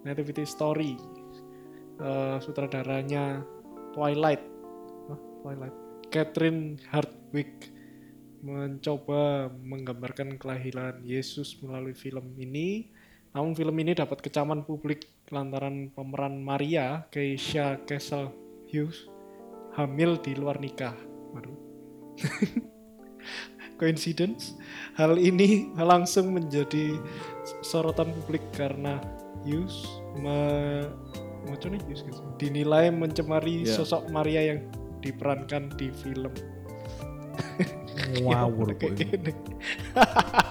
Nativity 0.00 0.44
Story. 0.46 0.92
Eh, 1.96 2.36
sutradaranya 2.38 3.42
Twilight. 3.90 4.42
Hah? 5.10 5.18
Twilight. 5.42 5.76
Catherine 6.06 6.78
Hardwick 6.86 7.74
mencoba 8.38 9.50
menggambarkan 9.50 10.38
kelahiran 10.38 11.02
Yesus 11.02 11.58
melalui 11.58 11.92
film 11.92 12.38
ini. 12.38 12.94
Namun 13.36 13.52
film 13.52 13.76
ini 13.84 13.92
dapat 13.92 14.24
kecaman 14.24 14.64
publik 14.64 15.12
lantaran 15.28 15.92
pemeran 15.92 16.40
Maria, 16.40 17.04
Keisha 17.12 17.76
Castle 17.84 18.32
Hughes, 18.72 19.12
hamil 19.76 20.16
di 20.16 20.32
luar 20.32 20.56
nikah. 20.56 20.96
Waduh. 21.36 21.52
Coincidence? 23.76 24.56
Hal 24.96 25.20
ini 25.20 25.68
langsung 25.76 26.32
menjadi 26.32 26.96
sorotan 27.60 28.08
publik 28.24 28.40
karena 28.56 29.04
Hughes 29.44 29.84
me, 30.16 30.88
Hughes 31.60 32.08
dinilai 32.40 32.88
mencemari 32.88 33.68
Ya. 33.68 33.76
sosok 33.76 34.08
Maria 34.08 34.56
yang 34.56 34.64
diperankan 35.04 35.76
di 35.76 35.92
film. 35.92 36.32
Ngawur 38.16 38.72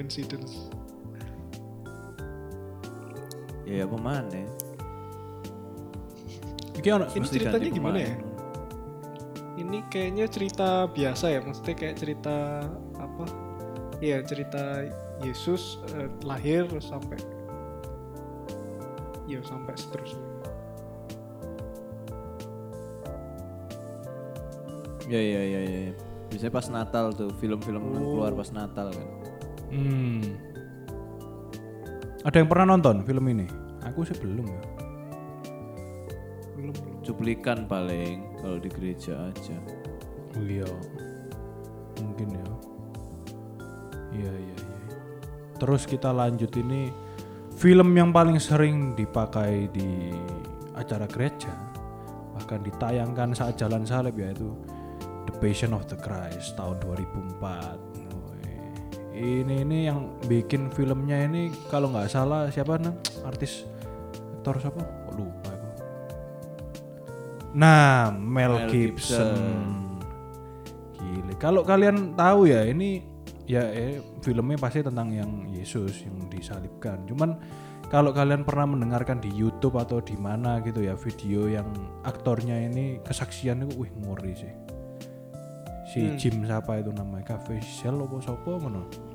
coincidence. 0.00 0.72
ya 3.68 3.84
apa 3.86 3.98
mana 4.00 4.24
Ini 6.80 7.28
ceritanya 7.28 7.68
gimana 7.68 8.00
pemain. 8.00 8.08
ya? 8.08 8.16
Ini 9.60 9.78
kayaknya 9.92 10.24
cerita 10.32 10.88
biasa 10.88 11.24
ya, 11.28 11.44
maksudnya 11.44 11.76
kayak 11.76 11.96
cerita 12.00 12.64
apa? 12.96 13.24
Iya 14.00 14.24
cerita 14.24 14.88
Yesus 15.20 15.76
eh, 15.92 16.08
lahir 16.24 16.64
sampai, 16.80 17.20
ya 19.28 19.44
sampai 19.44 19.76
seterusnya. 19.76 20.24
ya 25.10 25.18
ya 25.20 25.42
ya 25.44 25.60
ya 25.60 25.78
ya. 25.90 25.94
biasanya 26.30 26.52
pas 26.54 26.66
Natal 26.70 27.10
tuh 27.12 27.28
film-film 27.42 27.82
yang 27.92 28.04
Oh. 28.06 28.14
keluar 28.14 28.32
pas 28.32 28.46
Natal 28.54 28.94
kan 28.94 29.08
Hmm. 29.70 30.22
Ada 32.26 32.42
yang 32.42 32.48
pernah 32.50 32.76
nonton 32.76 33.06
film 33.06 33.24
ini? 33.32 33.46
Aku 33.86 34.04
sih 34.04 34.18
belum 34.18 34.44
ya. 34.44 34.62
belum 36.58 36.74
belum 36.76 36.96
cuplikan 37.00 37.64
paling 37.64 38.36
kalau 38.42 38.60
di 38.60 38.68
gereja 38.68 39.16
aja. 39.32 39.56
Iya. 40.36 40.68
Mungkin 42.02 42.28
ya. 42.28 42.48
Iya 44.10 44.32
iya 44.36 44.56
iya. 44.58 44.78
Terus 45.56 45.88
kita 45.88 46.12
lanjut 46.12 46.52
ini 46.60 46.92
film 47.56 47.96
yang 47.96 48.12
paling 48.12 48.36
sering 48.36 48.92
dipakai 48.98 49.72
di 49.72 50.12
acara 50.76 51.04
gereja 51.08 51.52
bahkan 52.34 52.64
ditayangkan 52.64 53.36
saat 53.36 53.60
jalan 53.60 53.84
salib 53.84 54.16
yaitu 54.16 54.48
The 55.28 55.34
Passion 55.38 55.76
of 55.76 55.84
the 55.86 55.96
Christ 56.00 56.56
tahun 56.56 56.80
2004. 56.82 57.89
Ini 59.20 59.68
ini 59.68 59.78
yang 59.84 60.16
bikin 60.24 60.72
filmnya 60.72 61.28
ini 61.28 61.52
kalau 61.68 61.92
nggak 61.92 62.08
salah 62.08 62.48
siapa 62.48 62.80
nah 62.80 62.96
artis 63.28 63.68
aktor 64.40 64.56
siapa? 64.56 64.80
Kok 64.80 65.14
lupa 65.20 65.52
aku. 65.52 65.68
Nah, 67.52 68.08
Mel, 68.08 68.56
Mel 68.56 68.72
Gibson. 68.72 69.36
Gile. 70.96 71.34
Kalau 71.36 71.60
kalian 71.60 72.16
tahu 72.16 72.48
ya 72.48 72.64
ini 72.64 73.04
ya 73.44 73.68
eh, 73.68 74.00
filmnya 74.24 74.56
pasti 74.56 74.80
tentang 74.80 75.12
yang 75.12 75.44
Yesus 75.52 76.08
yang 76.08 76.32
disalibkan. 76.32 77.04
Cuman 77.04 77.36
kalau 77.92 78.16
kalian 78.16 78.48
pernah 78.48 78.70
mendengarkan 78.70 79.20
di 79.20 79.28
YouTube 79.28 79.76
atau 79.76 80.00
di 80.00 80.16
mana 80.16 80.64
gitu 80.64 80.80
ya 80.80 80.96
video 80.96 81.44
yang 81.50 81.68
aktornya 82.08 82.56
ini 82.56 83.04
kesaksian 83.04 83.68
itu 83.68 83.84
wih 83.84 83.92
ngori 84.00 84.32
sih. 84.32 84.54
Si 85.90 86.00
Jim 86.16 86.46
siapa 86.46 86.80
itu 86.80 86.94
namanya? 86.94 87.36
Cafe 87.36 87.58
Shell 87.60 87.98
apa 87.98 88.16
sopo 88.22 88.56
ngono. 88.56 89.09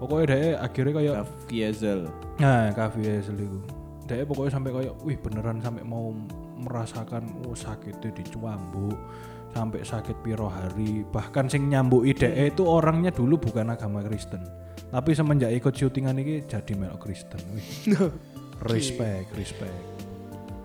Pokoknya 0.00 0.26
dia 0.32 0.56
akhirnya 0.64 0.92
kayak 0.96 1.14
Caviezel. 1.44 2.00
Nah, 2.40 2.72
hasil 2.72 3.36
itu. 3.36 3.60
Dia 4.08 4.24
pokoknya 4.24 4.52
sampai 4.56 4.70
kayak, 4.72 4.94
wih 5.04 5.20
beneran 5.20 5.60
sampai 5.60 5.84
mau 5.84 6.10
merasakan 6.60 7.46
oh 7.46 7.54
sakitnya 7.54 8.10
dicuambu 8.10 8.96
sampai 9.52 9.84
sakit 9.84 10.16
piro 10.24 10.48
hari. 10.48 11.04
Bahkan 11.04 11.52
sing 11.52 11.68
nyambuk 11.68 12.08
ide 12.08 12.32
itu 12.48 12.64
orangnya 12.64 13.12
dulu 13.12 13.38
bukan 13.38 13.76
agama 13.76 14.00
Kristen. 14.00 14.42
Tapi 14.90 15.14
semenjak 15.14 15.54
ikut 15.54 15.76
syutingan 15.76 16.18
ini 16.18 16.42
jadi 16.48 16.72
melok 16.74 17.06
Kristen. 17.06 17.38
Wih. 17.54 17.68
Respect 18.60 19.32
respect 19.40 19.89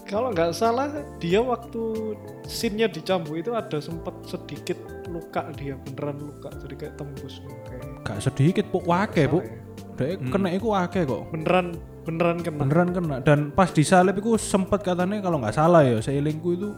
kalau 0.05 0.29
nggak 0.29 0.53
salah 0.53 0.85
dia 1.17 1.41
waktu 1.41 2.13
scene-nya 2.45 2.85
dicambuk 2.85 3.41
itu 3.41 3.51
ada 3.57 3.81
sempat 3.81 4.13
sedikit 4.29 4.77
luka 5.09 5.49
dia 5.57 5.73
beneran 5.81 6.21
luka. 6.21 6.53
Jadi 6.61 6.75
kayak 6.77 6.93
tembus 6.97 7.41
kayak 7.65 7.83
gak 8.05 8.19
sedikit 8.21 8.65
pok 8.69 8.85
wake 8.85 9.25
Salah 9.25 9.41
ya. 9.41 9.49
dia 9.97 10.15
kena 10.29 10.49
iku 10.53 10.67
wake 10.77 11.01
kok. 11.09 11.21
Beneran 11.33 11.67
beneran 12.05 12.37
kena. 12.45 12.59
Beneran 12.61 12.89
kena. 12.93 13.15
Dan 13.25 13.39
pas 13.49 13.73
disalib 13.73 14.21
itu 14.21 14.37
sempet 14.37 14.85
katanya 14.85 15.25
kalau 15.25 15.41
nggak 15.41 15.55
salah 15.57 15.81
ya 15.81 15.97
seilingku 15.97 16.49
itu 16.53 16.69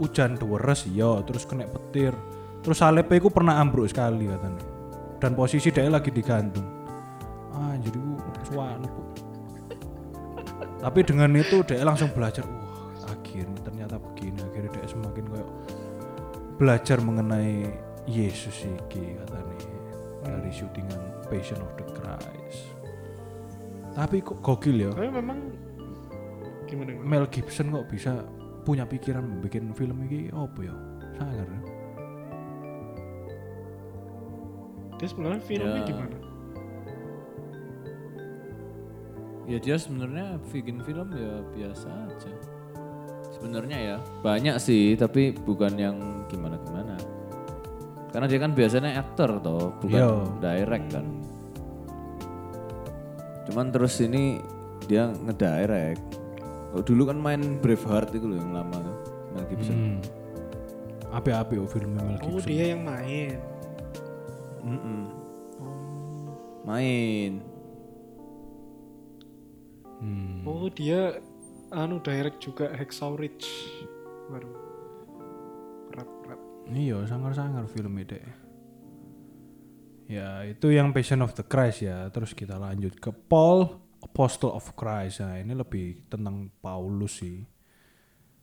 hujan 0.00 0.40
deres 0.40 0.88
ya 0.88 1.20
terus 1.28 1.44
kena 1.44 1.68
petir. 1.68 2.16
Terus 2.64 2.80
salibnya 2.80 3.16
itu 3.20 3.28
pernah 3.28 3.60
ambruk 3.60 3.86
sekali 3.86 4.24
katanya. 4.24 4.64
Dan 5.18 5.34
posisi 5.34 5.68
dia 5.68 5.90
lagi 5.90 6.08
digantung. 6.08 6.64
Ah 7.52 7.74
jadi 7.76 7.98
ku 7.98 8.40
suanu 8.48 8.86
Bu. 8.86 9.07
Tapi 10.78 11.00
dengan 11.02 11.30
itu 11.34 11.62
dia 11.66 11.82
langsung 11.82 12.10
belajar 12.14 12.46
wah 12.46 12.94
akhirnya 13.10 13.60
ternyata 13.62 13.98
begini 13.98 14.38
akhirnya 14.42 14.70
dia 14.78 14.86
semakin 14.86 15.24
kayak 15.26 15.48
belajar 16.58 16.98
mengenai 17.02 17.70
Yesus 18.08 18.64
iki 18.66 19.18
katanya 19.18 19.58
dari 20.24 20.50
syutingan 20.50 21.02
Passion 21.28 21.60
of 21.60 21.72
the 21.76 21.86
Christ 21.92 22.72
tapi 23.94 24.22
kok 24.22 24.38
gokil 24.40 24.78
ya 24.78 24.90
tapi 24.94 25.10
memang 25.10 25.38
gimana 26.70 26.94
gimana? 26.94 27.08
Mel 27.08 27.26
Gibson 27.28 27.72
kok 27.72 27.86
bisa 27.90 28.22
punya 28.62 28.84
pikiran 28.84 29.40
bikin 29.40 29.72
film 29.72 29.98
ini 30.06 30.28
apa 30.30 30.60
ya 30.60 30.74
sangar 31.16 31.46
ya. 31.48 31.60
dia 34.98 35.08
sebenarnya 35.08 35.40
filmnya 35.42 35.80
Ya. 35.82 35.88
gimana 35.88 36.16
Ya 39.48 39.56
dia 39.56 39.80
sebenarnya 39.80 40.36
bikin 40.44 40.84
film 40.84 41.08
ya 41.10 41.40
biasa 41.56 41.88
aja. 41.88 42.32
Sebenarnya 43.32 43.78
ya 43.80 43.96
banyak 44.20 44.60
sih 44.60 44.92
tapi 44.92 45.32
bukan 45.32 45.72
yang 45.74 45.96
gimana 46.28 46.60
gimana. 46.60 46.94
Karena 48.08 48.26
dia 48.28 48.40
kan 48.40 48.52
biasanya 48.52 48.90
aktor 48.98 49.40
toh, 49.40 49.72
bukan 49.80 50.00
Iya. 50.00 50.12
direct 50.38 50.88
kan. 50.92 51.06
Cuman 53.48 53.72
terus 53.72 53.96
ini 54.00 54.40
dia 54.84 55.08
ngedirect. 55.08 56.20
Oh, 56.76 56.84
dulu 56.84 57.08
kan 57.08 57.16
main 57.16 57.40
Braveheart 57.58 58.12
itu 58.12 58.28
loh 58.28 58.36
yang 58.36 58.52
lama 58.52 58.76
tuh, 58.76 58.96
Mel 59.32 59.44
Gibson. 59.48 59.76
Hmm. 59.76 59.98
Api-api 61.08 61.56
oh 61.56 61.64
filmnya 61.64 62.04
Mel 62.04 62.20
oh 62.20 62.36
Gibson. 62.36 62.48
dia 62.52 62.64
yang 62.76 62.84
main 62.84 63.40
Mm-mm. 64.60 65.00
oh, 65.56 66.36
Main. 66.68 67.40
Hmm. 69.98 70.46
oh 70.46 70.70
dia 70.70 71.18
anu 71.74 71.98
direct 72.00 72.38
juga 72.38 72.70
Hacksaw 72.72 73.18
Ridge 73.18 73.48
baru 74.30 74.50
berat 75.90 76.10
berat 76.22 76.40
Iya, 76.68 77.00
sangar-sangar 77.08 77.64
film 77.72 77.96
deh. 78.04 78.20
Ya, 80.08 80.44
itu 80.44 80.72
yang 80.72 80.92
Passion 80.92 81.24
of 81.24 81.32
the 81.32 81.44
Christ 81.44 81.84
ya. 81.84 82.08
Terus 82.12 82.36
kita 82.36 82.60
lanjut 82.60 82.96
ke 83.00 83.08
Paul, 83.08 83.80
Apostle 84.04 84.52
of 84.52 84.76
Christ. 84.76 85.24
Nah, 85.24 85.40
ini 85.40 85.56
lebih 85.56 86.08
tentang 86.12 86.52
Paulus 86.60 87.24
sih. 87.24 87.44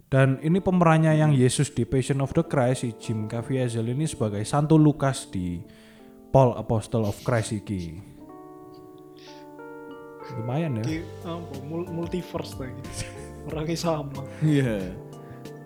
Dan 0.10 0.38
ini 0.45 0.62
pemerannya 0.62 1.18
yang 1.18 1.34
Yesus 1.34 1.74
di 1.74 1.86
Passion 1.86 2.22
of 2.22 2.34
the 2.38 2.45
Christ, 2.45 2.86
si 2.86 2.89
Jim 2.97 3.26
Caviezel 3.26 3.89
ini 3.89 4.06
sebagai 4.06 4.41
Santo 4.45 4.78
Lukas 4.78 5.30
di 5.30 5.62
Paul, 6.30 6.53
Apostle 6.58 7.10
of 7.10 7.18
Christ 7.26 7.53
iki. 7.58 8.14
Lumayan 10.34 10.82
ya. 10.82 10.84
di 10.84 10.97
apa 11.21 11.55
mul- 11.61 11.89
multiverse 11.89 12.57
lagi 12.57 12.82
orangnya 13.47 13.78
sama 13.78 14.21
Iya. 14.41 14.82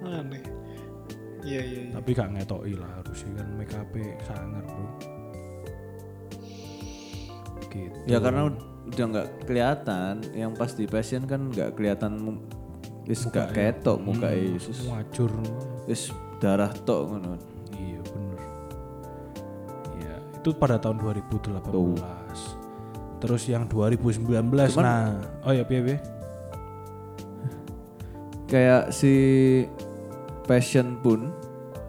aneh 0.03 0.43
iya 1.39 1.61
iya 1.63 1.79
iya 1.87 1.93
Tapi 1.95 2.09
gak 2.11 2.29
ngetoki 2.35 2.75
lah 2.75 2.91
harusnya 2.99 3.31
kan 3.37 3.47
make 3.55 3.71
up 3.71 3.87
sangar 4.23 4.63
bro. 4.63 4.85
Gitu. 7.69 7.97
Ya 8.09 8.17
karena 8.17 8.49
udah 8.89 9.05
nggak 9.07 9.27
kelihatan, 9.45 10.13
yang 10.33 10.51
pas 10.51 10.73
di 10.73 10.89
passion 10.89 11.23
kan 11.23 11.47
nggak 11.47 11.77
kelihatan 11.77 12.41
wis 13.05 13.23
gak 13.29 13.53
ketok 13.53 14.01
muka 14.01 14.33
Yesus. 14.33 14.83
Wajur. 14.83 15.29
Wis 15.85 16.09
darah 16.37 16.73
tok 16.73 17.13
ngono. 17.13 17.37
Iya 17.71 18.01
bener. 18.03 18.39
Iya 19.95 20.15
itu 20.35 20.49
pada 20.51 20.75
tahun 20.75 20.97
2018. 20.97 22.28
Terus 23.19 23.43
yang 23.51 23.67
2019 23.67 24.31
nah 24.79 25.19
oh 25.43 25.51
ya 25.51 25.67
piye 25.67 25.81
piye? 25.83 25.97
Kayak 28.49 28.95
si 28.95 29.13
passion 30.49 30.97
pun, 31.05 31.29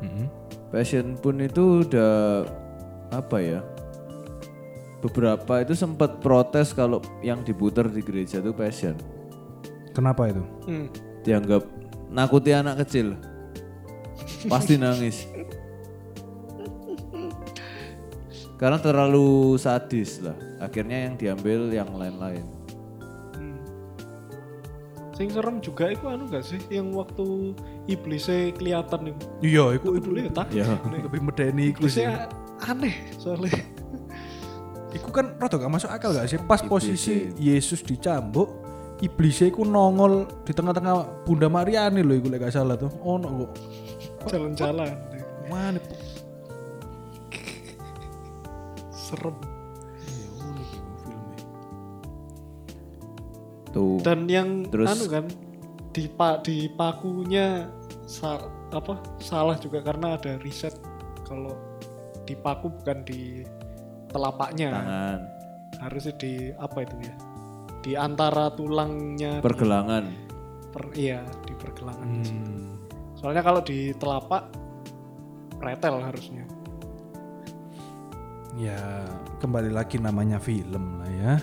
Mm-mm. 0.04 0.28
passion 0.68 1.16
pun 1.16 1.40
itu 1.40 1.86
udah 1.88 2.44
apa 3.08 3.36
ya? 3.40 3.60
Beberapa 5.00 5.64
itu 5.64 5.72
sempat 5.72 6.20
protes 6.20 6.76
kalau 6.76 7.00
yang 7.24 7.40
diputar 7.40 7.88
di 7.88 8.04
gereja 8.04 8.44
itu 8.44 8.52
passion. 8.52 8.92
Kenapa 9.96 10.28
itu? 10.28 10.44
Hmm. 10.68 10.86
Dianggap 11.24 11.64
nakuti 12.12 12.52
anak 12.52 12.84
kecil. 12.84 13.16
Pasti 14.44 14.76
nangis. 14.76 15.24
Karena 18.60 18.76
terlalu 18.76 19.56
sadis 19.56 20.20
lah. 20.20 20.49
Akhirnya 20.61 21.08
yang 21.08 21.14
diambil 21.16 21.72
yang 21.72 21.88
lain-lain. 21.96 22.44
Hmm. 23.32 23.58
Sing 25.16 25.32
serem 25.32 25.56
juga 25.64 25.88
itu 25.88 26.04
anu 26.04 26.28
gak 26.28 26.44
sih 26.44 26.61
yang 26.68 26.92
waktu 26.92 27.56
iblisnya 27.88 28.52
kelihatan 28.52 29.16
itu. 29.16 29.24
Iya, 29.40 29.80
iku 29.80 29.96
Iblis 29.96 30.28
tak? 30.36 30.52
Ya. 30.52 30.68
lebih 30.84 31.20
medeni 31.24 31.72
iku 31.72 31.88
sih. 31.88 32.04
Iblisnya 32.04 32.28
aneh 32.61 32.94
soalnya. 33.16 33.56
Iku 34.90 35.08
kan 35.08 35.38
rada 35.40 35.56
gak 35.56 35.72
masuk 35.72 35.88
akal 35.88 36.12
gak 36.12 36.28
sih? 36.28 36.36
Pas 36.44 36.61
Iblis 36.61 36.68
posisi 36.68 37.32
Yesus 37.40 37.80
dicambuk, 37.80 38.52
iblisnya 39.00 39.48
iku 39.48 39.64
nongol 39.64 40.28
di 40.44 40.52
tengah-tengah 40.52 41.24
Bunda 41.24 41.48
Mariani 41.48 42.04
loh 42.04 42.20
iku 42.20 42.28
lek 42.28 42.44
gak 42.44 42.52
salah 42.52 42.76
tuh. 42.76 42.92
Ono 43.00 43.48
kok. 43.48 43.50
Jalan-jalan. 44.28 44.92
Mana? 45.48 45.80
Serem. 48.92 49.49
Tuh. 53.70 54.02
Dan 54.02 54.26
yang 54.26 54.66
Terus- 54.66 54.90
anu 54.90 55.06
kan 55.06 55.24
di 55.90 56.04
pa, 56.06 56.38
di 56.38 56.70
pakunya 56.70 57.66
sa- 58.04 58.46
apa 58.70 58.98
salah 59.18 59.54
juga 59.56 59.80
karena 59.80 60.14
ada 60.14 60.38
riset 60.38 60.74
kalau 61.22 61.54
di 62.22 62.34
paku 62.34 62.70
bukan 62.72 63.02
di 63.02 63.42
telapaknya 64.06 64.70
Tangan. 64.70 65.18
harusnya 65.80 66.14
di 66.14 66.32
apa 66.52 66.78
itu 66.82 66.96
ya 67.02 67.14
di 67.80 67.92
antara 67.94 68.50
tulangnya 68.50 69.38
Pergelangan. 69.40 70.06
per 70.70 70.94
iya 70.94 71.22
di 71.42 71.54
pergelangan 71.54 72.06
di. 72.16 72.30
Hmm. 72.30 72.70
soalnya 73.14 73.42
kalau 73.42 73.58
di 73.60 73.90
telapak 73.94 74.46
pretel 75.58 75.98
harusnya 76.00 76.46
Ya 78.52 79.06
kembali 79.38 79.70
lagi 79.70 79.96
namanya 79.96 80.36
film 80.36 80.98
lah 80.98 81.08
ya. 81.08 81.34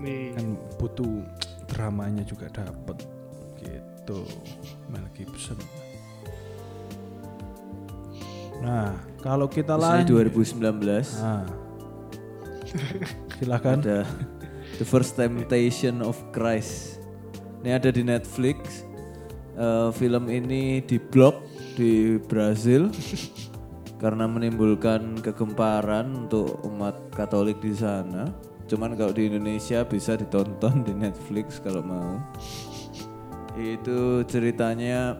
Nih 0.00 0.34
Kan 0.34 0.58
butuh 0.80 1.24
dramanya 1.70 2.26
juga 2.26 2.50
dapat 2.50 3.04
gitu. 3.60 4.26
Mel 4.90 5.06
Gibson. 5.14 5.56
Nah, 8.60 8.92
kalau 9.24 9.48
kita 9.48 9.78
lanjut 9.78 10.28
2019 10.28 11.16
Nah. 11.16 11.46
Silakan. 13.40 13.82
ada 13.82 14.06
The 14.78 14.86
First 14.86 15.18
Temptation 15.18 16.04
of 16.04 16.16
Christ. 16.30 17.02
Ini 17.60 17.76
ada 17.76 17.90
di 17.92 18.00
Netflix. 18.04 18.86
Eh, 19.58 19.90
film 19.96 20.30
ini 20.32 20.80
diblok 20.80 21.44
di 21.76 22.16
Brazil 22.16 22.88
karena 24.02 24.24
menimbulkan 24.24 25.20
kegemparan 25.20 26.26
untuk 26.26 26.64
umat 26.64 27.12
Katolik 27.12 27.60
di 27.60 27.76
sana. 27.76 28.30
Cuman 28.70 28.94
kalau 28.94 29.10
di 29.10 29.26
Indonesia 29.26 29.82
bisa 29.82 30.14
ditonton 30.14 30.86
di 30.86 30.94
Netflix 30.94 31.58
kalau 31.58 31.82
mau. 31.82 32.22
Itu 33.58 34.22
ceritanya 34.30 35.18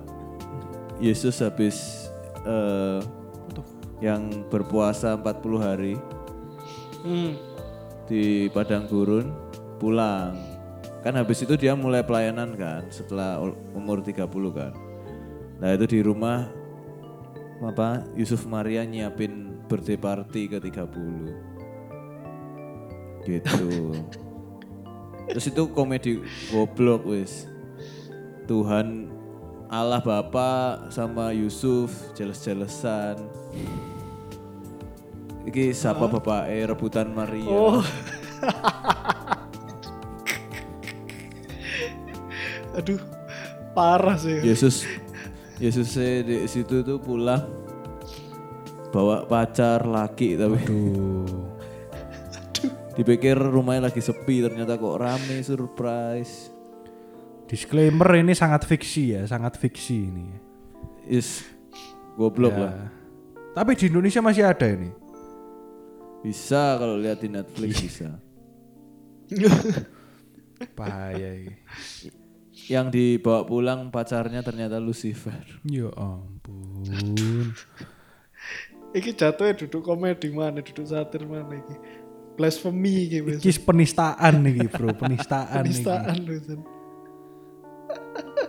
Yesus 1.03 1.43
habis 1.43 2.07
eh, 2.47 3.03
yang 4.01 4.49
berpuasa 4.49 5.13
40 5.19 5.61
hari 5.61 5.95
hmm. 7.05 7.33
di 8.09 8.49
padang 8.49 8.89
gurun 8.89 9.29
pulang 9.77 10.37
kan 11.01 11.17
habis 11.17 11.45
itu 11.45 11.57
dia 11.57 11.77
mulai 11.77 12.05
pelayanan 12.05 12.57
kan 12.57 12.85
setelah 12.89 13.41
umur 13.77 14.01
30 14.01 14.25
kan 14.53 14.73
nah 15.61 15.77
itu 15.77 15.85
di 15.85 16.01
rumah 16.01 16.49
apa 17.61 18.09
Yusuf 18.17 18.49
Maria 18.49 18.89
nyiapin 18.89 19.61
birthday 19.69 20.01
party 20.01 20.49
ke 20.49 20.57
30 20.57 21.50
gitu. 23.39 23.95
Terus 25.31 25.47
itu 25.47 25.63
komedi 25.71 26.19
goblok 26.51 27.07
wis. 27.07 27.47
Tuhan 28.51 29.07
Allah 29.71 30.03
Bapa 30.03 30.91
sama 30.91 31.31
Yusuf 31.31 31.95
jeles-jelesan. 32.19 33.23
Iki 35.47 35.71
siapa 35.71 36.11
bapak 36.11 36.51
eh 36.51 36.67
rebutan 36.67 37.15
Maria. 37.15 37.47
oh. 37.47 37.79
Aduh 42.79 42.99
parah 43.71 44.19
sih. 44.19 44.43
Yesus 44.43 44.83
Yesus 45.63 45.95
di 45.95 46.43
situ 46.51 46.83
tuh 46.83 46.99
pulang 46.99 47.47
bawa 48.91 49.23
pacar 49.31 49.87
laki 49.87 50.35
tapi. 50.35 50.59
Tuh. 50.67 51.50
Dipikir 52.95 53.37
rumahnya 53.37 53.89
lagi 53.89 54.01
sepi 54.01 54.43
ternyata 54.43 54.75
kok 54.75 54.97
rame 54.99 55.43
surprise. 55.43 56.51
Disclaimer 57.47 58.23
ini 58.23 58.31
sangat 58.31 58.63
fiksi 58.63 59.19
ya, 59.19 59.23
sangat 59.27 59.59
fiksi 59.59 60.07
ini. 60.07 60.27
Is 61.07 61.43
goblok 62.15 62.55
Ya. 62.55 62.63
lah. 62.63 62.79
Tapi 63.51 63.75
di 63.75 63.91
Indonesia 63.91 64.23
masih 64.23 64.47
ada 64.47 64.67
ini. 64.71 64.91
Bisa 66.23 66.79
kalau 66.79 66.95
lihat 66.95 67.19
di 67.19 67.29
Netflix 67.33 67.73
bisa. 67.83 68.11
Bahaya 70.79 71.31
ini. 71.35 71.57
Yang 72.71 72.87
dibawa 72.95 73.43
pulang 73.43 73.91
pacarnya 73.91 74.45
ternyata 74.45 74.79
Lucifer. 74.79 75.43
Ya 75.67 75.91
ampun. 75.97 76.87
iki 78.91 79.15
jatuhnya 79.15 79.55
duduk 79.55 79.87
komedi 79.87 80.35
mana 80.35 80.59
duduk 80.59 80.83
satir 80.83 81.23
mana 81.23 81.63
iki 81.63 81.75
blasphemy 82.41 83.05
iki 83.05 83.19
Mas. 83.21 83.45
Iki 83.45 83.69
penistaan 83.69 84.35
nih 84.41 84.65
bro, 84.73 84.97
penistaan, 84.97 85.61
penistaan 85.61 86.17
nih. 86.25 86.25
loh 86.25 86.41
San. 86.41 86.61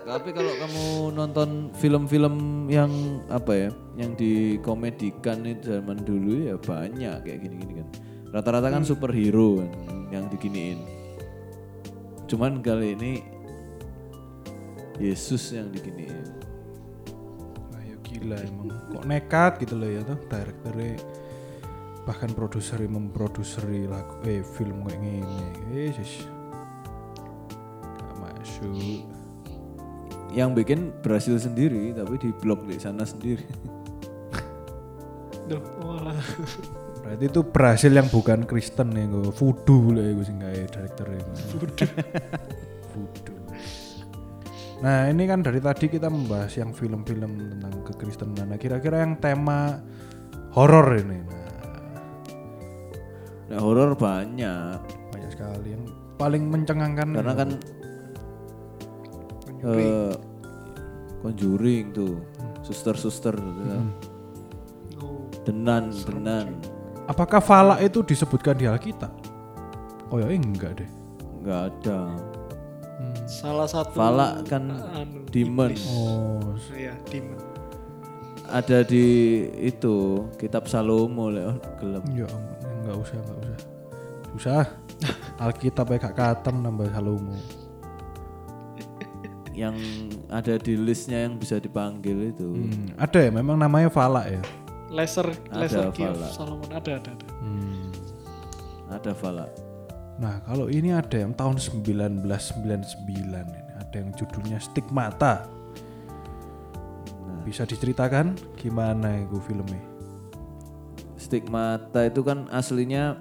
Tapi 0.02 0.30
kalau 0.34 0.54
kamu 0.58 0.86
nonton 1.14 1.50
film-film 1.76 2.68
yang 2.72 2.92
apa 3.28 3.68
ya, 3.68 3.70
yang 4.00 4.16
dikomedikan 4.16 5.44
itu 5.44 5.76
zaman 5.78 6.00
dulu 6.02 6.48
ya 6.48 6.56
banyak 6.56 7.28
kayak 7.28 7.39
gini-gini 7.44 7.84
kan. 7.84 7.88
Rata-rata 8.32 8.72
kan 8.72 8.88
superhero 8.88 9.60
kan 9.60 9.72
yang 10.10 10.26
diginiin. 10.32 10.80
Cuman 12.32 12.64
kali 12.64 12.96
ini 12.96 13.14
Yesus 14.98 15.52
yang 15.52 15.68
diginiin. 15.70 16.28
Ayo 17.76 17.96
gila 18.08 18.39
emang. 18.39 18.72
Kok 18.92 19.04
nekat 19.04 19.54
gitu 19.64 19.76
loh 19.76 19.89
ya 19.92 20.02
tuh 20.08 20.18
direkturnya 20.28 20.96
bahkan 22.04 22.34
produsernya 22.34 22.89
memproduseri 22.89 23.86
lagu 23.86 24.18
eh 24.26 24.41
film 24.41 24.86
kayak 24.86 24.99
gini. 25.02 25.26
Yesus. 25.70 26.26
Gak 27.82 28.14
masuk. 28.18 29.06
Yang 30.32 30.49
bikin 30.64 30.80
Brasil 31.04 31.36
sendiri 31.36 31.91
tapi 31.91 32.16
di 32.18 32.30
blok 32.32 32.64
di 32.66 32.80
sana 32.80 33.04
sendiri. 33.04 33.45
Duh, 35.52 35.62
walah. 35.84 36.16
Berarti 37.02 37.26
itu 37.28 37.41
Brasil 37.41 37.91
yang 37.91 38.08
bukan 38.08 38.45
Kristen 38.45 38.93
ya, 38.93 39.10
gue 39.10 39.34
voodoo 39.34 39.91
lah 39.91 40.06
ya 40.06 40.12
gue 40.14 40.26
sih 40.26 40.36
nggak 40.38 40.54
ya 40.54 40.66
voodoo. 42.93 43.36
Nah 44.82 45.10
ini 45.10 45.30
kan 45.30 45.45
dari 45.45 45.62
tadi 45.62 45.89
kita 45.89 46.10
membahas 46.10 46.54
yang 46.58 46.74
film-film 46.74 47.58
tentang 47.58 47.74
kekristenan. 47.86 48.54
Nah 48.54 48.58
kira-kira 48.62 49.02
yang 49.02 49.18
tema 49.18 49.82
horor 50.54 50.97
ini, 50.97 51.22
nah 51.26 51.41
Nah, 53.52 53.60
horor 53.60 53.91
banyak 53.93 54.80
banyak 55.12 55.30
sekali 55.30 55.76
yang 55.76 55.84
paling 56.16 56.47
mencengangkan. 56.47 57.08
karena 57.12 57.34
kan 57.36 57.49
eh, 59.62 60.14
Conjuring 61.20 61.93
tuh, 61.93 62.18
suster-suster 62.64 63.36
gitu 63.36 63.62
kan. 63.62 63.86
Oh, 64.97 65.22
Denan, 65.45 65.93
denan. 65.93 66.58
Apakah 67.06 67.38
falak 67.38 67.84
itu 67.84 68.02
disebutkan 68.02 68.58
di 68.58 68.66
Alkitab? 68.66 69.12
Oh 70.10 70.18
ya 70.18 70.28
enggak 70.28 70.80
deh. 70.80 70.89
nggak 71.41 71.62
ada. 71.74 71.99
salah 73.26 73.66
satu 73.66 73.97
Falak 73.97 74.45
kan 74.45 74.70
anu, 74.93 75.26
demon. 75.30 75.74
iblis. 75.74 75.86
Oh 75.89 76.38
Iya, 76.72 76.93
demon. 77.10 77.38
Ada 78.45 78.84
di 78.84 79.06
itu 79.58 80.26
kitab 80.38 80.68
Salomo 80.68 81.30
lek 81.30 81.49
gelem. 81.80 82.04
ya 82.12 82.28
ampun, 82.28 82.61
enggak 82.82 82.97
usah 82.97 83.17
enggak 83.21 83.38
usah. 83.39 83.57
Susah. 84.36 84.65
Alkitab 85.43 85.88
ya 85.89 85.97
gak 85.97 86.15
katem 86.17 86.55
nambah 86.61 86.89
Salomo. 86.93 87.38
Yang 89.51 89.75
ada 90.32 90.55
di 90.55 90.73
listnya 90.79 91.27
yang 91.27 91.36
bisa 91.36 91.59
dipanggil 91.59 92.32
itu. 92.32 92.47
Hmm, 92.47 92.95
ada 92.95 93.19
ya 93.19 93.29
memang 93.34 93.59
namanya 93.59 93.91
falak 93.91 94.32
ya. 94.32 94.41
Laser 94.91 95.27
Ada 95.47 95.59
laser 95.65 95.88
Falak. 95.95 96.32
Solomon 96.36 96.71
ada 96.71 96.91
ada 96.99 97.09
ada. 97.15 97.27
Hmm. 97.39 97.88
Ada 98.91 99.11
Falak. 99.15 99.51
Nah, 100.19 100.43
kalau 100.43 100.67
ini 100.67 100.91
ada 100.91 101.15
yang 101.15 101.32
tahun 101.34 101.57
1999 101.57 102.27
ini, 103.25 103.61
ada 103.73 103.95
yang 103.95 104.11
judulnya 104.13 104.59
Stigmata. 104.59 105.47
Nah. 107.25 107.41
Bisa 107.47 107.63
diceritakan 107.63 108.36
gimana 108.59 109.23
itu 109.23 109.39
filmnya? 109.41 109.91
Stigmata 111.22 112.09
itu 112.09 112.26
kan 112.26 112.49
aslinya 112.49 113.13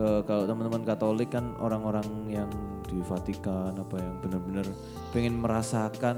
eh, 0.00 0.20
kalau 0.24 0.48
teman-teman 0.48 0.88
Katolik 0.88 1.36
kan 1.36 1.52
orang-orang 1.60 2.08
yang 2.32 2.48
di 2.88 2.96
Vatikan 3.04 3.76
apa 3.76 4.00
yang 4.00 4.14
benar-benar 4.24 4.64
pengen 5.12 5.36
merasakan 5.36 6.16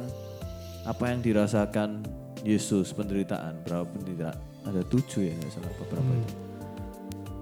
apa 0.87 1.05
yang 1.11 1.19
dirasakan 1.19 2.07
Yesus 2.47 2.95
penderitaan. 2.95 3.67
Berapa 3.67 3.83
penderitaan? 3.91 4.39
Ada 4.71 4.87
tujuh 4.87 5.27
ya 5.27 5.35
nggak 5.35 5.51
salah 5.51 5.71
apa 5.75 5.83
berapa 5.91 6.13
itu. 6.15 6.35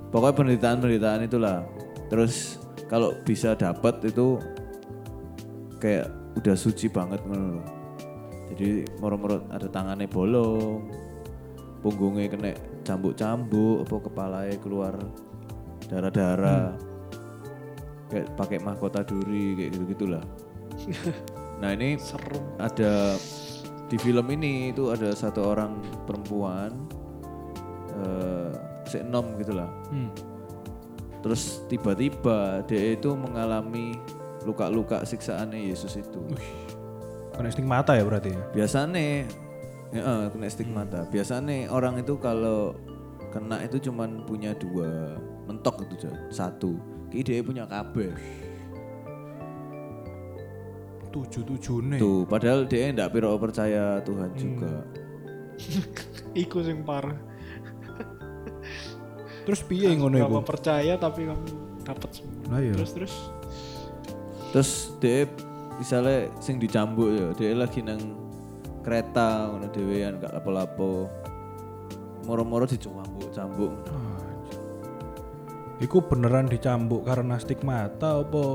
Pokoknya 0.08 0.36
penderitaan-penderitaan 0.40 1.20
itulah. 1.28 1.58
Terus 2.08 2.56
kalau 2.88 3.12
bisa 3.26 3.52
dapat 3.52 4.00
itu 4.08 4.40
kayak 5.82 6.08
udah 6.40 6.56
suci 6.56 6.88
banget 6.88 7.20
loh. 7.28 7.60
jadi 8.54 8.86
moro-moro 9.00 9.40
ada 9.50 9.66
tangannya 9.66 10.06
bolong 10.06 10.84
punggungnya 11.80 12.28
kena 12.30 12.52
cambuk-cambuk 12.84 13.88
apa 13.88 13.94
kepalanya 14.04 14.56
keluar 14.60 14.94
darah-darah 15.88 16.76
kayak 18.08 18.28
pakai 18.36 18.58
mahkota 18.60 19.02
duri 19.02 19.56
kayak 19.56 19.70
gitu 19.74 19.84
gitulah 19.96 20.24
nah 21.60 21.72
ini 21.72 21.96
Serem. 21.96 22.44
ada 22.60 23.16
di 23.88 23.96
film 23.96 24.26
ini 24.30 24.70
itu 24.70 24.92
ada 24.92 25.12
satu 25.12 25.40
orang 25.44 25.80
perempuan 26.04 26.72
eh 27.94 28.50
si 28.84 29.00
enom 29.00 29.32
gitulah 29.40 29.68
Hmm. 29.88 30.12
terus 31.24 31.64
tiba-tiba 31.66 32.60
dia 32.68 32.92
itu 32.92 33.16
mengalami 33.16 33.96
luka-luka 34.44 35.00
siksaannya 35.08 35.72
Yesus 35.72 35.96
itu 35.96 36.20
Kena 37.34 37.50
stigmata 37.50 37.96
ya 37.98 38.04
berarti 38.06 38.30
ya. 38.30 38.42
biasanya 38.54 39.26
ya, 39.94 40.02
eh, 40.02 40.24
kena 40.28 40.46
stigmata 40.46 41.06
biasanya 41.08 41.70
orang 41.70 41.96
itu 41.96 42.18
kalau 42.18 42.74
kena 43.30 43.62
itu 43.62 43.78
cuman 43.80 44.22
punya 44.22 44.52
dua 44.52 45.16
mentok 45.46 45.86
itu 45.86 46.10
satu 46.28 46.76
ki 47.08 47.22
dia 47.22 47.40
punya 47.40 47.64
kabeh 47.64 48.12
Tujuh 51.08 51.46
tujuh 51.46 51.78
nih. 51.86 51.98
tuh 52.02 52.26
padahal 52.26 52.66
dia 52.66 52.90
ndak 52.90 53.14
piro 53.14 53.38
percaya 53.38 54.02
Tuhan 54.02 54.30
Hmm. 54.34 54.40
juga 54.40 54.74
Iku 56.34 56.66
sing 56.66 56.82
parah. 56.82 57.14
Terus 59.46 59.62
piye 59.62 59.94
ngono 59.94 60.18
iku? 60.18 60.42
Percaya 60.42 60.98
tapi 60.98 61.30
kamu 61.30 61.46
dapat 61.86 62.10
semua. 62.10 62.42
Lah 62.50 62.58
iya. 62.58 62.74
Terus 62.74 62.90
terus 62.90 63.14
terus 64.50 64.70
dia 64.98 65.30
misalnya 65.76 66.30
sing 66.38 66.58
dicambuk 66.58 67.06
ya 67.06 67.26
dia 67.34 67.54
lagi 67.54 67.78
nang 67.78 67.98
kereta 68.84 69.48
ngono 69.48 69.66
dhewean 69.72 70.20
gak 70.20 70.36
lapo-lapo. 70.36 71.08
Moro-moro 72.24 72.64
dicambuk 72.64 73.28
cambuk 73.36 73.72
Iku 75.82 76.06
beneran 76.06 76.46
dicambuk 76.46 77.02
karena 77.02 77.36
stigmata 77.36 78.22
apa? 78.22 78.46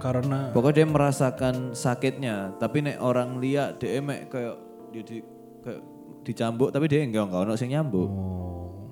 Karena 0.00 0.50
pokoknya 0.50 0.82
dia 0.82 0.86
merasakan 0.88 1.54
sakitnya 1.76 2.56
tapi 2.56 2.80
nek 2.80 2.98
orang 2.98 3.38
lihat 3.38 3.78
dia 3.78 4.00
mek 4.00 4.32
kayak 4.32 4.56
dia 4.90 5.02
di 5.04 5.16
kayak 5.62 5.80
dicambuk 6.24 6.72
tapi 6.72 6.88
dia 6.88 7.04
enggak 7.04 7.28
enggak 7.28 7.44
ono 7.44 7.54
sing 7.54 7.70
nyambuk. 7.72 8.08
Oh. 8.08 8.88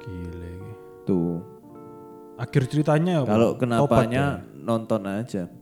Gile 0.00 0.56
tuh. 1.04 1.38
Akhir 2.40 2.64
ceritanya 2.72 3.20
kalau 3.28 3.54
kenapanya 3.60 4.40
ya? 4.40 4.64
nonton 4.64 5.04
aja 5.04 5.59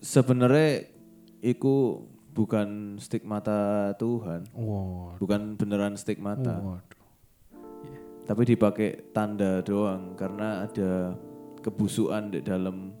sebenarnya 0.00 0.88
iku 1.44 2.08
bukan 2.32 2.96
stigmata 2.96 3.92
Tuhan. 4.00 4.48
Bukan 5.20 5.60
beneran 5.60 5.94
stigmata. 5.96 6.60
Waduh. 6.60 6.98
tapi 8.30 8.46
dipakai 8.46 9.10
tanda 9.10 9.58
doang 9.58 10.14
karena 10.14 10.62
ada 10.62 11.18
kebusukan 11.66 12.30
di 12.30 12.38
dalam 12.38 12.94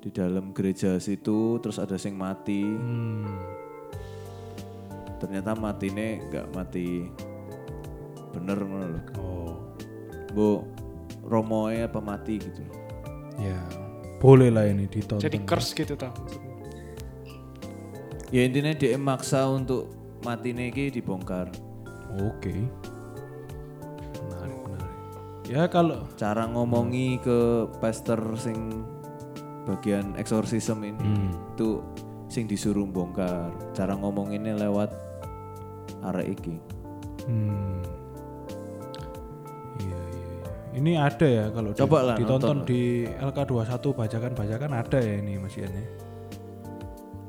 di 0.00 0.08
dalam 0.08 0.56
gereja 0.56 0.96
situ 0.96 1.60
terus 1.60 1.76
ada 1.76 2.00
sing 2.00 2.16
mati. 2.16 2.64
Hmm. 2.64 3.28
ternyata 5.16 5.56
matine 5.56 6.20
nggak 6.28 6.48
mati 6.52 7.08
bener 8.32 8.56
ngono 8.56 8.86
lho. 8.88 9.00
Oh, 9.20 9.52
bu 10.32 10.48
romoe 11.24 11.84
apa 11.84 12.00
mati 12.00 12.40
gitu 12.40 12.64
loh 12.68 12.76
ya. 13.40 13.85
Boleh 14.16 14.48
lah 14.48 14.64
ini 14.64 14.84
ditonton. 14.84 15.20
jadi 15.20 15.38
curse 15.42 15.72
gitu 15.72 15.94
tau 15.94 16.12
ya 18.28 18.42
intinya 18.42 18.72
dia 18.72 18.96
maksa 18.96 19.46
untuk 19.46 19.86
matine 20.20 20.68
iki 20.68 20.90
dibongkar 20.90 21.46
Oke. 22.16 22.64
Menarik, 24.24 24.56
menarik. 24.58 24.92
Ya 25.44 25.68
kalau 25.68 26.08
cara 26.16 26.42
ngomongi 26.44 27.20
ke 27.20 27.38
pastor 27.76 28.18
sing 28.34 28.82
bagian 29.62 30.16
eksorsisme 30.16 30.80
ini 30.80 30.96
Hmm. 30.96 31.30
itu 31.52 31.84
sing 32.26 32.48
disuruh 32.48 32.82
bongkar 32.84 33.52
cara 33.70 33.94
ngomonginnya 33.94 34.56
lewat 34.56 34.90
arek 36.04 36.34
iki 36.34 36.56
Hmm. 37.26 37.82
Ini 40.76 40.92
ada 40.94 41.24
ya 41.24 41.44
kalau 41.48 41.72
di- 41.72 41.80
Coba 41.80 41.98
lah, 42.04 42.16
ditonton 42.20 42.60
nonton. 42.60 42.68
di 42.68 43.08
LK21 43.08 43.80
bajakan-bajakan 43.96 44.70
ada 44.76 44.98
ya 45.00 45.14
ini 45.18 45.40
Mas 45.40 45.56
Ian 45.56 45.72
ya. 45.72 45.84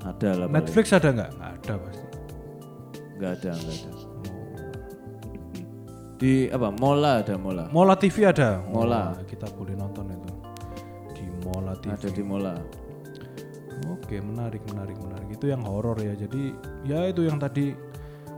ada 0.04 0.30
lah 0.36 0.46
paling. 0.46 0.56
Netflix 0.60 0.86
ada 0.92 1.10
nggak? 1.12 1.30
Nggak 1.32 1.52
ada 1.56 1.74
pasti. 1.80 2.06
nggak 3.18 3.32
ada 3.34 3.50
nggak 3.50 3.76
ada 3.76 3.92
di 6.18 6.34
apa 6.50 6.68
Mola 6.74 7.22
ada 7.22 7.36
Mola 7.38 7.66
Mola 7.70 7.94
TV 7.94 8.26
ada. 8.26 8.62
Mola. 8.66 9.14
Wah, 9.14 9.22
kita 9.24 9.46
boleh 9.54 9.74
nonton 9.74 10.06
itu 10.10 10.32
di 11.14 11.26
Mola 11.46 11.74
TV. 11.78 11.94
ada 11.94 12.10
di 12.10 12.24
Mola 12.26 12.54
Oke, 13.94 14.18
menarik, 14.18 14.66
menarik, 14.74 14.98
menarik. 14.98 15.30
Itu 15.30 15.46
yang 15.48 15.62
horor 15.62 16.02
ya. 16.02 16.18
Jadi 16.18 16.50
ya 16.84 17.06
itu 17.06 17.22
yang 17.22 17.38
tadi 17.38 17.78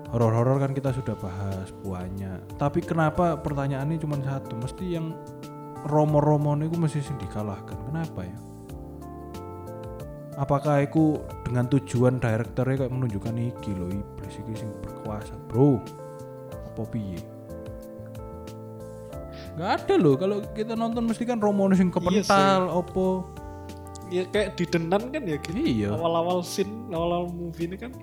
horor-horor 0.10 0.58
kan 0.58 0.74
kita 0.74 0.90
sudah 0.90 1.14
bahas 1.18 1.70
banyak. 1.86 2.58
Tapi 2.58 2.82
kenapa 2.82 3.38
pertanyaannya 3.38 4.02
cuma 4.02 4.18
satu? 4.20 4.58
Mesti 4.58 4.86
yang 4.98 5.14
romo-romo 5.86 6.58
itu 6.60 6.76
mesti 6.76 7.00
dikalahkan. 7.22 7.78
Kenapa 7.88 8.26
ya? 8.26 8.38
Apakah 10.40 10.80
aku 10.80 11.20
dengan 11.44 11.68
tujuan 11.68 12.18
direkturnya 12.18 12.88
kayak 12.88 12.94
menunjukkan 12.96 13.36
iki 13.36 13.76
loh 13.76 13.92
iblis 13.92 14.40
iki 14.40 14.54
sing 14.56 14.72
berkuasa, 14.80 15.36
bro? 15.52 15.84
Apa 16.74 16.84
piye? 16.88 17.20
Gak 19.60 19.70
ada 19.84 19.96
loh 20.00 20.16
kalau 20.16 20.40
kita 20.56 20.80
nonton 20.80 21.04
mesti 21.04 21.28
kan 21.28 21.44
romo 21.44 21.68
sing 21.76 21.92
kepental, 21.92 22.72
opo. 22.72 23.28
ya 24.10 24.26
kayak 24.26 24.58
di 24.58 24.66
denan 24.66 25.14
kan 25.14 25.22
ya 25.22 25.38
gitu 25.38 25.54
Iya. 25.54 25.94
awal-awal 25.94 26.42
scene 26.42 26.90
awal-awal 26.90 27.30
movie 27.30 27.70
ini 27.70 27.78
kan 27.78 27.94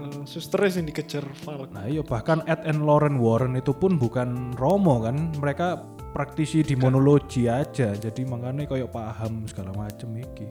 eh, 0.00 0.24
susternya 0.24 0.80
yang 0.80 0.86
dikejar 0.88 1.24
Falk. 1.44 1.70
Nah 1.76 1.84
iya 1.86 2.00
bahkan 2.00 2.40
Ed 2.48 2.64
and 2.64 2.84
Lauren 2.88 3.20
Warren 3.20 3.56
itu 3.56 3.76
pun 3.76 4.00
bukan 4.00 4.56
Romo 4.56 5.04
kan? 5.04 5.36
Mereka 5.36 5.98
praktisi 6.10 6.66
di 6.66 6.74
monologi 6.74 7.46
aja 7.46 7.94
jadi 7.94 8.20
makanya 8.26 8.66
kayak 8.66 8.90
paham 8.90 9.46
segala 9.46 9.76
macem 9.76 10.10
iki. 10.16 10.48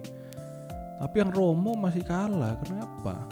Tapi 1.00 1.16
yang 1.20 1.32
Romo 1.32 1.76
masih 1.76 2.04
kalah 2.04 2.60
kenapa? 2.64 3.28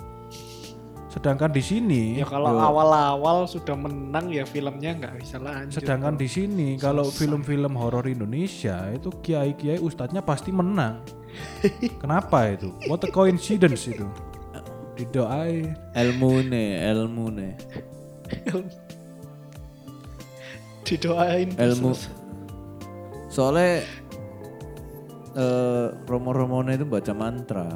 Sedangkan 1.08 1.50
di 1.50 1.64
sini 1.64 2.22
ya 2.22 2.28
kalau 2.30 2.54
awal-awal 2.54 3.50
sudah 3.50 3.74
menang 3.74 4.30
ya 4.30 4.46
filmnya 4.46 4.94
nggak 4.94 5.14
bisa 5.18 5.42
lanjut. 5.42 5.82
Sedangkan 5.82 6.14
di 6.14 6.28
sini 6.30 6.78
kalau 6.78 7.08
film-film 7.10 7.74
horor 7.74 8.06
Indonesia 8.06 8.92
itu 8.94 9.10
kiai-kiai 9.24 9.82
ustadznya 9.82 10.22
pasti 10.22 10.54
menang. 10.54 11.02
Kenapa 12.02 12.54
itu? 12.54 12.70
What 12.86 13.02
a 13.06 13.10
coincidence 13.10 13.90
itu 13.90 14.06
didoain. 14.98 15.78
Ilmune 15.94 16.66
ilmune 16.82 17.50
didoain. 20.88 21.48
Ilmu 21.54 21.92
soalnya 23.28 23.86
eh 25.38 25.88
romo-romone 26.10 26.74
itu 26.74 26.90
baca 26.90 27.14
mantra 27.14 27.70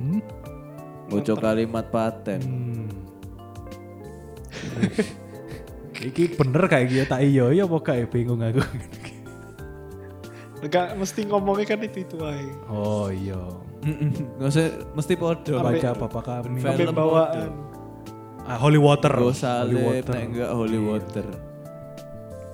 hmm? 0.00 0.20
baca 1.12 1.32
kalimat 1.36 1.86
paten. 1.92 2.40
Hmm. 2.40 2.88
Iki 6.08 6.36
bener 6.36 6.68
kayak 6.68 6.86
gitu 6.90 7.04
tak 7.08 7.20
iya 7.24 7.44
iya 7.52 7.64
apa 7.64 7.78
kayak 7.80 8.12
bingung 8.12 8.40
aku. 8.40 8.60
nggak 10.64 10.96
mesti 10.96 11.28
ngomongnya 11.28 11.76
kan 11.76 11.80
itu 11.84 12.08
itu 12.08 12.16
aja 12.24 12.56
Oh 12.72 13.12
iya. 13.12 13.36
Nggak 13.84 14.48
usah 14.48 14.66
mesti 14.96 15.14
podo 15.14 15.60
Baca 15.60 15.88
apa 15.92 16.20
kami. 16.24 16.58
Film 16.60 16.94
bawaan. 16.96 17.50
Ah, 18.44 18.60
holy 18.60 18.80
water. 18.80 19.12
Holy 19.12 19.76
water. 19.76 20.12
nek 20.12 20.24
enggak 20.32 20.50
holy 20.52 20.80
water. 20.80 21.26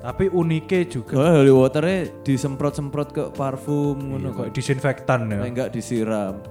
Tapi 0.00 0.24
uniknya 0.32 0.80
juga. 0.88 1.14
Oh, 1.20 1.44
holy 1.44 1.52
waternya 1.52 1.98
disemprot-semprot 2.24 3.08
ke 3.12 3.24
parfum 3.36 3.98
ngono 3.98 4.32
kok. 4.32 4.48
disinfektan 4.54 5.28
ya. 5.28 5.38
nek 5.42 5.50
enggak 5.50 5.70
disiram. 5.74 6.36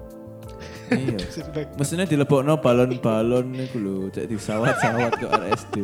Iya. 0.90 1.22
Mestinya 1.78 2.02
dilebokno 2.02 2.58
balon-balon 2.58 3.46
niku 3.54 3.78
lho 3.78 3.96
cek 4.10 4.26
disawat-sawat 4.26 5.22
ke 5.22 5.28
RSD 5.46 5.76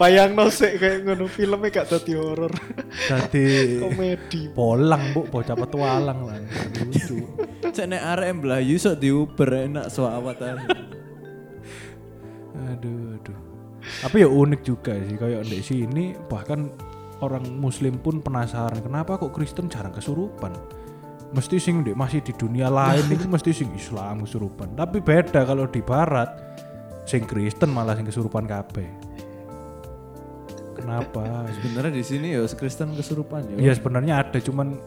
bayang 0.00 0.36
sih 0.52 0.76
kayak 0.76 1.08
ngono 1.08 1.26
filmnya 1.30 1.72
gak 1.72 1.88
jadi 1.88 2.12
horor 2.20 2.52
Jadi 3.08 3.80
komedi 3.80 4.52
polang 4.52 5.16
bu, 5.16 5.24
bocah 5.28 5.56
petualang 5.56 6.28
lah. 6.28 6.36
Lucu. 6.84 7.24
cek 7.70 7.86
nek 7.86 8.02
arek 8.02 8.30
mblayu 8.42 8.76
sok 8.76 8.98
diuber 8.98 9.70
enak 9.70 9.86
swawatan 9.88 10.66
Aduh, 12.70 13.16
aduh. 13.16 13.38
Tapi 13.80 14.16
ya 14.22 14.28
unik 14.28 14.60
juga 14.62 14.92
sih 15.00 15.16
kayak 15.16 15.42
di 15.48 15.60
sini 15.64 16.04
bahkan 16.28 16.68
orang 17.20 17.44
muslim 17.60 18.00
pun 18.00 18.20
penasaran 18.20 18.80
kenapa 18.80 19.16
kok 19.16 19.32
Kristen 19.32 19.68
jarang 19.72 19.92
kesurupan. 19.92 20.52
Mesti 21.30 21.62
sing 21.62 21.86
di, 21.86 21.94
masih 21.94 22.26
di 22.26 22.34
dunia 22.34 22.66
lain 22.66 23.06
itu 23.14 23.30
mesti 23.30 23.54
sing 23.54 23.70
Islam 23.72 24.26
kesurupan. 24.26 24.74
Tapi 24.74 24.98
beda 25.00 25.46
kalau 25.46 25.70
di 25.70 25.80
barat 25.80 26.49
sing 27.10 27.26
Kristen 27.26 27.74
malah 27.74 27.98
sing 27.98 28.06
kesurupan 28.06 28.46
kabeh. 28.46 28.86
Kenapa? 30.78 31.44
sebenarnya 31.60 31.92
di 31.92 32.04
sini 32.06 32.26
ya 32.38 32.46
Kristen 32.46 32.94
kesurupan 32.96 33.52
ya 33.52 33.54
Ya 33.58 33.72
sebenarnya 33.74 34.22
ada 34.22 34.38
cuman 34.38 34.78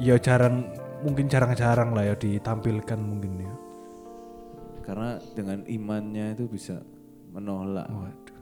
ya 0.00 0.16
jarang 0.16 0.70
mungkin 1.02 1.26
jarang-jarang 1.26 1.92
lah 1.92 2.08
ya 2.08 2.14
ditampilkan 2.14 2.98
mungkin 3.02 3.42
ya. 3.42 3.54
karena 4.82 5.14
dengan 5.38 5.62
imannya 5.62 6.34
itu 6.34 6.50
bisa 6.50 6.82
menolak 7.30 7.86
Waduh. 7.86 8.38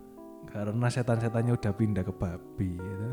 Karena 0.50 0.88
setan-setannya 0.88 1.52
udah 1.54 1.72
pindah 1.76 2.02
ke 2.02 2.12
babi 2.16 2.74
gitu. 2.80 3.10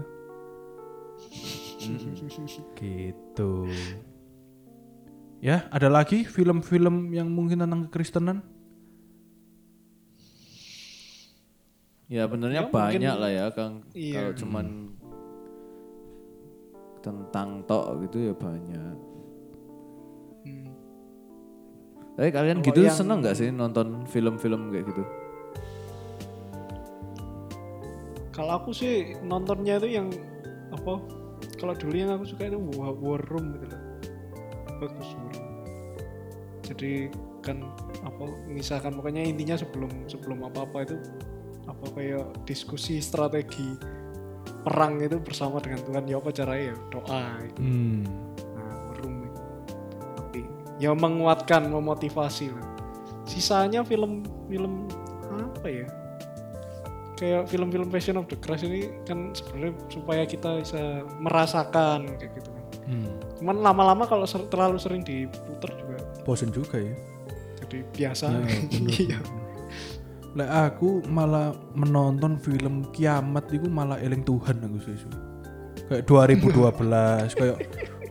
gitu 2.82 3.52
ya 5.44 5.70
ada 5.70 5.92
lagi 5.92 6.26
film-film 6.26 7.14
yang 7.14 7.30
mungkin 7.30 7.62
tentang 7.62 7.86
kekristenan 7.92 8.42
Ya 12.08 12.24
benernya 12.24 12.64
Ya, 12.64 12.72
banyak 12.72 13.04
mungkin- 13.04 13.20
lah 13.20 13.32
ya 13.32 13.46
Kang. 13.52 13.74
Iya. 13.92 14.16
Kalau 14.16 14.32
cuman 14.40 14.66
tentang 17.04 17.50
tok 17.68 17.86
gitu 18.08 18.32
ya 18.32 18.34
banyak. 18.34 18.96
Hmm. 20.44 20.72
Tapi 22.16 22.30
kalian 22.32 22.60
Kalau 22.60 22.68
gitu 22.72 22.80
yang- 22.84 22.96
seneng 22.96 23.18
nggak 23.20 23.36
sih 23.36 23.50
nonton 23.52 24.08
film-film 24.08 24.72
kayak 24.72 24.88
gitu? 24.88 25.04
Kalau 28.32 28.52
aku 28.56 28.70
sih 28.72 29.18
nontonnya 29.22 29.76
itu 29.76 29.90
yang 29.92 30.08
apa? 30.72 31.02
Kalau 31.58 31.74
dulu 31.74 31.96
yang 31.98 32.14
aku 32.14 32.24
suka 32.24 32.48
itu 32.48 32.58
War, 32.78 32.94
War 32.94 33.22
Room 33.28 33.58
gitu 33.58 33.66
loh. 33.68 33.82
Bagus 34.78 35.10
War 35.12 35.32
Room. 35.34 35.48
Jadi 36.62 36.92
kan 37.42 37.58
apa 38.04 38.24
misalkan 38.46 38.94
pokoknya 38.94 39.24
intinya 39.26 39.56
sebelum 39.56 39.90
sebelum 40.06 40.44
apa-apa 40.46 40.86
itu 40.86 40.96
apa 41.68 41.86
kayak 41.94 42.48
diskusi 42.48 43.04
strategi 43.04 43.76
perang 44.64 45.00
itu 45.00 45.20
bersama 45.20 45.60
dengan 45.64 45.84
Tuhan 45.84 46.04
ya 46.08 46.16
apa 46.20 46.30
caranya 46.32 46.64
ya 46.72 46.76
doa 46.92 47.24
gitu. 47.44 47.60
hmm. 47.62 48.00
Nah, 48.56 48.76
itu. 48.92 49.10
Tapi 50.20 50.40
ya 50.80 50.92
menguatkan, 50.92 51.68
memotivasi 51.72 52.52
lah. 52.52 52.68
Sisanya 53.28 53.84
film-film 53.84 54.88
apa 55.32 55.68
ya? 55.68 55.88
Kayak 57.18 57.50
film-film 57.50 57.88
Passion 57.90 58.20
of 58.22 58.30
the 58.30 58.38
Christ 58.38 58.68
ini 58.68 58.92
kan 59.08 59.34
sebenarnya 59.34 59.74
supaya 59.90 60.24
kita 60.28 60.62
bisa 60.62 61.04
merasakan 61.20 62.16
kayak 62.20 62.32
gitu 62.40 62.50
kan. 62.52 62.64
Hmm. 62.88 63.12
Cuman 63.40 63.56
lama-lama 63.64 64.04
kalau 64.08 64.24
ser- 64.24 64.48
terlalu 64.48 64.80
sering 64.80 65.04
diputer 65.04 65.72
juga 65.76 65.98
bosen 66.24 66.52
juga 66.52 66.80
ya 66.80 66.96
jadi 67.68 67.78
biasa. 67.92 68.26
Ya, 68.32 69.20
Lah 70.38 70.70
aku 70.70 71.02
malah 71.10 71.50
menonton 71.74 72.38
film 72.38 72.86
kiamat 72.94 73.50
itu 73.50 73.66
malah 73.66 73.98
eling 73.98 74.22
Tuhan 74.22 74.62
aku 74.62 74.78
sih. 74.86 74.94
Kayak 75.90 76.06
2012 76.06 76.78
kayak 77.42 77.58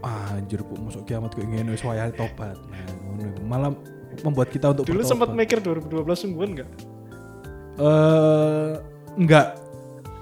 ah, 0.03 0.35
anjir 0.35 0.59
kok 0.66 0.74
masuk 0.83 1.07
kiamat 1.07 1.31
kayak 1.39 1.55
gini 1.55 1.70
wis 1.70 1.87
wayahe 1.87 2.11
tobat. 2.18 2.59
Nah, 2.66 2.83
iku. 2.83 3.47
malah 3.47 3.70
membuat 4.27 4.51
kita 4.51 4.74
untuk 4.74 4.91
Dulu 4.91 5.07
sempat 5.07 5.31
mikir 5.31 5.62
2012 5.62 6.03
sungguhan 6.18 6.51
nggak? 6.59 6.70
Eh 7.79 8.72
enggak. 9.14 9.47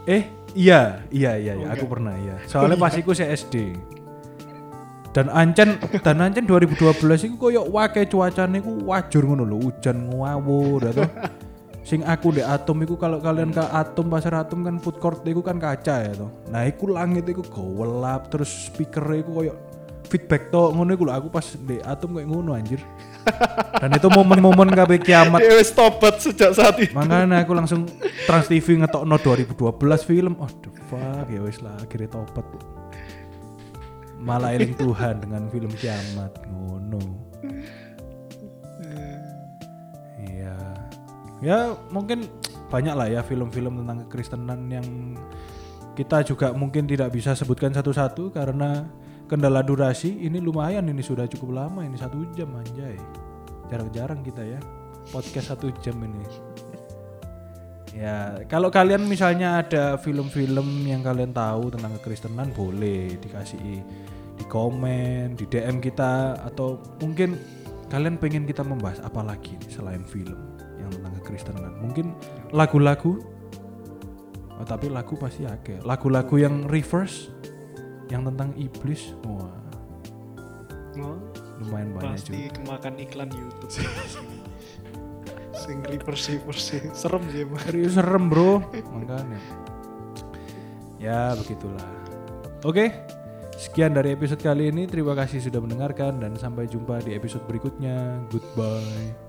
Eh, 0.04 0.28
iya, 0.52 1.00
iya, 1.08 1.40
iya, 1.40 1.52
iya. 1.56 1.64
Oh, 1.64 1.72
aku 1.72 1.88
enggak. 1.88 1.92
pernah 1.96 2.14
iya. 2.20 2.36
Soalnya 2.44 2.76
pas 2.76 2.92
iku 2.92 3.16
saya 3.16 3.32
SD. 3.32 3.72
Dan 5.14 5.30
ancen 5.32 5.78
dan 6.04 6.20
ancen 6.20 6.44
2012 6.44 7.00
iku 7.32 7.48
koyo 7.48 7.64
wake 7.70 8.04
cuacane 8.12 8.60
iku 8.60 8.82
wajur 8.82 9.22
ngono 9.24 9.46
lho, 9.46 9.56
hujan 9.70 10.10
ngawur 10.10 10.90
atau 10.90 11.06
sing 11.84 12.00
aku 12.00 12.32
di 12.32 12.40
atom 12.40 12.80
iku 12.80 12.96
kalau 12.96 13.20
kalian 13.20 13.52
ke 13.52 13.60
atom 13.60 14.08
pasar 14.08 14.40
atom 14.40 14.64
kan 14.64 14.80
food 14.80 14.96
court 14.96 15.20
iku 15.28 15.44
kan 15.44 15.60
kaca 15.60 16.00
ya 16.00 16.12
toh. 16.16 16.32
Nah, 16.48 16.64
iku 16.64 16.88
langit 16.88 17.28
iku 17.28 17.44
gelap 17.44 18.32
terus 18.32 18.72
speaker 18.72 19.04
iku 19.12 19.30
koyo 19.44 19.54
feedback 20.08 20.48
to 20.48 20.72
ngono 20.72 20.90
iku 20.96 21.04
lho 21.08 21.12
aku 21.12 21.28
pas 21.28 21.44
di 21.44 21.76
atom 21.84 22.16
kayak 22.16 22.28
ngono 22.28 22.56
anjir. 22.56 22.80
Dan 23.82 23.90
itu 23.96 24.08
momen-momen 24.12 24.68
kabeh 24.76 25.00
kiamat 25.00 25.40
Ya 25.40 25.56
wis 25.56 25.72
tobat 25.72 26.20
sejak 26.20 26.52
saat 26.56 26.76
itu. 26.80 26.92
Makanya 26.92 27.44
aku 27.44 27.52
langsung 27.56 27.88
Trans 28.28 28.48
TV 28.48 28.80
ngetokno 28.80 29.16
2012 29.20 29.56
film. 30.08 30.36
Oh 30.40 30.48
the 30.48 30.70
fuck 30.88 31.28
ya 31.28 31.40
wis 31.44 31.60
lah 31.64 31.76
akhirnya 31.80 32.08
tobat. 32.16 32.46
Malah 34.24 34.56
eling 34.56 34.72
Tuhan 34.76 35.20
dengan 35.20 35.48
film 35.52 35.72
kiamat 35.76 36.32
ngono. 36.48 37.02
Iya. 40.24 40.56
Ya 41.42 41.74
mungkin 41.90 42.30
banyak 42.70 42.94
lah 42.94 43.08
ya 43.10 43.20
film-film 43.22 43.82
tentang 43.82 44.06
kekristenan 44.06 44.60
yang 44.70 44.86
kita 45.94 46.26
juga 46.26 46.50
mungkin 46.50 46.90
tidak 46.90 47.14
bisa 47.14 47.38
sebutkan 47.38 47.70
satu-satu 47.70 48.34
karena 48.34 48.86
kendala 49.30 49.62
durasi. 49.62 50.26
Ini 50.26 50.42
lumayan 50.42 50.90
ini 50.90 51.02
sudah 51.02 51.26
cukup 51.30 51.54
lama 51.54 51.86
ini 51.86 51.94
satu 51.98 52.22
jam 52.34 52.50
anjay. 52.54 52.98
Jarang-jarang 53.70 54.20
kita 54.26 54.42
ya 54.42 54.60
podcast 55.10 55.54
satu 55.54 55.70
jam 55.82 55.96
ini. 56.02 56.24
Ya 57.94 58.42
kalau 58.50 58.74
kalian 58.74 59.06
misalnya 59.06 59.62
ada 59.62 59.94
film-film 60.02 60.82
yang 60.82 61.06
kalian 61.06 61.30
tahu 61.30 61.70
tentang 61.70 61.94
kekristenan 62.02 62.50
boleh 62.50 63.14
dikasih 63.22 63.86
di 64.34 64.44
komen 64.50 65.38
di 65.38 65.46
DM 65.46 65.78
kita 65.78 66.42
atau 66.42 66.82
mungkin 66.98 67.38
kalian 67.86 68.18
pengen 68.18 68.50
kita 68.50 68.66
membahas 68.66 68.98
apa 68.98 69.22
lagi 69.22 69.54
selain 69.70 70.02
film 70.02 70.53
tentang 70.98 71.14
kekristenan. 71.22 71.72
Mungkin 71.82 72.14
lagu-lagu 72.54 73.20
oh, 74.54 74.66
tapi 74.66 74.88
lagu 74.90 75.14
pasti 75.18 75.44
ada 75.44 75.82
lagu-lagu 75.82 76.34
yang 76.38 76.66
reverse 76.70 77.30
yang 78.12 78.22
tentang 78.28 78.52
iblis 78.54 79.16
wah 79.26 79.64
Oh, 80.94 81.18
lumayan 81.58 81.90
banyak 81.90 82.22
juga. 82.22 82.38
pasti 82.38 82.40
kemakan 82.54 82.94
iklan 83.02 83.30
YouTube. 83.34 83.66
Sing 85.66 85.82
reverse 85.82 86.38
reverse. 86.38 86.86
Serem 86.94 87.22
sih 87.34 87.42
emang. 87.42 87.58
Serius 87.66 87.98
serem 87.98 88.30
bro. 88.30 88.62
Makanya. 88.94 89.40
Ya 91.02 91.34
begitulah. 91.34 91.82
Oke 92.62 92.94
Sekian 93.54 93.94
dari 93.94 94.14
episode 94.14 94.42
kali 94.42 94.70
ini. 94.70 94.86
Terima 94.86 95.14
kasih 95.14 95.38
sudah 95.42 95.62
mendengarkan 95.62 96.18
Dan 96.18 96.34
sampai 96.38 96.66
jumpa 96.66 97.02
di 97.02 97.14
episode 97.14 97.46
berikutnya. 97.46 98.22
Goodbye 98.30 99.23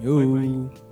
Yo 0.00 0.18
Bye-bye. 0.18 0.87